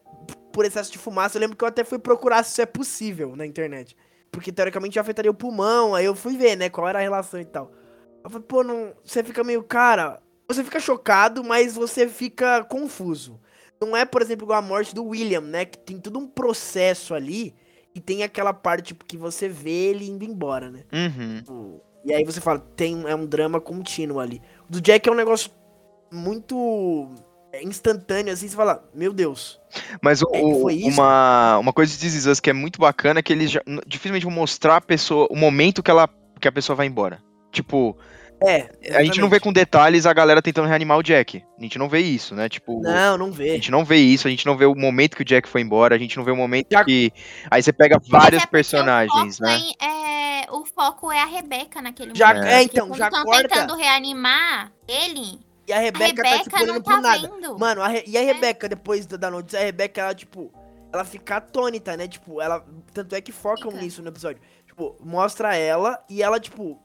[0.53, 1.37] por excesso de fumaça.
[1.37, 3.97] Eu lembro que eu até fui procurar se isso é possível na internet.
[4.31, 5.95] Porque teoricamente já afetaria o pulmão.
[5.95, 7.73] Aí eu fui ver, né, qual era a relação e tal.
[8.23, 8.93] Eu falei, pô, não.
[9.05, 10.20] Você fica meio, cara.
[10.49, 13.41] Você fica chocado, mas você fica confuso.
[13.81, 15.65] Não é, por exemplo, igual a morte do William, né?
[15.65, 17.55] Que tem todo um processo ali.
[17.95, 20.85] E tem aquela parte tipo, que você vê ele indo embora, né?
[20.93, 21.37] Uhum.
[21.39, 24.41] Tipo, E aí você fala, tem é um drama contínuo ali.
[24.69, 25.51] O do Jack é um negócio
[26.11, 27.09] muito
[27.53, 29.61] é, instantâneo, assim, você fala, meu Deus.
[30.01, 30.89] Mas o- É, o- foi isso?
[31.01, 34.24] uma, uma coisa de This Us que é muito bacana é que eles já, dificilmente
[34.24, 36.09] vão mostrar a pessoa, o momento que, ela,
[36.41, 37.19] que a pessoa vai embora.
[37.51, 37.97] Tipo,
[38.45, 39.41] É, a gente não vê exatamente.
[39.43, 41.45] com detalhes a galera tentando reanimar o Jack.
[41.59, 42.49] A gente não vê isso, né?
[42.49, 43.51] Tipo, Não, não a vê.
[43.55, 45.95] gente não vê isso, a gente não vê o momento que o Jack foi embora,
[45.95, 47.12] a gente não vê o momento Já- que.
[47.51, 49.61] Aí você pega Mas vários é personagens, né?
[49.81, 50.02] É-
[50.53, 52.47] o foco é a Rebeca naquele Já, momento.
[52.47, 53.49] é, então, quando já tão corta.
[53.49, 57.20] tentando reanimar ele, E a a Rebeca, Rebeca, tá, tipo, olhando não pro tá nada.
[57.29, 57.59] vendo.
[57.59, 60.53] Mano, a Re- e a Rebeca, depois da notícia, a Rebeca, ela, tipo,
[60.93, 62.07] ela fica atônita, né?
[62.07, 62.65] Tipo, ela.
[62.93, 63.83] Tanto é que focam Fica.
[63.83, 64.43] nisso no episódio.
[64.66, 66.79] Tipo, mostra ela e ela, tipo.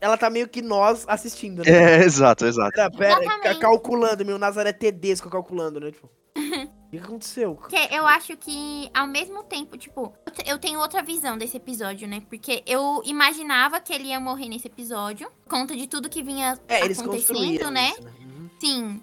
[0.00, 1.70] Ela tá meio que nós assistindo, né?
[1.70, 2.70] É, exato, exato.
[2.96, 5.90] Pera, pera, calculando, meu Nazaré Tedesco calculando, né?
[5.90, 6.08] Tipo,
[6.98, 7.54] o que aconteceu?
[7.54, 11.56] Porque eu acho que, ao mesmo tempo, tipo, eu te- eu tenho outra visão desse
[11.56, 12.22] episódio, né?
[12.28, 16.82] Porque eu imaginava que ele ia morrer nesse episódio, conta de tudo que vinha É,
[16.82, 17.90] acontecendo, né?
[17.90, 18.12] isso, né?
[18.20, 18.50] Uhum.
[18.60, 19.02] Sim.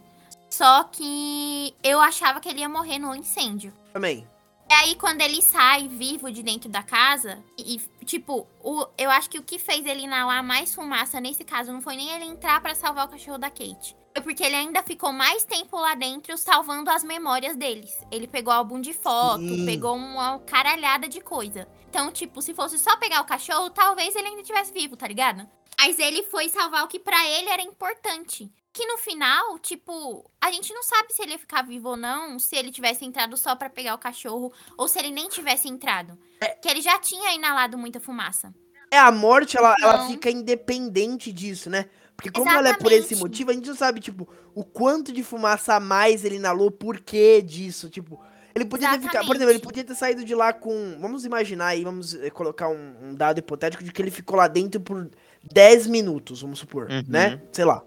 [0.50, 3.72] Só que eu achava que ele ia morrer no incêndio.
[3.94, 4.28] Também.
[4.70, 9.30] E aí, quando ele sai vivo de dentro da casa, e, tipo, o, eu acho
[9.30, 12.60] que o que fez ele inalar mais fumaça nesse caso não foi nem ele entrar
[12.62, 13.96] pra salvar o cachorro da Kate.
[14.18, 17.92] Foi porque ele ainda ficou mais tempo lá dentro salvando as memórias deles.
[18.12, 19.64] Ele pegou álbum de foto, Sim.
[19.64, 21.68] pegou uma caralhada de coisa.
[21.88, 25.48] Então, tipo, se fosse só pegar o cachorro, talvez ele ainda estivesse vivo, tá ligado?
[25.80, 28.52] Mas ele foi salvar o que pra ele era importante.
[28.74, 32.40] Que no final, tipo, a gente não sabe se ele ia ficar vivo ou não,
[32.40, 36.18] se ele tivesse entrado só pra pegar o cachorro, ou se ele nem tivesse entrado.
[36.60, 38.52] Que ele já tinha inalado muita fumaça.
[38.90, 41.90] É, a morte, ela, ela Então- fica independente disso, né?
[42.18, 43.22] Porque como ela é por esse Exatamente.
[43.22, 47.00] motivo, a gente não sabe, tipo, o quanto de fumaça a mais ele inalou, por
[47.00, 48.20] que disso, tipo...
[48.56, 49.64] Ele podia ter ficado, por exemplo, ele Exatamente.
[49.64, 50.98] podia ter saído de lá com...
[51.00, 54.48] Vamos imaginar aí, vamos eh, colocar um, um dado hipotético de que ele ficou lá
[54.48, 55.08] dentro por
[55.54, 57.04] 10 minutos, vamos supor, Uhum.
[57.08, 57.40] né?
[57.52, 57.84] Sei lá.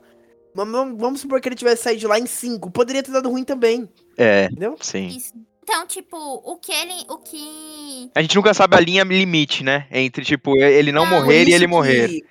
[0.54, 2.70] Vamos- supor que ele tivesse saído de lá em 5.
[2.70, 4.76] Poderia ter dado ruim também, É, entendeu?
[4.80, 5.08] sim.
[5.08, 5.32] Isso.
[5.62, 7.04] Então, tipo, o que ele.
[7.08, 8.10] O que.
[8.14, 9.86] A gente nunca sabe a linha limite, né?
[9.90, 11.10] Entre, tipo, ele não Não.
[11.20, 12.24] morrer e ele isso morrer.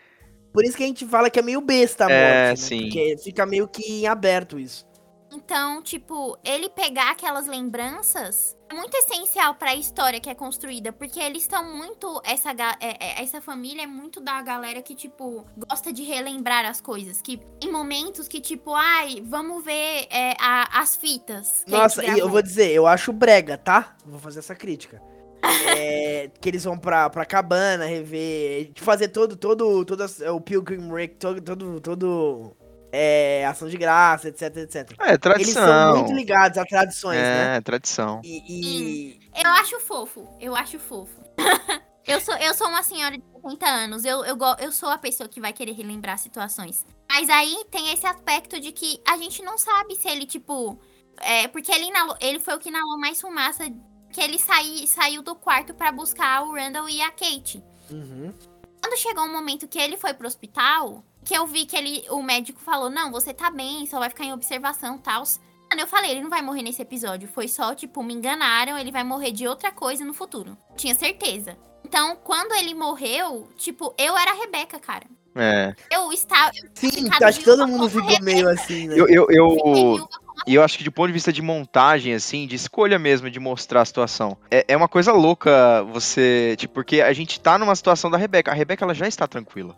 [0.59, 2.55] Por isso que a gente fala que é meio besta a morte, É, né?
[2.57, 2.81] sim.
[2.81, 4.85] Porque fica meio que em aberto isso.
[5.31, 11.19] Então, tipo, ele pegar aquelas lembranças é muito essencial pra história que é construída, porque
[11.19, 12.49] eles estão muito essa
[12.81, 17.21] é- é- essa família é muito da galera que tipo gosta de relembrar as coisas,
[17.21, 21.63] que em momentos que tipo, ai, vamos ver é, a- as fitas.
[21.65, 23.95] que a Nossa, gente e eu vou dizer, eu acho brega, tá?
[24.05, 24.99] Vou fazer essa crítica.
[25.69, 30.89] É, que eles vão pra, pra cabana, rever, fazer todo, todo, todo as- o Pilgrim
[30.91, 32.55] Rake, todo, todo, todo
[32.91, 34.91] é, ação de graça, etc, etc.
[34.99, 35.63] É, tradição.
[35.63, 37.57] Eles são muito ligados a tradições, né?
[37.57, 38.21] É, tradição.
[38.23, 41.21] E, e- Eu acho fofo, eu acho fofo.
[42.07, 45.29] eu, sou, eu sou uma senhora de 70 anos, eu, eu, eu sou a pessoa
[45.29, 46.85] que vai querer relembrar situações.
[47.09, 50.79] Mas aí tem esse aspecto de que a gente não sabe se ele, tipo.
[51.21, 53.63] É, porque ele, inalou, ele foi o que inalou mais fumaça.
[54.11, 57.63] Que ele saí, saiu do quarto pra buscar o Randall e a Kate.
[57.91, 58.33] Uhum.
[58.81, 62.23] Quando chegou um momento que ele foi pro hospital, que eu vi que ele, o
[62.23, 65.23] médico falou: Não, você tá bem, só vai ficar em observação e tal.
[65.69, 67.27] Mano, eu falei: Ele não vai morrer nesse episódio.
[67.27, 70.57] Foi só, tipo, me enganaram, ele vai morrer de outra coisa no futuro.
[70.75, 71.57] Tinha certeza.
[71.85, 75.05] Então, quando ele morreu, tipo, eu era a Rebeca, cara.
[75.35, 75.75] É.
[75.91, 76.51] Eu estava.
[76.55, 78.95] eu Sim, acho que todo mundo ficou meio assim, né?
[78.99, 81.43] Eu, eu, eu, Fiquei viúva com E eu acho que de ponto de vista de
[81.43, 86.55] montagem, assim, de escolha mesmo de mostrar a situação, é, é uma coisa louca você.
[86.57, 88.49] Tipo, porque a gente tá numa situação da Rebeca.
[88.49, 89.77] A Rebeca ela já está tranquila.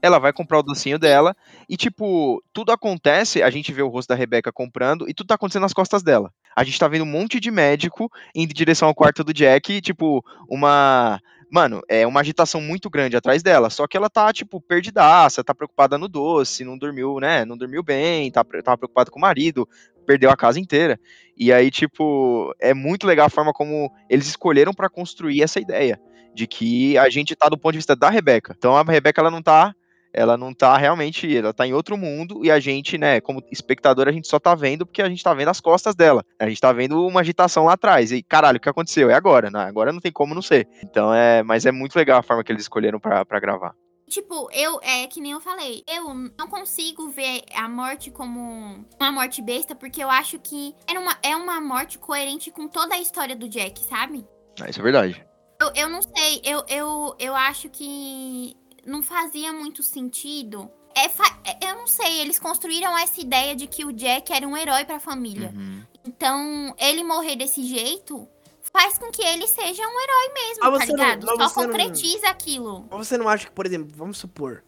[0.00, 1.34] ela vai comprar o docinho dela
[1.68, 5.34] e, tipo, tudo acontece, a gente vê o rosto da Rebeca comprando e tudo tá
[5.34, 6.30] acontecendo nas costas dela.
[6.54, 9.72] A gente tá vendo um monte de médico indo em direção ao quarto do Jack,
[9.72, 11.18] e, tipo, uma.
[11.54, 13.70] Mano, é uma agitação muito grande atrás dela.
[13.70, 17.44] Só que ela tá, tipo, perdidaça, tá preocupada no doce, não dormiu, né?
[17.44, 19.68] Não dormiu bem, tá, tava preocupada com o marido,
[20.04, 20.98] perdeu a casa inteira.
[21.36, 26.00] E aí, tipo, é muito legal a forma como eles escolheram pra construir essa ideia
[26.34, 28.52] de que a gente tá do ponto de vista da Rebeca.
[28.58, 29.72] Então a Rebeca ela não tá,
[30.14, 34.08] ela não tá realmente, ela tá em outro mundo e a gente, né, como espectador,
[34.08, 36.24] a gente só tá vendo porque a gente tá vendo as costas dela.
[36.38, 38.12] A gente tá vendo uma agitação lá atrás.
[38.12, 39.10] E caralho, o que aconteceu?
[39.10, 39.64] É agora, né?
[39.64, 40.68] Agora não tem como não ser.
[40.82, 43.74] Então é, mas é muito legal a forma que eles escolheram pra, pra gravar.
[44.08, 49.10] Tipo, eu, é que nem eu falei, eu não consigo ver a morte como uma
[49.10, 53.00] morte besta, porque eu acho que é uma, é uma morte coerente com toda a
[53.00, 54.24] história do Jack, sabe?
[54.60, 55.26] Ah, isso é verdade.
[55.60, 58.54] Eu, eu não sei, eu, eu, eu acho que
[58.86, 60.70] não fazia muito sentido.
[60.96, 64.46] É, fa- é- eu não sei, eles construíram essa ideia de que o Jack era
[64.46, 65.52] um herói pra família.
[65.54, 65.82] Uhum.
[66.04, 68.28] Então, ele morrer desse jeito
[68.72, 71.26] faz com que ele seja um herói mesmo, tá não- ligado?
[71.26, 72.86] mas Só você não- concretiza aquilo.
[72.90, 74.62] Mas você não acha que, por exemplo, vamos supor,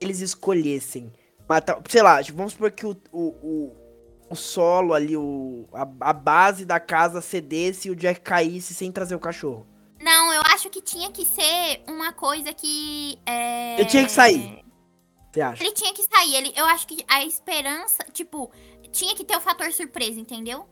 [0.00, 1.12] eles escolhessem
[1.48, 1.80] matar.
[1.88, 3.76] Sei lá, tipo, vamos supor que o, o, o,
[4.30, 8.90] o solo ali, o, a, a base da casa cedesse e o Jack caísse sem
[8.92, 9.66] trazer o cachorro.
[10.06, 13.18] Não, eu acho que tinha que ser uma coisa que.
[13.26, 13.74] É...
[13.74, 14.64] Ele tinha que sair.
[15.32, 15.64] Você acha?
[15.64, 16.36] Ele tinha que sair.
[16.36, 18.52] Ele, eu acho que a esperança, tipo,
[18.92, 20.64] tinha que ter o fator surpresa, entendeu?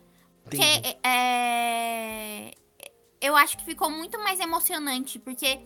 [0.45, 0.99] Porque Entendi.
[1.05, 2.53] é,
[3.21, 5.59] eu acho que ficou muito mais emocionante, porque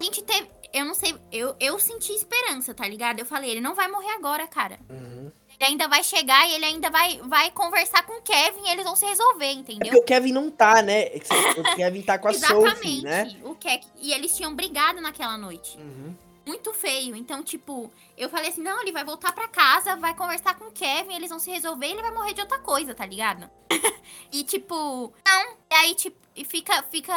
[0.00, 0.50] a gente teve.
[0.74, 3.20] Eu não sei, eu, eu senti esperança, tá ligado?
[3.20, 4.80] Eu falei, ele não vai morrer agora, cara.
[4.90, 5.30] Uhum.
[5.60, 8.84] Ele ainda vai chegar e ele ainda vai, vai conversar com o Kevin e eles
[8.84, 9.98] vão se resolver, É porque entendeu?
[10.00, 11.02] o Kevin não tá, né?
[11.06, 11.20] É
[11.56, 13.36] O Kevin tá com a Sophie, né?
[13.42, 15.76] O Ke e eles tinham brigado naquela noite.
[15.78, 16.14] Uhum.
[16.46, 17.14] muito feio.
[17.16, 20.72] Então, tipo, eu falei assim: não, ele vai voltar pra casa, vai conversar com o
[20.72, 23.50] Kevin, eles vão se resolver e ele vai morrer de outra coisa, tá ligado?
[24.32, 25.56] e, tipo, não.
[25.70, 27.12] E aí, tipo, e fica, fica.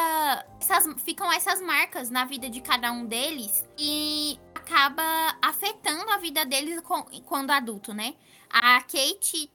[0.60, 5.02] Essas, ficam essas marcas na vida de cada um deles e acaba
[5.40, 8.14] afetando a vida deles com- quando adulto, né?
[8.52, 9.50] A Kate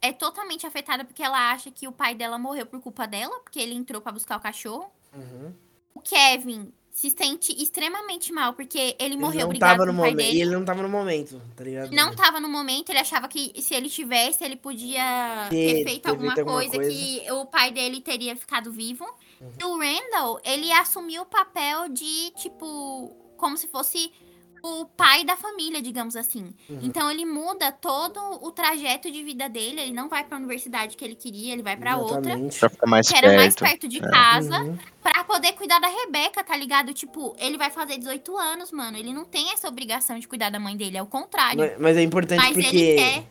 [0.00, 3.58] é totalmente afetada porque ela acha que o pai dela morreu por culpa dela, porque
[3.58, 4.90] ele entrou pra buscar o cachorro.
[5.14, 5.52] Uhum.
[5.94, 10.12] O Kevin se sente extremamente mal porque ele Ele morreu no com o pai momento.
[10.12, 10.40] E dele.
[10.42, 11.90] ele não tava no momento, tá ligado?
[11.92, 16.02] Não tava no momento, ele achava que se ele tivesse, ele podia Ter- ter, feito
[16.04, 16.90] ter alguma, feito alguma coisa, coisa.
[16.90, 19.04] que o pai dele teria ficado vivo.
[19.40, 19.52] Uhum.
[19.60, 24.10] E o Randall, ele assumiu o papel de, tipo, como se fosse
[24.66, 26.54] o pai da família, digamos assim.
[26.68, 26.80] Uhum.
[26.82, 31.04] Então ele muda todo o trajeto de vida dele, ele não vai pra universidade que
[31.04, 32.36] ele queria, ele vai pra outra.
[32.58, 33.70] Pra ficar mais que era mais perto.
[33.70, 34.60] perto de casa.
[34.60, 34.78] Uhum.
[35.02, 36.92] Pra poder cuidar da Rebeca, tá ligado?
[36.92, 38.96] Tipo, ele vai fazer 18 anos, mano.
[38.96, 41.58] Ele não tem essa obrigação de cuidar da mãe dele, é o contrário.
[41.58, 43.24] Mas, mas é importante Mas porque ele quer.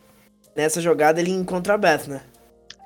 [0.55, 2.21] nessa jogada ele encontra a Beth, né?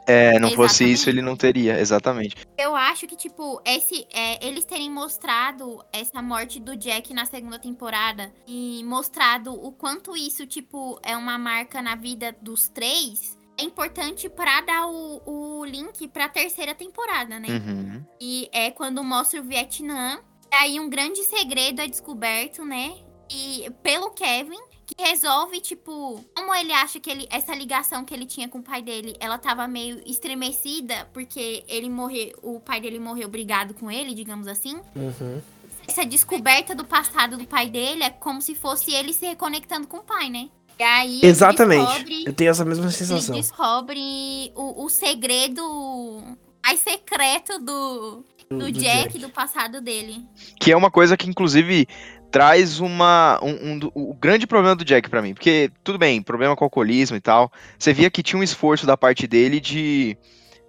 [0.09, 0.93] É, não fosse Exatamente.
[0.93, 2.35] isso, ele não teria, exatamente.
[2.57, 7.59] Eu acho que, tipo, esse, é, eles terem mostrado essa morte do Jack na segunda
[7.59, 13.37] temporada e mostrado o quanto isso, tipo, é uma marca na vida dos três.
[13.59, 17.47] É importante pra dar o, o link pra terceira temporada, né?
[17.49, 18.05] Uhum.
[18.19, 20.19] E é quando mostra o Vietnã.
[20.51, 22.95] Aí um grande segredo é descoberto, né?
[23.29, 24.59] E pelo Kevin,
[24.99, 28.81] resolve, tipo, como ele acha que ele, essa ligação que ele tinha com o pai
[28.81, 34.13] dele, ela tava meio estremecida, porque ele morreu, o pai dele morreu brigado com ele,
[34.13, 34.79] digamos assim.
[34.95, 35.41] Uhum.
[35.87, 39.97] Essa descoberta do passado do pai dele é como se fosse ele se reconectando com
[39.97, 40.49] o pai, né?
[40.77, 41.85] E aí ele Exatamente.
[41.85, 43.35] descobre- Eu tenho essa mesma ele sensação.
[43.35, 46.21] descobre o, o segredo
[46.63, 50.23] mais secreto do, do, do Jack, do passado dele.
[50.59, 51.87] Que é uma coisa que, inclusive,
[52.31, 53.39] traz uma.
[53.41, 55.33] Um, um o grande problema do Jack pra mim.
[55.33, 57.51] Porque, tudo bem, problema com alcoolismo e tal.
[57.77, 60.17] Você via que tinha um esforço da parte dele de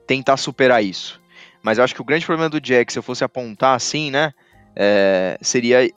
[0.07, 1.21] tentar superar isso.
[1.63, 4.33] Mas eu acho que o grande problema do Jack, se eu fosse apontar assim, né?
[4.75, 5.89] é, seria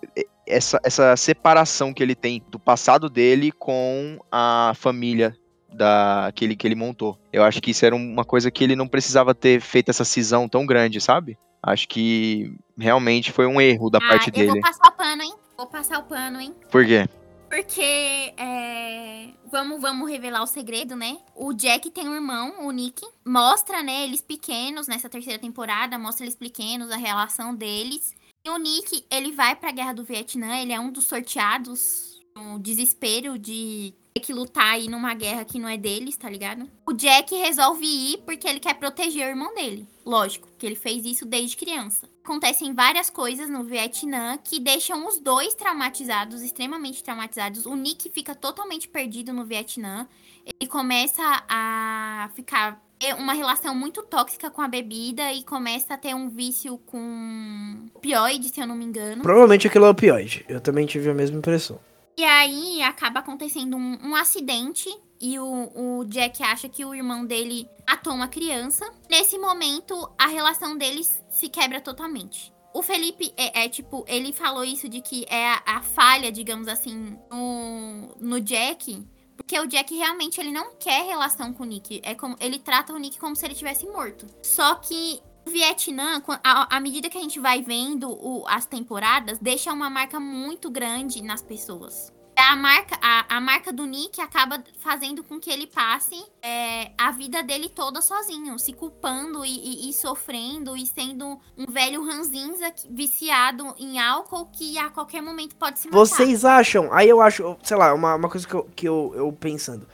[0.48, 5.36] essa, essa separação que ele tem do passado dele com a família
[5.72, 7.18] da, que, ele, que ele montou.
[7.32, 10.48] Eu acho que isso era uma coisa que ele não precisava ter feito essa cisão
[10.48, 11.38] tão grande, sabe?
[11.62, 14.62] Acho que realmente foi um erro da parte Ah, eu vou dele.
[14.62, 15.34] passar o pano, hein?
[15.58, 16.56] Vou passar o pano, hein?
[16.72, 17.08] Por quê?
[17.50, 21.20] Porque, é, vamos, vamos revelar o segredo, né?
[21.36, 23.06] O Jack tem um irmão, o Nick.
[23.24, 26.00] Mostra, né, eles pequenos nessa terceira temporada.
[26.00, 28.16] Mostra eles pequenos, a relação deles.
[28.44, 30.58] E o Nick, ele vai pra Guerra do Vietnã.
[30.58, 35.68] Ele é um dos sorteados no desespero de que lutar aí numa guerra que não
[35.68, 36.70] é deles, tá ligado?
[36.86, 39.88] O Jack resolve ir porque ele quer proteger o irmão dele.
[40.06, 42.08] Lógico, que ele fez isso desde criança.
[42.24, 47.66] Acontecem várias coisas no Vietnã que deixam os dois traumatizados, extremamente traumatizados.
[47.66, 50.08] O Nick fica totalmente perdido no Vietnã.
[50.46, 52.82] Ele começa a ficar
[53.18, 58.48] uma relação muito tóxica com a bebida e começa a ter um vício com opioide,
[58.50, 59.22] se eu não me engano.
[59.22, 60.46] Provavelmente aquilo é opioide.
[60.48, 61.80] Eu também tive a mesma impressão.
[62.18, 67.26] E aí acaba acontecendo um, um acidente e o, o Jack acha que o irmão
[67.26, 68.86] dele matou uma criança.
[69.10, 72.54] Nesse momento, a relação deles se quebra totalmente.
[72.74, 76.68] O Felipe é, é, tipo, ele falou isso de que é a, a falha, digamos
[76.68, 79.02] assim, no, no Jack.
[79.38, 82.02] Porque o Jack realmente ele não quer relação com o Nick.
[82.04, 84.28] É como, ele trata o Nick como se ele tivesse morto.
[84.42, 89.72] Só que o Vietnã, à medida que a gente vai vendo o- as temporadas, deixa
[89.74, 92.12] uma marca muito grande nas pessoas.
[92.36, 97.12] A marca, a, a marca do Nick acaba fazendo com que ele passe é, a
[97.12, 102.74] vida dele toda sozinho, se culpando e, e- e sofrendo e sendo um velho ranzinza
[102.90, 106.00] viciado em álcool que a qualquer momento pode se matar.
[106.00, 106.92] Vocês acham?
[106.92, 109.88] Aí eu acho, sei lá, uma, uma coisa que, eu, que eu, eu pensando.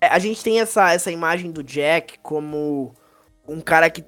[0.00, 2.92] É, a gente tem essa, essa imagem do Jack como
[3.46, 4.02] um cara que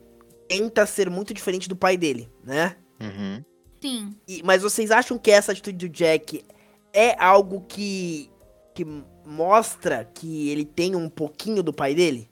[0.48, 2.76] tenta ser muito diferente do pai dele, né?
[3.00, 3.44] Uhum.
[3.80, 4.16] Sim.
[4.26, 6.44] E- mas vocês acham que essa atitude do Jack
[6.92, 8.30] é algo que,
[8.74, 8.84] que
[9.24, 12.30] mostra que ele tem um pouquinho do pai dele?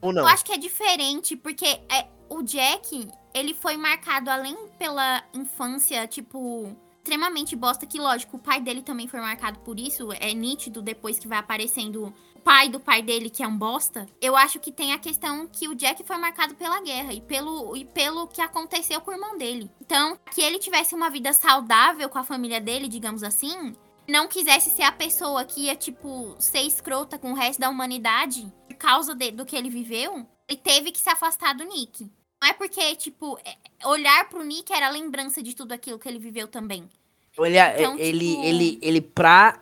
[0.00, 0.22] Ou não?
[0.22, 6.06] Eu acho que é diferente, porque é, o Jack, ele foi marcado além pela infância,
[6.06, 10.80] tipo, extremamente bosta, que lógico, o pai dele também foi marcado por isso, é nítido
[10.82, 12.12] depois que vai aparecendo
[12.44, 14.06] pai do pai dele, que é um bosta.
[14.20, 17.76] Eu acho que tem a questão que o Jack foi marcado pela guerra e pelo,
[17.76, 19.70] e pelo que aconteceu com o irmão dele.
[19.80, 23.74] Então, que ele tivesse uma vida saudável com a família dele, digamos assim,
[24.08, 28.50] não quisesse ser a pessoa que ia, tipo, ser escrota com o resto da humanidade
[28.68, 32.10] por causa de- do que ele viveu, ele teve que se afastar do Nick.
[32.40, 36.18] Não é porque, tipo, é- olhar pro Nick era lembrança de tudo aquilo que ele
[36.18, 36.88] viveu também.
[37.36, 39.60] Ele, Então, ele, tipo- ele, ele, pra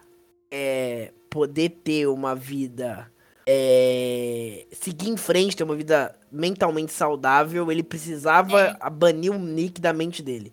[0.50, 3.10] é, poder ter uma vida.
[3.48, 9.92] é, seguir em frente, ter uma vida mentalmente saudável, ele precisava banir o Nick da
[9.92, 10.52] mente dele.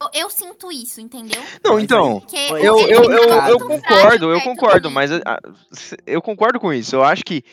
[0.00, 1.40] Eu, eu sinto isso, entendeu?
[1.64, 2.20] Não, Mas então.
[2.32, 5.22] Eu- Eu, eu, eu, muito concordo, eu concordo, do mas Nick.
[5.24, 5.40] a- a-
[6.04, 6.96] eu concordo com isso.
[6.96, 7.44] Eu acho que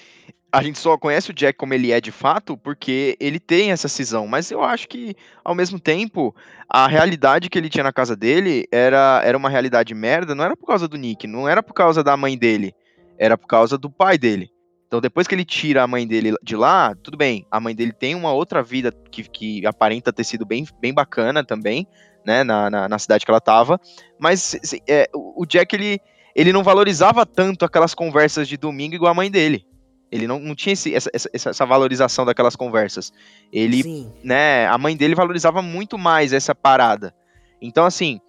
[0.51, 3.87] a gente só conhece o Jack como ele é de fato porque ele tem essa
[3.87, 4.27] cisão.
[4.27, 6.35] Mas eu acho que, ao mesmo tempo,
[6.67, 10.57] a realidade que ele tinha na casa dele era, era uma realidade merda, não era
[10.57, 12.73] por causa do Nick, não era por causa da mãe dele,
[13.17, 14.49] era por causa do pai dele.
[14.87, 17.93] Então, depois que ele tira a mãe dele de lá, tudo bem, a mãe dele
[17.93, 21.87] tem uma outra vida que, que aparenta ter sido bem, bem bacana também,
[22.25, 23.79] né, na, na, na cidade que ela tava,
[24.19, 26.01] mas é, o Jack, ele,
[26.35, 29.68] ele não valorizava tanto aquelas conversas de domingo igual a mãe dele.
[30.11, 33.13] Ele não, não tinha esse- essa, essa, valorização daquelas conversas.
[33.51, 34.11] Ele, Sim.
[34.23, 37.13] né, a mãe dele valorizava muito mais essa parada.
[37.61, 38.19] Então, assim,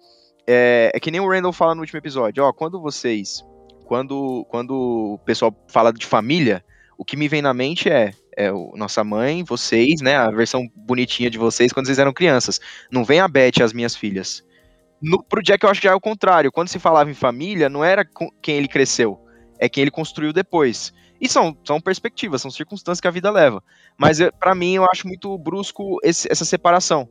[0.45, 3.43] é, é que nem o Randall fala no último episódio, ó, quando vocês,
[3.85, 6.63] quando, quando o pessoal fala de família,
[6.97, 10.69] o que me vem na mente é, é o, nossa mãe, vocês, né, a versão
[10.75, 12.59] bonitinha de vocês quando vocês eram crianças.
[12.91, 14.43] Não vem a Beth as minhas filhas.
[15.01, 16.51] No, pro Jack eu acho que já é o contrário.
[16.51, 19.19] Quando se falava em família, não era com quem ele cresceu,
[19.57, 20.93] é quem ele construiu depois.
[21.21, 23.63] E são, são perspectivas, são circunstâncias que a vida leva.
[23.95, 27.07] Mas pra mim eu acho muito brusco esse- essa separação.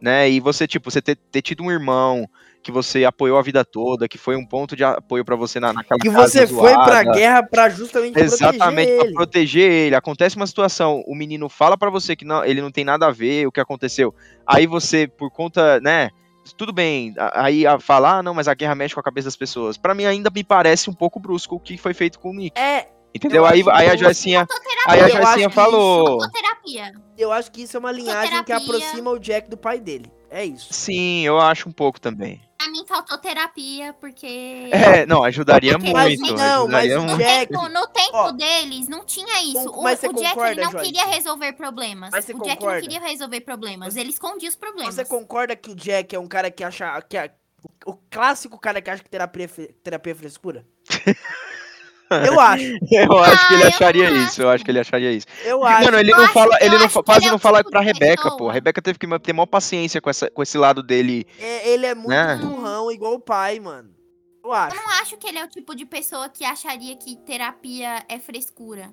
[0.00, 0.30] Né?
[0.30, 2.24] E você, tipo, você ter, ter tido um irmão
[2.62, 5.72] que você apoiou a vida toda, que foi um ponto de apoio pra você na,
[5.72, 9.14] naquela Que casa você foi pra guerra pra justamente Exatamente, proteger pra ele.
[9.14, 9.94] proteger ele.
[9.96, 13.10] Acontece uma situação, o menino fala pra você que não, ele não tem nada a
[13.10, 14.14] ver o que aconteceu.
[14.46, 16.10] Aí você, por conta, né?
[16.56, 19.36] Tudo bem, aí a falar, ah, não, mas a guerra mexe com a cabeça das
[19.36, 19.76] pessoas.
[19.76, 22.58] Pra mim ainda me parece um pouco brusco o que foi feito com o Nick.
[22.58, 22.88] É,
[23.18, 23.42] Entendeu?
[23.42, 24.46] eu Aí, acho aí a que- Joicinha,
[24.86, 26.22] aí a Joicinha falou.
[26.22, 26.92] Autoterapia.
[27.16, 30.10] eu acho que isso é uma linhagem que aproxima o Jack do pai dele.
[30.30, 30.68] É isso.
[30.74, 32.40] Sim, eu acho um pouco também.
[32.58, 34.68] Pra mim faltou terapia, porque.
[34.72, 36.34] É, não, ajudaria Porque- Mas muito.
[36.36, 37.18] não, mas ajudaria o No muito.
[37.24, 38.32] Jack- tempo, no tempo Ó.
[38.32, 39.64] deles, não tinha isso.
[39.72, 40.86] Con- O, mas o Jack concorda, ele não Joyce?
[40.86, 42.10] queria resolver problemas.
[42.12, 42.74] Mas você o Jack concorda?
[42.74, 43.96] não queria resolver problemas.
[43.96, 44.94] Ele escondia os problemas.
[44.94, 47.00] Você concorda que o Jack é um cara que acha.
[47.02, 47.30] Que é,
[47.86, 49.48] o clássico cara que acha que terapia, é
[49.82, 50.66] terapia é frescura?
[52.10, 55.26] eu acho, Eu acho que ele Ah, acharia isso, eu acho que ele acharia isso.
[55.44, 55.84] eu acho.
[55.84, 57.30] mano, ele Eu não acho- fala, eu ele não acho fa- que quase ele é
[57.30, 58.48] não o fala pra Rebeca, pô.
[58.48, 61.26] A Rebeca teve que ter maior paciência com, essa, com esse lado dele.
[61.38, 62.36] É, ele é muito Né?
[62.36, 63.90] burrão, igual o pai, mano.
[64.44, 64.76] Eu acho.
[64.76, 68.18] Eu não acho que ele é o tipo de pessoa que acharia que terapia é
[68.18, 68.92] frescura.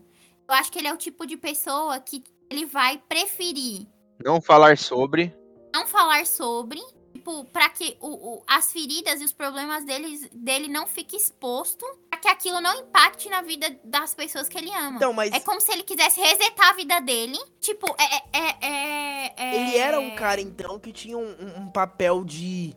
[0.50, 2.22] Eu acho que ele é o tipo de pessoa que
[2.52, 3.88] ele vai preferir
[4.24, 5.34] Não falar sobre.
[5.74, 6.80] não falar sobre,
[7.14, 11.86] tipo, pra que o, o- as feridas e os problemas deles, dele não fiquem exposto,
[12.05, 14.96] pra que aquilo não impacte na vida das pessoas que ele ama.
[14.96, 17.38] Então, mas É como se ele quisesse resetar a vida dele.
[17.62, 18.16] Tipo, é.
[18.40, 22.76] é, é, é- ele era um cara, então, que tinha um, um- papel de,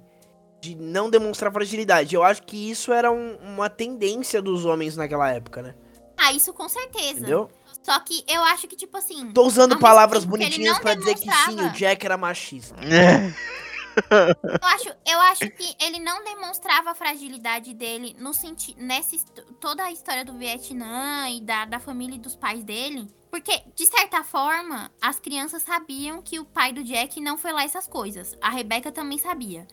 [0.61, 2.15] de não demonstrar fragilidade.
[2.15, 5.75] Eu acho que isso era um- uma tendência dos homens naquela época, né?
[6.19, 7.12] Ah, isso com certeza.
[7.20, 7.49] Entendeu?
[7.83, 9.31] Só que eu acho que, tipo assim.
[9.33, 12.75] Tô usando palavras bonitinhas pra dizer que sim, o Jack era machista.
[14.11, 18.33] Eu acho, eu acho que ele não demonstrava a fragilidade dele no.
[18.77, 19.16] Nessa
[19.61, 23.09] toda a história do Vietnã e da, da família e dos pais dele.
[23.31, 27.62] Porque, de certa forma, as crianças sabiam que o pai do Jack não foi lá
[27.62, 28.37] essas coisas.
[28.41, 29.66] A Rebecca também sabia.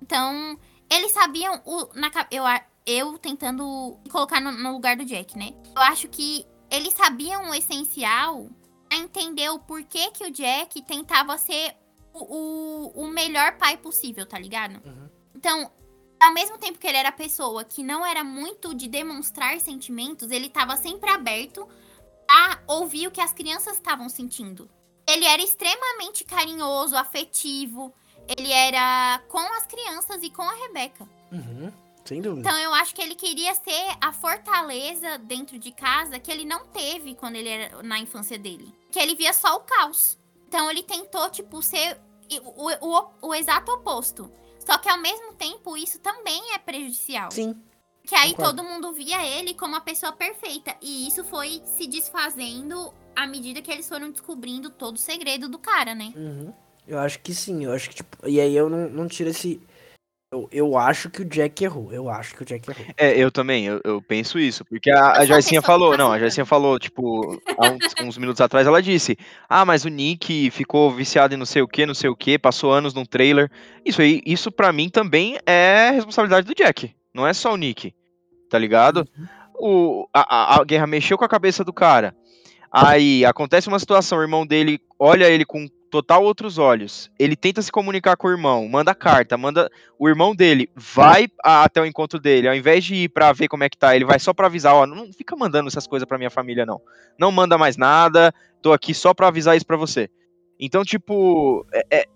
[0.00, 0.58] Então,
[0.88, 1.88] eles sabiam o.
[1.94, 2.44] Na, eu,
[2.86, 5.52] eu tentando colocar no, no lugar do Jack, né?
[5.74, 8.48] Eu acho que eles sabiam o essencial
[8.92, 11.76] a entender o porquê que o Jack tentava ser
[12.12, 14.80] o, o, melhor pai possível, tá ligado?
[14.84, 15.08] Uhum.
[15.34, 15.70] Então,
[16.20, 20.48] ao mesmo tempo que ele era pessoa que não era muito de demonstrar sentimentos, ele
[20.48, 21.66] tava sempre aberto
[22.28, 24.70] a ouvir o que as crianças estavam sentindo.
[25.08, 27.92] Ele era extremamente carinhoso, afetivo.
[28.28, 31.08] Ele era com as crianças e com a Rebeca.
[31.32, 31.72] Uhum,
[32.04, 32.48] sem dúvida.
[32.48, 36.66] Então eu acho que ele queria ser a fortaleza dentro de casa que ele não
[36.66, 38.72] teve quando ele era na infância dele.
[38.92, 40.19] Que ele via só o caos.
[40.50, 41.96] Então ele tentou, tipo, ser
[42.56, 44.28] o, o, o exato oposto.
[44.58, 47.30] Só que ao mesmo tempo isso também é prejudicial.
[47.30, 47.54] Sim.
[48.02, 48.56] Que aí Concordo.
[48.56, 50.74] todo mundo via ele como a pessoa perfeita.
[50.82, 55.56] E isso foi se desfazendo à medida que eles foram descobrindo todo o segredo do
[55.56, 56.12] cara, né?
[56.16, 56.52] Uhum.
[56.84, 59.62] Eu acho que sim, eu acho que, tipo, e aí eu não, não tiro esse.
[60.32, 61.92] Eu, eu acho que o Jack errou.
[61.92, 62.86] Eu acho que o Jack errou.
[62.96, 64.64] É, eu também, eu, eu penso isso.
[64.64, 66.20] Porque a, a falou, não, a.
[66.20, 70.88] Jarcinha falou, tipo, há uns, uns minutos atrás, ela disse: Ah, mas o Nick ficou
[70.92, 73.50] viciado em não sei o que, não sei o que, passou anos num trailer.
[73.84, 76.94] Isso aí, isso pra mim também é responsabilidade do Jack.
[77.12, 77.92] Não é só o Nick.
[78.48, 79.04] Tá ligado?
[79.58, 82.14] O, a, a- a guerra mexeu com a cabeça do cara.
[82.70, 87.10] Aí acontece uma situação, o irmão dele olha ele com total outros olhos.
[87.18, 89.68] Ele tenta se comunicar com o irmão, manda carta, manda.
[89.98, 93.48] O irmão dele vai a- até o encontro dele, ao invés de ir pra ver
[93.48, 96.06] como é que tá, ele vai só pra avisar, ó, não fica mandando essas coisas
[96.06, 96.80] pra minha família não.
[97.18, 100.08] Não manda mais nada, tô aqui só pra avisar isso pra você.
[100.58, 102.06] Então, tipo, é- é-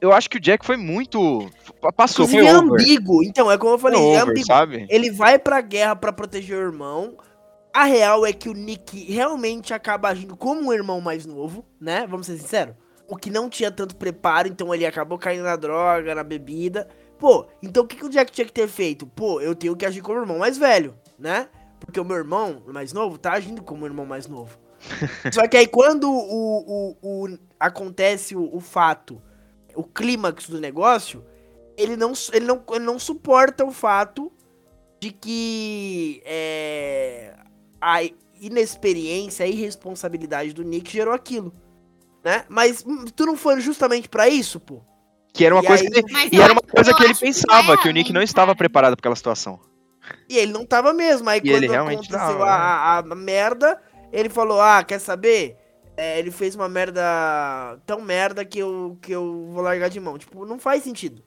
[0.00, 1.48] eu acho que o Jack foi muito
[1.96, 2.72] passou, foi Inclusive é over.
[2.82, 3.22] ambíguo.
[3.22, 4.46] Então, é como eu falei, é over, ambíguo.
[4.46, 4.86] sabe?
[4.90, 7.16] Ele vai pra guerra pra proteger o irmão.
[7.72, 12.06] A real é que o Nick realmente acaba agindo como um irmão mais novo, né?
[12.08, 12.74] Vamos ser sinceros.
[13.08, 16.88] O que não tinha tanto preparo, então ele acabou caindo na droga, na bebida.
[17.18, 19.06] Pô, então o que, que o Jack tinha que ter feito?
[19.06, 21.48] Pô, eu tenho que agir como irmão mais velho, né?
[21.80, 24.58] Porque o meu irmão mais novo tá agindo como um irmão mais novo.
[25.32, 29.22] Só que aí quando o, o, o- acontece o, o fato,
[29.74, 31.24] o clímax do negócio,
[31.76, 34.32] ele não, ele, não, ele não suporta o fato
[35.00, 37.34] de que é,
[37.80, 37.98] a
[38.40, 41.52] inexperiência, a irresponsabilidade do Nick gerou aquilo.
[42.26, 42.44] Né?
[42.48, 44.82] Mas hum, tu não foi justamente pra isso, pô?
[45.32, 47.78] Que era uma E coisa aí- que e era uma coisa que ele pensava, vai
[47.78, 49.60] que o Nick não estava preparado para aquela situação.
[50.28, 51.28] E ele não tava mesmo.
[51.30, 52.50] Aí E quando ele realmente aconteceu tava, né?
[52.50, 53.80] a, a- a merda,
[54.12, 55.56] ele falou: Ah, quer saber?
[55.96, 57.00] É, ele fez uma merda
[57.86, 60.18] tão merda que eu, que eu vou largar de mão.
[60.18, 61.22] Tipo, não faz sentido.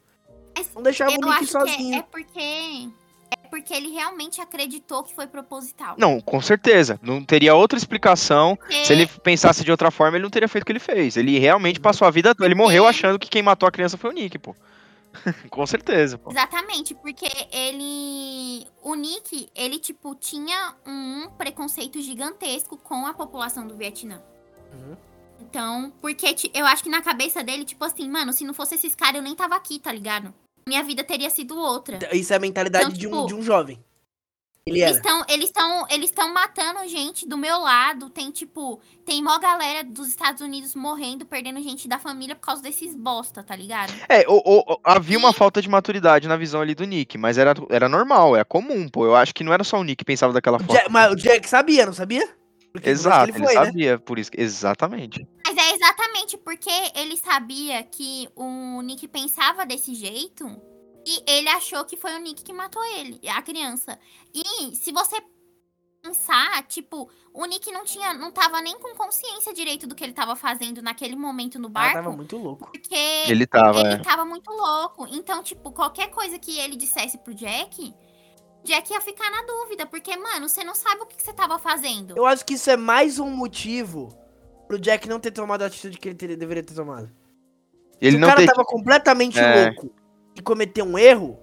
[0.54, 1.94] Mas Não deixava o Nick acho que sozinho.
[1.94, 2.88] é, é porque.
[3.50, 5.96] É porque ele realmente acreditou que foi proposital.
[5.98, 7.00] Não, com certeza.
[7.02, 8.54] Não teria outra explicação.
[8.56, 11.16] Porque- Se ele pensasse de outra forma, ele não teria feito o que ele fez.
[11.16, 12.34] Ele realmente passou a vida.
[12.40, 14.54] Ele morreu achando que quem matou a criança foi o Nick, pô.
[15.50, 16.30] com certeza, pô.
[16.30, 18.66] Exatamente, porque ele.
[18.82, 24.22] O Nick, ele, tipo, tinha um preconceito gigantesco com a população do Vietnã.
[24.72, 24.96] Uhum.
[25.40, 28.94] Então, porque eu acho que na cabeça dele, tipo assim, mano, se não fosse esses
[28.94, 30.32] caras, eu nem tava aqui, tá ligado?
[30.70, 31.98] Minha vida teria sido outra.
[32.12, 33.82] Isso é a mentalidade Então, de, um, tipo, de um jovem.
[34.64, 38.08] Ele Eles estão eles estão eles estão matando gente do meu lado.
[38.08, 42.62] Tem tipo, tem mó galera dos Estados Unidos morrendo, perdendo gente da família por causa
[42.62, 43.92] desses bosta, tá ligado?
[44.08, 47.18] É, o- o- o- havia uma E- falta de maturidade na visão ali do Nick,
[47.18, 49.04] mas era, era normal, era comum, pô.
[49.06, 50.74] Eu acho que não era só o Nick que pensava daquela forma.
[50.74, 52.28] Jack- mas o Jack sabia, não sabia?
[52.72, 53.64] Porque Exato, ele, foi, né?
[53.64, 54.30] sabia, por isso.
[54.30, 55.26] que- Exatamente.
[55.44, 60.46] Mas é exatamente porque ele sabia que o Nick pensava desse jeito
[61.06, 63.98] e ele achou que foi o Nick que matou ele, a criança.
[64.32, 65.20] E se você
[66.02, 70.12] pensar, tipo, o Nick não tinha, não tava nem com consciência direito do que ele
[70.14, 71.94] tava fazendo naquele momento no barco.
[71.96, 72.70] tava muito louco.
[72.70, 72.94] Porque
[73.28, 73.98] Ele tava, ele é.
[73.98, 75.06] tava muito louco.
[75.10, 77.92] Então, tipo, qualquer coisa que ele dissesse pro Jack,
[78.64, 79.86] Jack ia ficar na dúvida.
[79.86, 82.16] Porque, mano, você não sabe o que você tava fazendo.
[82.16, 84.08] Eu acho que isso é mais um motivo
[84.68, 87.10] pro Jack não ter tomado a atitude que ele teria- deveria ter tomado.
[88.00, 89.66] Ele o não cara ter- tava completamente É.
[89.66, 89.90] louco.
[90.36, 91.38] e cometer um erro,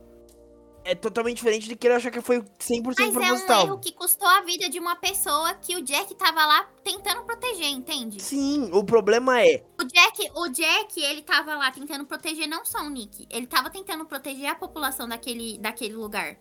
[0.85, 3.65] é totalmente diferente de que ele achar que foi 100% Mas é um proposital.
[3.65, 7.68] erro que custou a vida de uma pessoa que o Jack tava lá tentando proteger,
[7.68, 8.22] entende?
[8.22, 9.65] Sim, o problema é.
[9.77, 13.69] O Jack, o Jack, ele tava lá tentando proteger não só o Nick, ele tava
[13.69, 16.38] tentando proteger a população daquele, daquele lugar.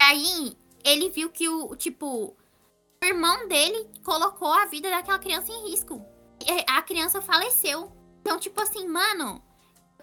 [0.00, 2.36] Aí, ele viu que o, tipo,
[3.02, 6.04] o irmão dele colocou a vida daquela criança em risco.
[6.68, 7.92] A criança faleceu.
[8.20, 9.42] Então, tipo assim, mano,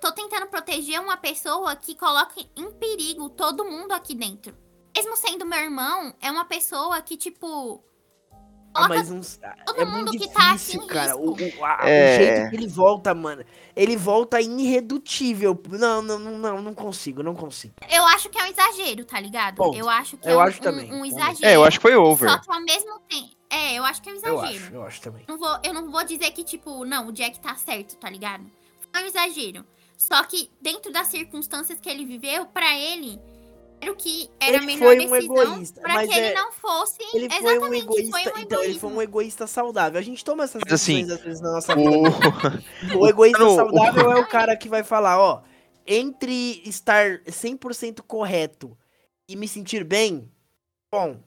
[0.02, 4.58] tô tentando proteger uma pessoa que coloca em perigo todo mundo aqui dentro.
[4.96, 7.84] Mesmo sendo meu irmão, é uma pessoa que, tipo,
[8.76, 11.16] Ah, mas uns- todo é mundo muito que difícil, tá, assim, em cara.
[11.16, 12.18] O, o- a- o É.
[12.18, 13.44] jeito que ele volta, mano.
[13.76, 15.60] Ele volta irredutível.
[15.70, 17.74] Não, não, não, não, não consigo, não consigo.
[17.90, 19.56] Eu acho que é um exagero, tá ligado?
[19.56, 19.78] Ponto.
[19.78, 21.12] Eu acho que Eu é um, acho também, um, um também.
[21.12, 21.46] exagero.
[21.46, 22.30] É, eu acho que foi over.
[22.30, 23.30] Só que ao mesmo tempo.
[23.50, 24.64] É, eu acho que é um Eu exagero.
[24.66, 25.24] acho, eu acho também.
[25.28, 28.44] Não vou, eu não vou dizer que, tipo, não, o Jack tá certo, tá ligado?
[28.92, 29.64] Foi um exagero.
[29.96, 33.20] Só que dentro das circunstâncias que ele viveu, pra ele,
[33.84, 35.18] era o que era a Ele melhor foi um decisão
[35.54, 36.98] egoísta, pra mas que ele é- não fosse.
[37.14, 38.12] Ele foi um exatamente, egoísta.
[38.12, 40.00] foi um então, ele foi um egoísta saudável.
[40.00, 41.90] A gente toma essas assim, decisões às vezes na nossa vida.
[41.92, 42.04] O...
[43.04, 45.42] O egoísta saudável é o cara que vai falar, ó,
[45.86, 48.78] entre estar 100% correto
[49.28, 50.30] e me sentir bem,
[50.92, 51.18] bom,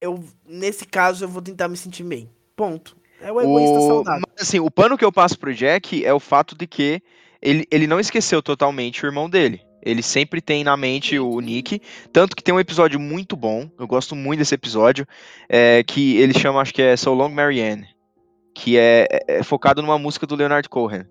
[0.00, 2.30] eu nesse caso eu vou tentar me sentir bem.
[2.54, 2.96] Ponto.
[3.20, 4.22] É o egoísta O- saudável.
[4.36, 7.02] Mas, assim, o pano que eu passo pro Jack é o fato de que
[7.40, 9.60] ele, ele não esqueceu totalmente o irmão dele.
[9.86, 11.80] Ele sempre tem na mente o Nick.
[12.12, 13.70] Tanto que tem um episódio muito bom.
[13.78, 15.06] Eu gosto muito desse episódio.
[15.48, 17.86] é, que ele chama, acho que é So Long Marianne.
[18.54, 21.04] Que é, é focado numa música do Leonard Cohen.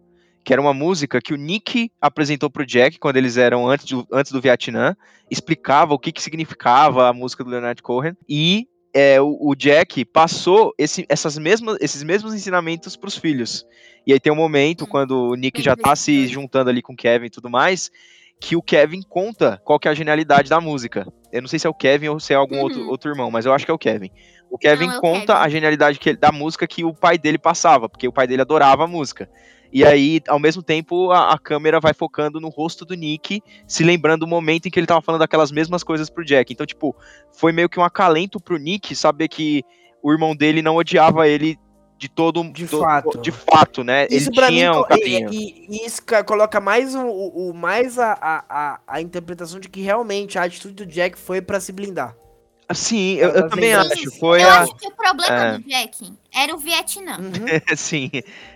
[0.43, 4.05] Que era uma música que o Nick apresentou pro Jack quando eles eram antes do,
[4.11, 4.95] antes do Vietnã.
[5.31, 8.13] Explicava o que, que significava a música do Leonard Cohen.
[8.29, 13.65] E é, o, o Jack passou esse- essas mesmas, esses mesmos ensinamentos pros filhos.
[14.07, 16.93] E aí tem um momento, quando o Nick já tá desse se juntando ali com
[16.93, 17.91] o Kevin e tudo mais,
[18.39, 21.07] que o Kevin conta qual que é a genialidade da música.
[21.31, 22.89] Eu não sei se é o Kevin ou se é algum outro, Uhum.
[22.89, 24.09] outro irmão, mas eu acho que é o Kevin.
[24.49, 25.45] O Kevin é o conta Kevin.
[25.45, 28.83] a genialidade que da música que o pai dele passava, porque o pai dele adorava
[28.83, 29.29] a música.
[29.73, 33.83] E aí, ao mesmo tempo, a, a câmera vai focando no rosto do Nick, se
[33.83, 36.53] lembrando do momento em que ele tava falando aquelas mesmas coisas pro Jack.
[36.53, 36.95] Então, tipo,
[37.33, 39.63] foi meio que um acalento pro Nick saber que
[40.01, 41.57] o irmão dele não odiava ele
[41.97, 43.17] de todo De to- fato.
[43.19, 44.05] de fato, né?
[44.09, 47.53] Isso ele pra mim tinha um e, e- e isso ca- coloca mais o, o-
[47.53, 51.59] mais a, a, a, a interpretação de que realmente a atitude do Jack foi pra
[51.59, 52.15] se blindar.
[52.73, 54.11] Sim, eu, eu também acho.
[54.19, 54.61] Foi Eu a...
[54.61, 55.57] acho que o problema é.
[55.59, 57.17] do Jack era o Vietnã.
[57.19, 57.45] Uhum.
[57.77, 58.09] Sim,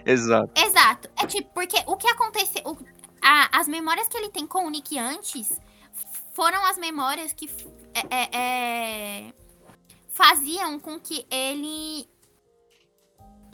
[0.05, 0.51] exato.
[0.59, 1.09] Exato.
[1.21, 2.61] É tipo, porque o que aconteceu.
[2.65, 2.77] o-
[3.21, 5.59] a- as memórias que ele tem com o Nick antes
[6.33, 7.47] foram as memórias que
[7.93, 9.33] é- é- é,
[10.09, 12.07] faziam com que ele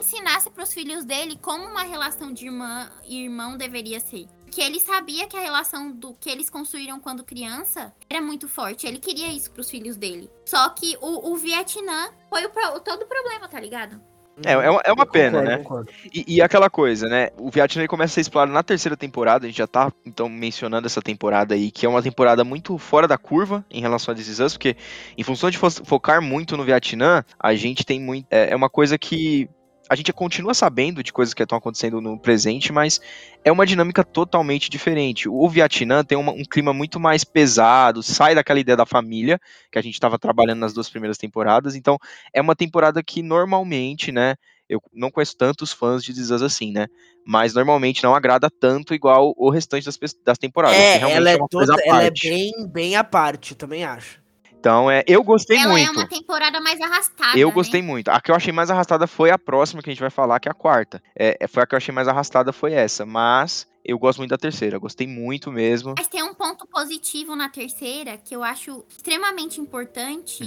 [0.00, 4.26] ensinasse pros filhos dele como uma relação de irmã e irmão deveria ser.
[4.50, 8.86] Que ele sabia que a relação do que eles construíram quando criança era muito forte.
[8.86, 10.30] Ele queria isso pros filhos dele.
[10.46, 14.00] Só que o, o Vietnã foi o, pro- todo o problema, tá ligado?
[14.44, 15.58] É, é uma- é uma pena, concordo, né?
[15.62, 15.90] concordo.
[16.12, 17.30] E, e aquela coisa, né?
[17.38, 19.46] O Vietnã começa a ser explorado na terceira temporada.
[19.46, 23.08] A gente já tá, então, mencionando essa temporada aí, que é uma temporada muito fora
[23.08, 24.76] da curva em relação a This Is Us, porque
[25.18, 28.26] em função de fo- focar muito no Vietnã, a gente tem muito.
[28.30, 29.48] É, é uma coisa que.
[29.88, 33.00] A gente continua sabendo de coisas que estão acontecendo no presente, mas
[33.44, 35.28] é uma dinâmica totalmente diferente.
[35.28, 39.40] O Vietnã tem uma- um clima muito mais pesado, sai daquela ideia da família,
[39.70, 41.76] que a gente estava trabalhando nas duas primeiras temporadas.
[41.76, 41.98] Então,
[42.34, 44.34] é uma temporada que normalmente, né?
[44.68, 46.88] Eu não conheço tantos fãs de This assim, né?
[47.24, 50.76] Mas normalmente não agrada tanto igual o restante das, das temporadas.
[50.78, 54.25] É, ela é, coisa toda, ela é bem, bem à parte, eu também acho.
[54.58, 55.92] Então, é, eu gostei Ela é muito.
[55.92, 57.38] uma temporada mais arrastada.
[57.38, 57.54] Eu né?
[57.54, 58.08] gostei muito.
[58.08, 60.48] A que eu achei mais arrastada foi a próxima que a gente vai falar, que
[60.48, 61.02] é a quarta.
[61.16, 63.06] É, é, foi a que eu achei mais arrastada, foi essa.
[63.06, 64.78] Mas eu gosto muito da terceira.
[64.78, 65.94] Gostei muito mesmo.
[65.96, 70.42] Mas tem um ponto positivo na terceira que eu acho extremamente importante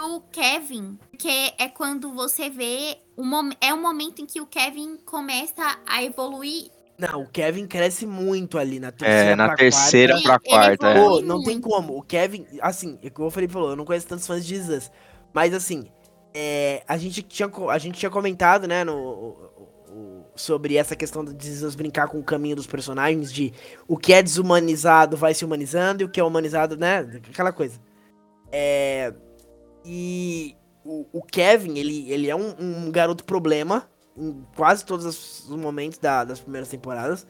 [0.00, 0.16] Uhum.
[0.16, 3.22] o Kevin, que é quando você vê o
[3.60, 6.70] é o momento em que o Kevin começa a evoluir.
[6.96, 10.48] Não, o Kevin cresce muito ali na terceira É, na pra terceira Ele- pra ele
[10.48, 10.86] quarta.
[10.88, 10.96] é.
[10.96, 11.98] evolui Pô, não tem como.
[11.98, 14.92] O Kevin, assim, é como o Felipe falou, eu não conheço tantos fãs de Jesus.
[15.32, 15.86] Mas assim,
[16.32, 19.28] é, a, gente tinha, a gente tinha comentado, né, no, o-
[19.90, 23.52] o- sobre essa questão de Jesus brincar com o caminho dos personagens, de
[23.88, 27.00] o que é desumanizado vai se humanizando e o que é humanizado, né?
[27.28, 27.80] Aquela coisa.
[28.52, 29.12] É,
[29.84, 35.04] e o, o Kevin, ele, ele é um, um garoto problema em quase todos
[35.48, 37.26] os momentos da- das primeiras temporadas.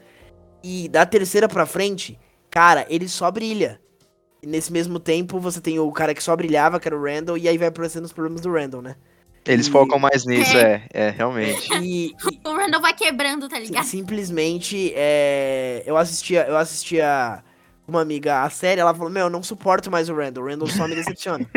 [0.63, 3.79] E da terceira pra frente, cara, ele só brilha.
[4.41, 7.37] E nesse mesmo tempo, você tem o cara que só brilhava, que era o Randall,
[7.37, 8.95] e aí vai aparecendo os problemas do Randall, né?
[9.47, 10.85] Eles E- focam mais nisso, é.
[10.91, 11.69] É, realmente.
[11.83, 12.15] E, e
[12.47, 13.83] O Randall vai quebrando, tá ligado?
[13.85, 17.43] simplesmente, é, eu assistia, eu assistia
[17.87, 20.43] uma amiga a série, ela falou, meu, eu não suporto mais o Randall.
[20.43, 21.45] O Randall só me decepciona.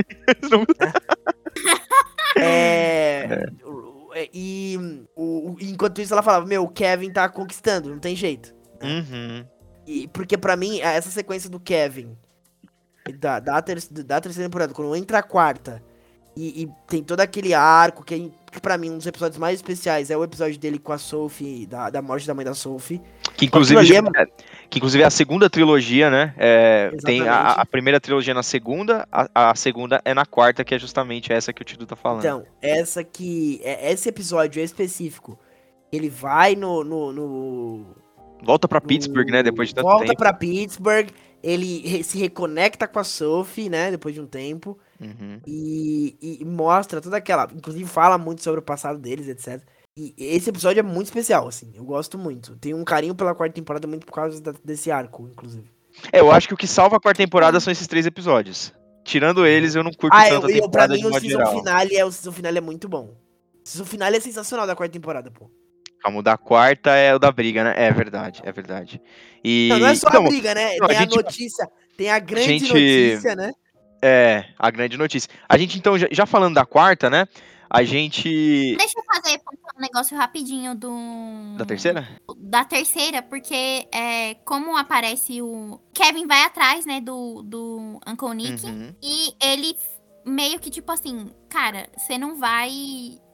[2.37, 3.27] É.
[3.31, 3.47] é,
[4.33, 4.79] E
[5.17, 8.55] o- enquanto isso ela falava, meu, o Kevin tá conquistando, não tem jeito.
[8.83, 9.45] Uhum.
[9.87, 12.17] E, porque pra mim, essa sequência do Kevin,
[13.19, 15.83] da, da, ter, da terceira temporada, quando entra a quarta,
[16.37, 19.57] e, e tem todo aquele arco, que, é- que pra mim um dos episódios mais
[19.59, 23.01] especiais é o episódio dele com a Sophie, da, da morte da mãe da Sophie.
[23.37, 24.29] Que inclusive, é-
[24.71, 26.35] que inclusive é a segunda trilogia, né?
[26.37, 30.75] É, tem a, a primeira trilogia na segunda, a, a segunda é na quarta, que
[30.75, 32.21] é justamente essa que o Tidu tá falando.
[32.21, 33.61] Então, essa que.
[33.65, 35.39] é- Esse episódio específico,
[35.91, 36.85] ele vai no.
[36.85, 37.87] no, no-
[38.45, 39.43] Volta pra no- Pittsburgh, né?
[39.43, 40.19] Depois de tanto Volta tempo.
[40.19, 41.09] pra Pittsburgh,
[41.43, 43.91] ele se reconecta com a Sophie, né?
[43.91, 44.79] Depois de um tempo.
[45.01, 45.41] Uhum.
[45.47, 47.49] E, e mostra toda aquela.
[47.55, 49.63] Inclusive fala muito sobre o passado deles, etc.
[50.01, 51.73] E esse episódio é muito especial, assim.
[51.75, 52.55] Eu gosto muito.
[52.57, 55.69] Tenho um carinho pela quarta temporada muito por causa da- desse arco, inclusive.
[56.13, 58.73] É, eu acho que o que salva a quarta temporada são esses três episódios.
[59.03, 61.47] Tirando eles, eu não curto Ah, eu, tanto a eu, pra temporada mim o season
[61.59, 63.17] finale é o season finale é muito bom.
[63.65, 65.51] O season finale é sensacional da quarta temporada, pô.
[66.01, 67.75] Calma, o da quarta é o da briga, né?
[67.77, 69.03] É verdade, é verdade.
[69.43, 69.69] E...
[69.73, 70.77] Não, não é só então, a briga, né?
[70.77, 73.53] não, a tem a, gente- notícia, tem a grande gente- notícia, né?
[74.01, 75.29] É, a grande notícia.
[75.49, 77.27] A gente, então, já, já falando da quarta, né?
[77.71, 78.77] A gente.
[78.77, 79.41] Deixa eu fazer
[79.77, 81.57] um negócio rapidinho do.
[81.57, 82.09] Da terceira?
[82.37, 85.81] Da terceira, porque é, como aparece o.
[85.93, 88.65] Kevin vai atrás, né, do, do Uncle Nick.
[88.65, 88.95] Uhum.
[89.03, 89.77] E ele
[90.25, 92.71] meio que, tipo assim, cara, você não vai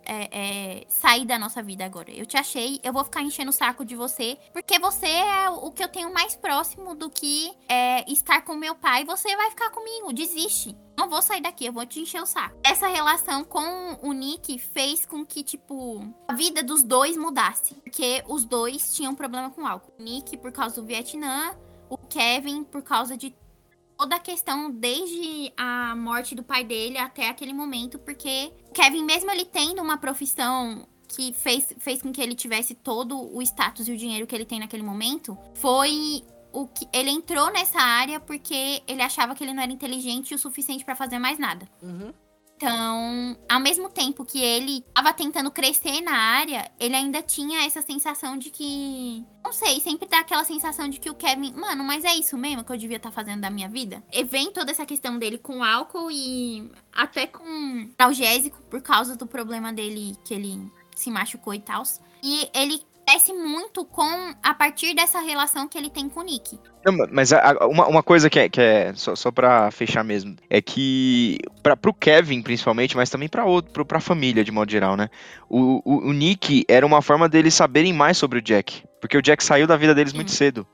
[0.06, 2.10] é, é, sair da nossa vida agora.
[2.10, 5.70] Eu te achei, eu vou ficar enchendo o saco de você, porque você é o
[5.70, 9.04] que eu tenho mais próximo do que é, estar com meu pai.
[9.04, 10.76] Você vai ficar comigo, desiste.
[10.96, 12.56] Não vou sair daqui, eu vou te encher o saco.
[12.62, 17.74] Essa relação com o Nick fez com que, tipo, a vida dos dois mudasse.
[17.74, 19.92] Porque os dois tinham problema com álcool.
[19.98, 21.56] O Nick por causa do Vietnã,
[21.88, 23.34] o Kevin por causa de
[23.96, 29.30] toda a questão desde a morte do pai dele até aquele momento, porque Kevin, mesmo
[29.30, 33.92] ele tendo uma profissão que fez, fez com que ele tivesse todo o status e
[33.92, 38.82] o dinheiro que ele tem naquele momento, foi o que ele entrou nessa área porque
[38.86, 41.68] ele achava que ele não era inteligente o suficiente pra fazer mais nada.
[41.82, 42.12] Uhum.
[42.56, 47.82] Então, ao mesmo tempo que ele tava tentando crescer na área, ele ainda tinha essa
[47.82, 49.24] sensação de que.
[49.44, 51.52] Não sei, sempre dá aquela sensação de que o Kevin.
[51.52, 54.02] Mano, mas é isso mesmo que eu devia estar fazendo da minha vida?
[54.12, 57.44] E vem toda essa questão dele com álcool e até com
[57.98, 61.82] analgésico por causa do problema dele que ele se machucou e tal.
[62.22, 66.58] E ele cresce muito com a partir dessa relação que ele tem com o Nick.
[66.84, 70.04] Não, mas a- a- uma, uma coisa que é, que é só, só pra fechar
[70.04, 74.52] mesmo, é que pra, pro Kevin, principalmente, mas também pra, outro, pro, pra família, de
[74.52, 75.08] modo geral, né?
[75.48, 78.82] O, o, o Nick era uma forma deles saberem mais sobre o Jack.
[79.00, 80.36] Porque o Jack saiu da vida deles muito Sim.
[80.36, 80.66] cedo.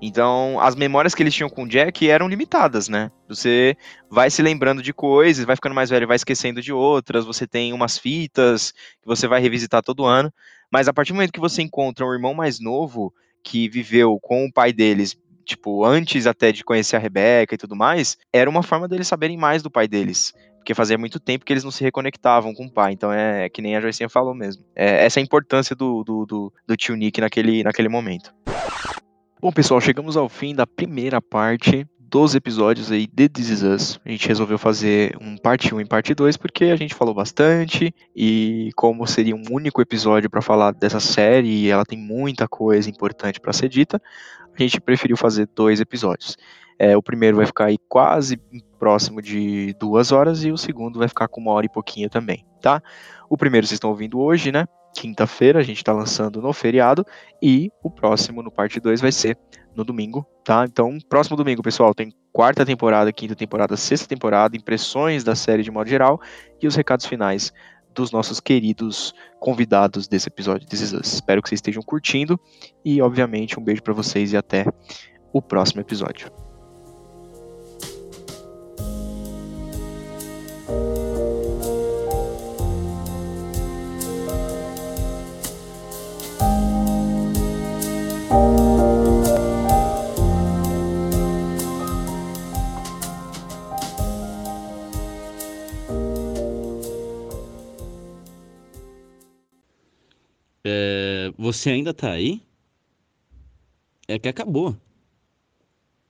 [0.00, 3.10] Então, as memórias que eles tinham com o Jack eram limitadas, né?
[3.28, 3.74] Você
[4.10, 7.72] vai se lembrando de coisas, vai ficando mais velho, vai esquecendo de outras, você tem
[7.72, 10.30] umas fitas que você vai revisitar todo ano.
[10.72, 13.12] Mas a partir do momento que você encontra um irmão mais novo
[13.42, 17.76] que viveu com o pai deles, tipo, antes até de conhecer a Rebeca e tudo
[17.76, 20.34] mais, era uma forma deles saberem mais do pai deles.
[20.56, 22.92] Porque fazia muito tempo que eles não se reconectavam com o pai.
[22.92, 24.64] Então é que nem a Joicinha falou mesmo.
[24.74, 28.34] É, essa é a importância do, do, do, do tio Nick naquele, naquele momento.
[29.40, 34.00] Bom, pessoal, chegamos ao fim da primeira parte dos episódios aí de This Is Us.
[34.04, 37.92] A gente resolveu fazer um parte 1 e parte 2 porque a gente falou bastante
[38.14, 42.88] e como seria um único episódio para falar dessa série e ela tem muita coisa
[42.88, 44.00] importante para ser dita,
[44.54, 46.36] a gente preferiu fazer dois episódios.
[46.78, 48.38] É, o primeiro vai ficar aí quase
[48.78, 52.44] próximo de duas horas e o segundo vai ficar com uma hora e pouquinho também,
[52.60, 52.82] tá?
[53.28, 54.66] O primeiro vocês estão ouvindo hoje, né?
[54.94, 57.04] Quinta-feira, a gente tá lançando no feriado
[57.42, 59.36] e o próximo, no parte 2, vai ser
[59.76, 60.64] no domingo, tá?
[60.64, 65.70] Então, próximo domingo, pessoal, tem quarta temporada, quinta temporada, sexta temporada, impressões da série de
[65.70, 66.20] modo geral
[66.60, 67.52] e os recados finais
[67.94, 71.14] dos nossos queridos convidados desse episódio Us.
[71.14, 72.38] Espero que vocês estejam curtindo
[72.84, 74.66] e, obviamente, um beijo pra vocês e até
[75.32, 76.30] o próximo episódio.
[100.68, 102.42] É, você ainda tá aí?
[104.08, 104.76] É que acabou.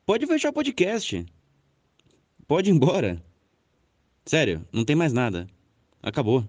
[0.07, 1.27] Pode fechar o podcast.
[2.49, 3.23] Pode ir embora.
[4.25, 5.47] Sério, não tem mais nada.
[6.03, 6.49] Acabou.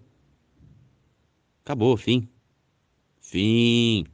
[1.66, 2.30] Acabou, fim.
[3.20, 4.06] Fim.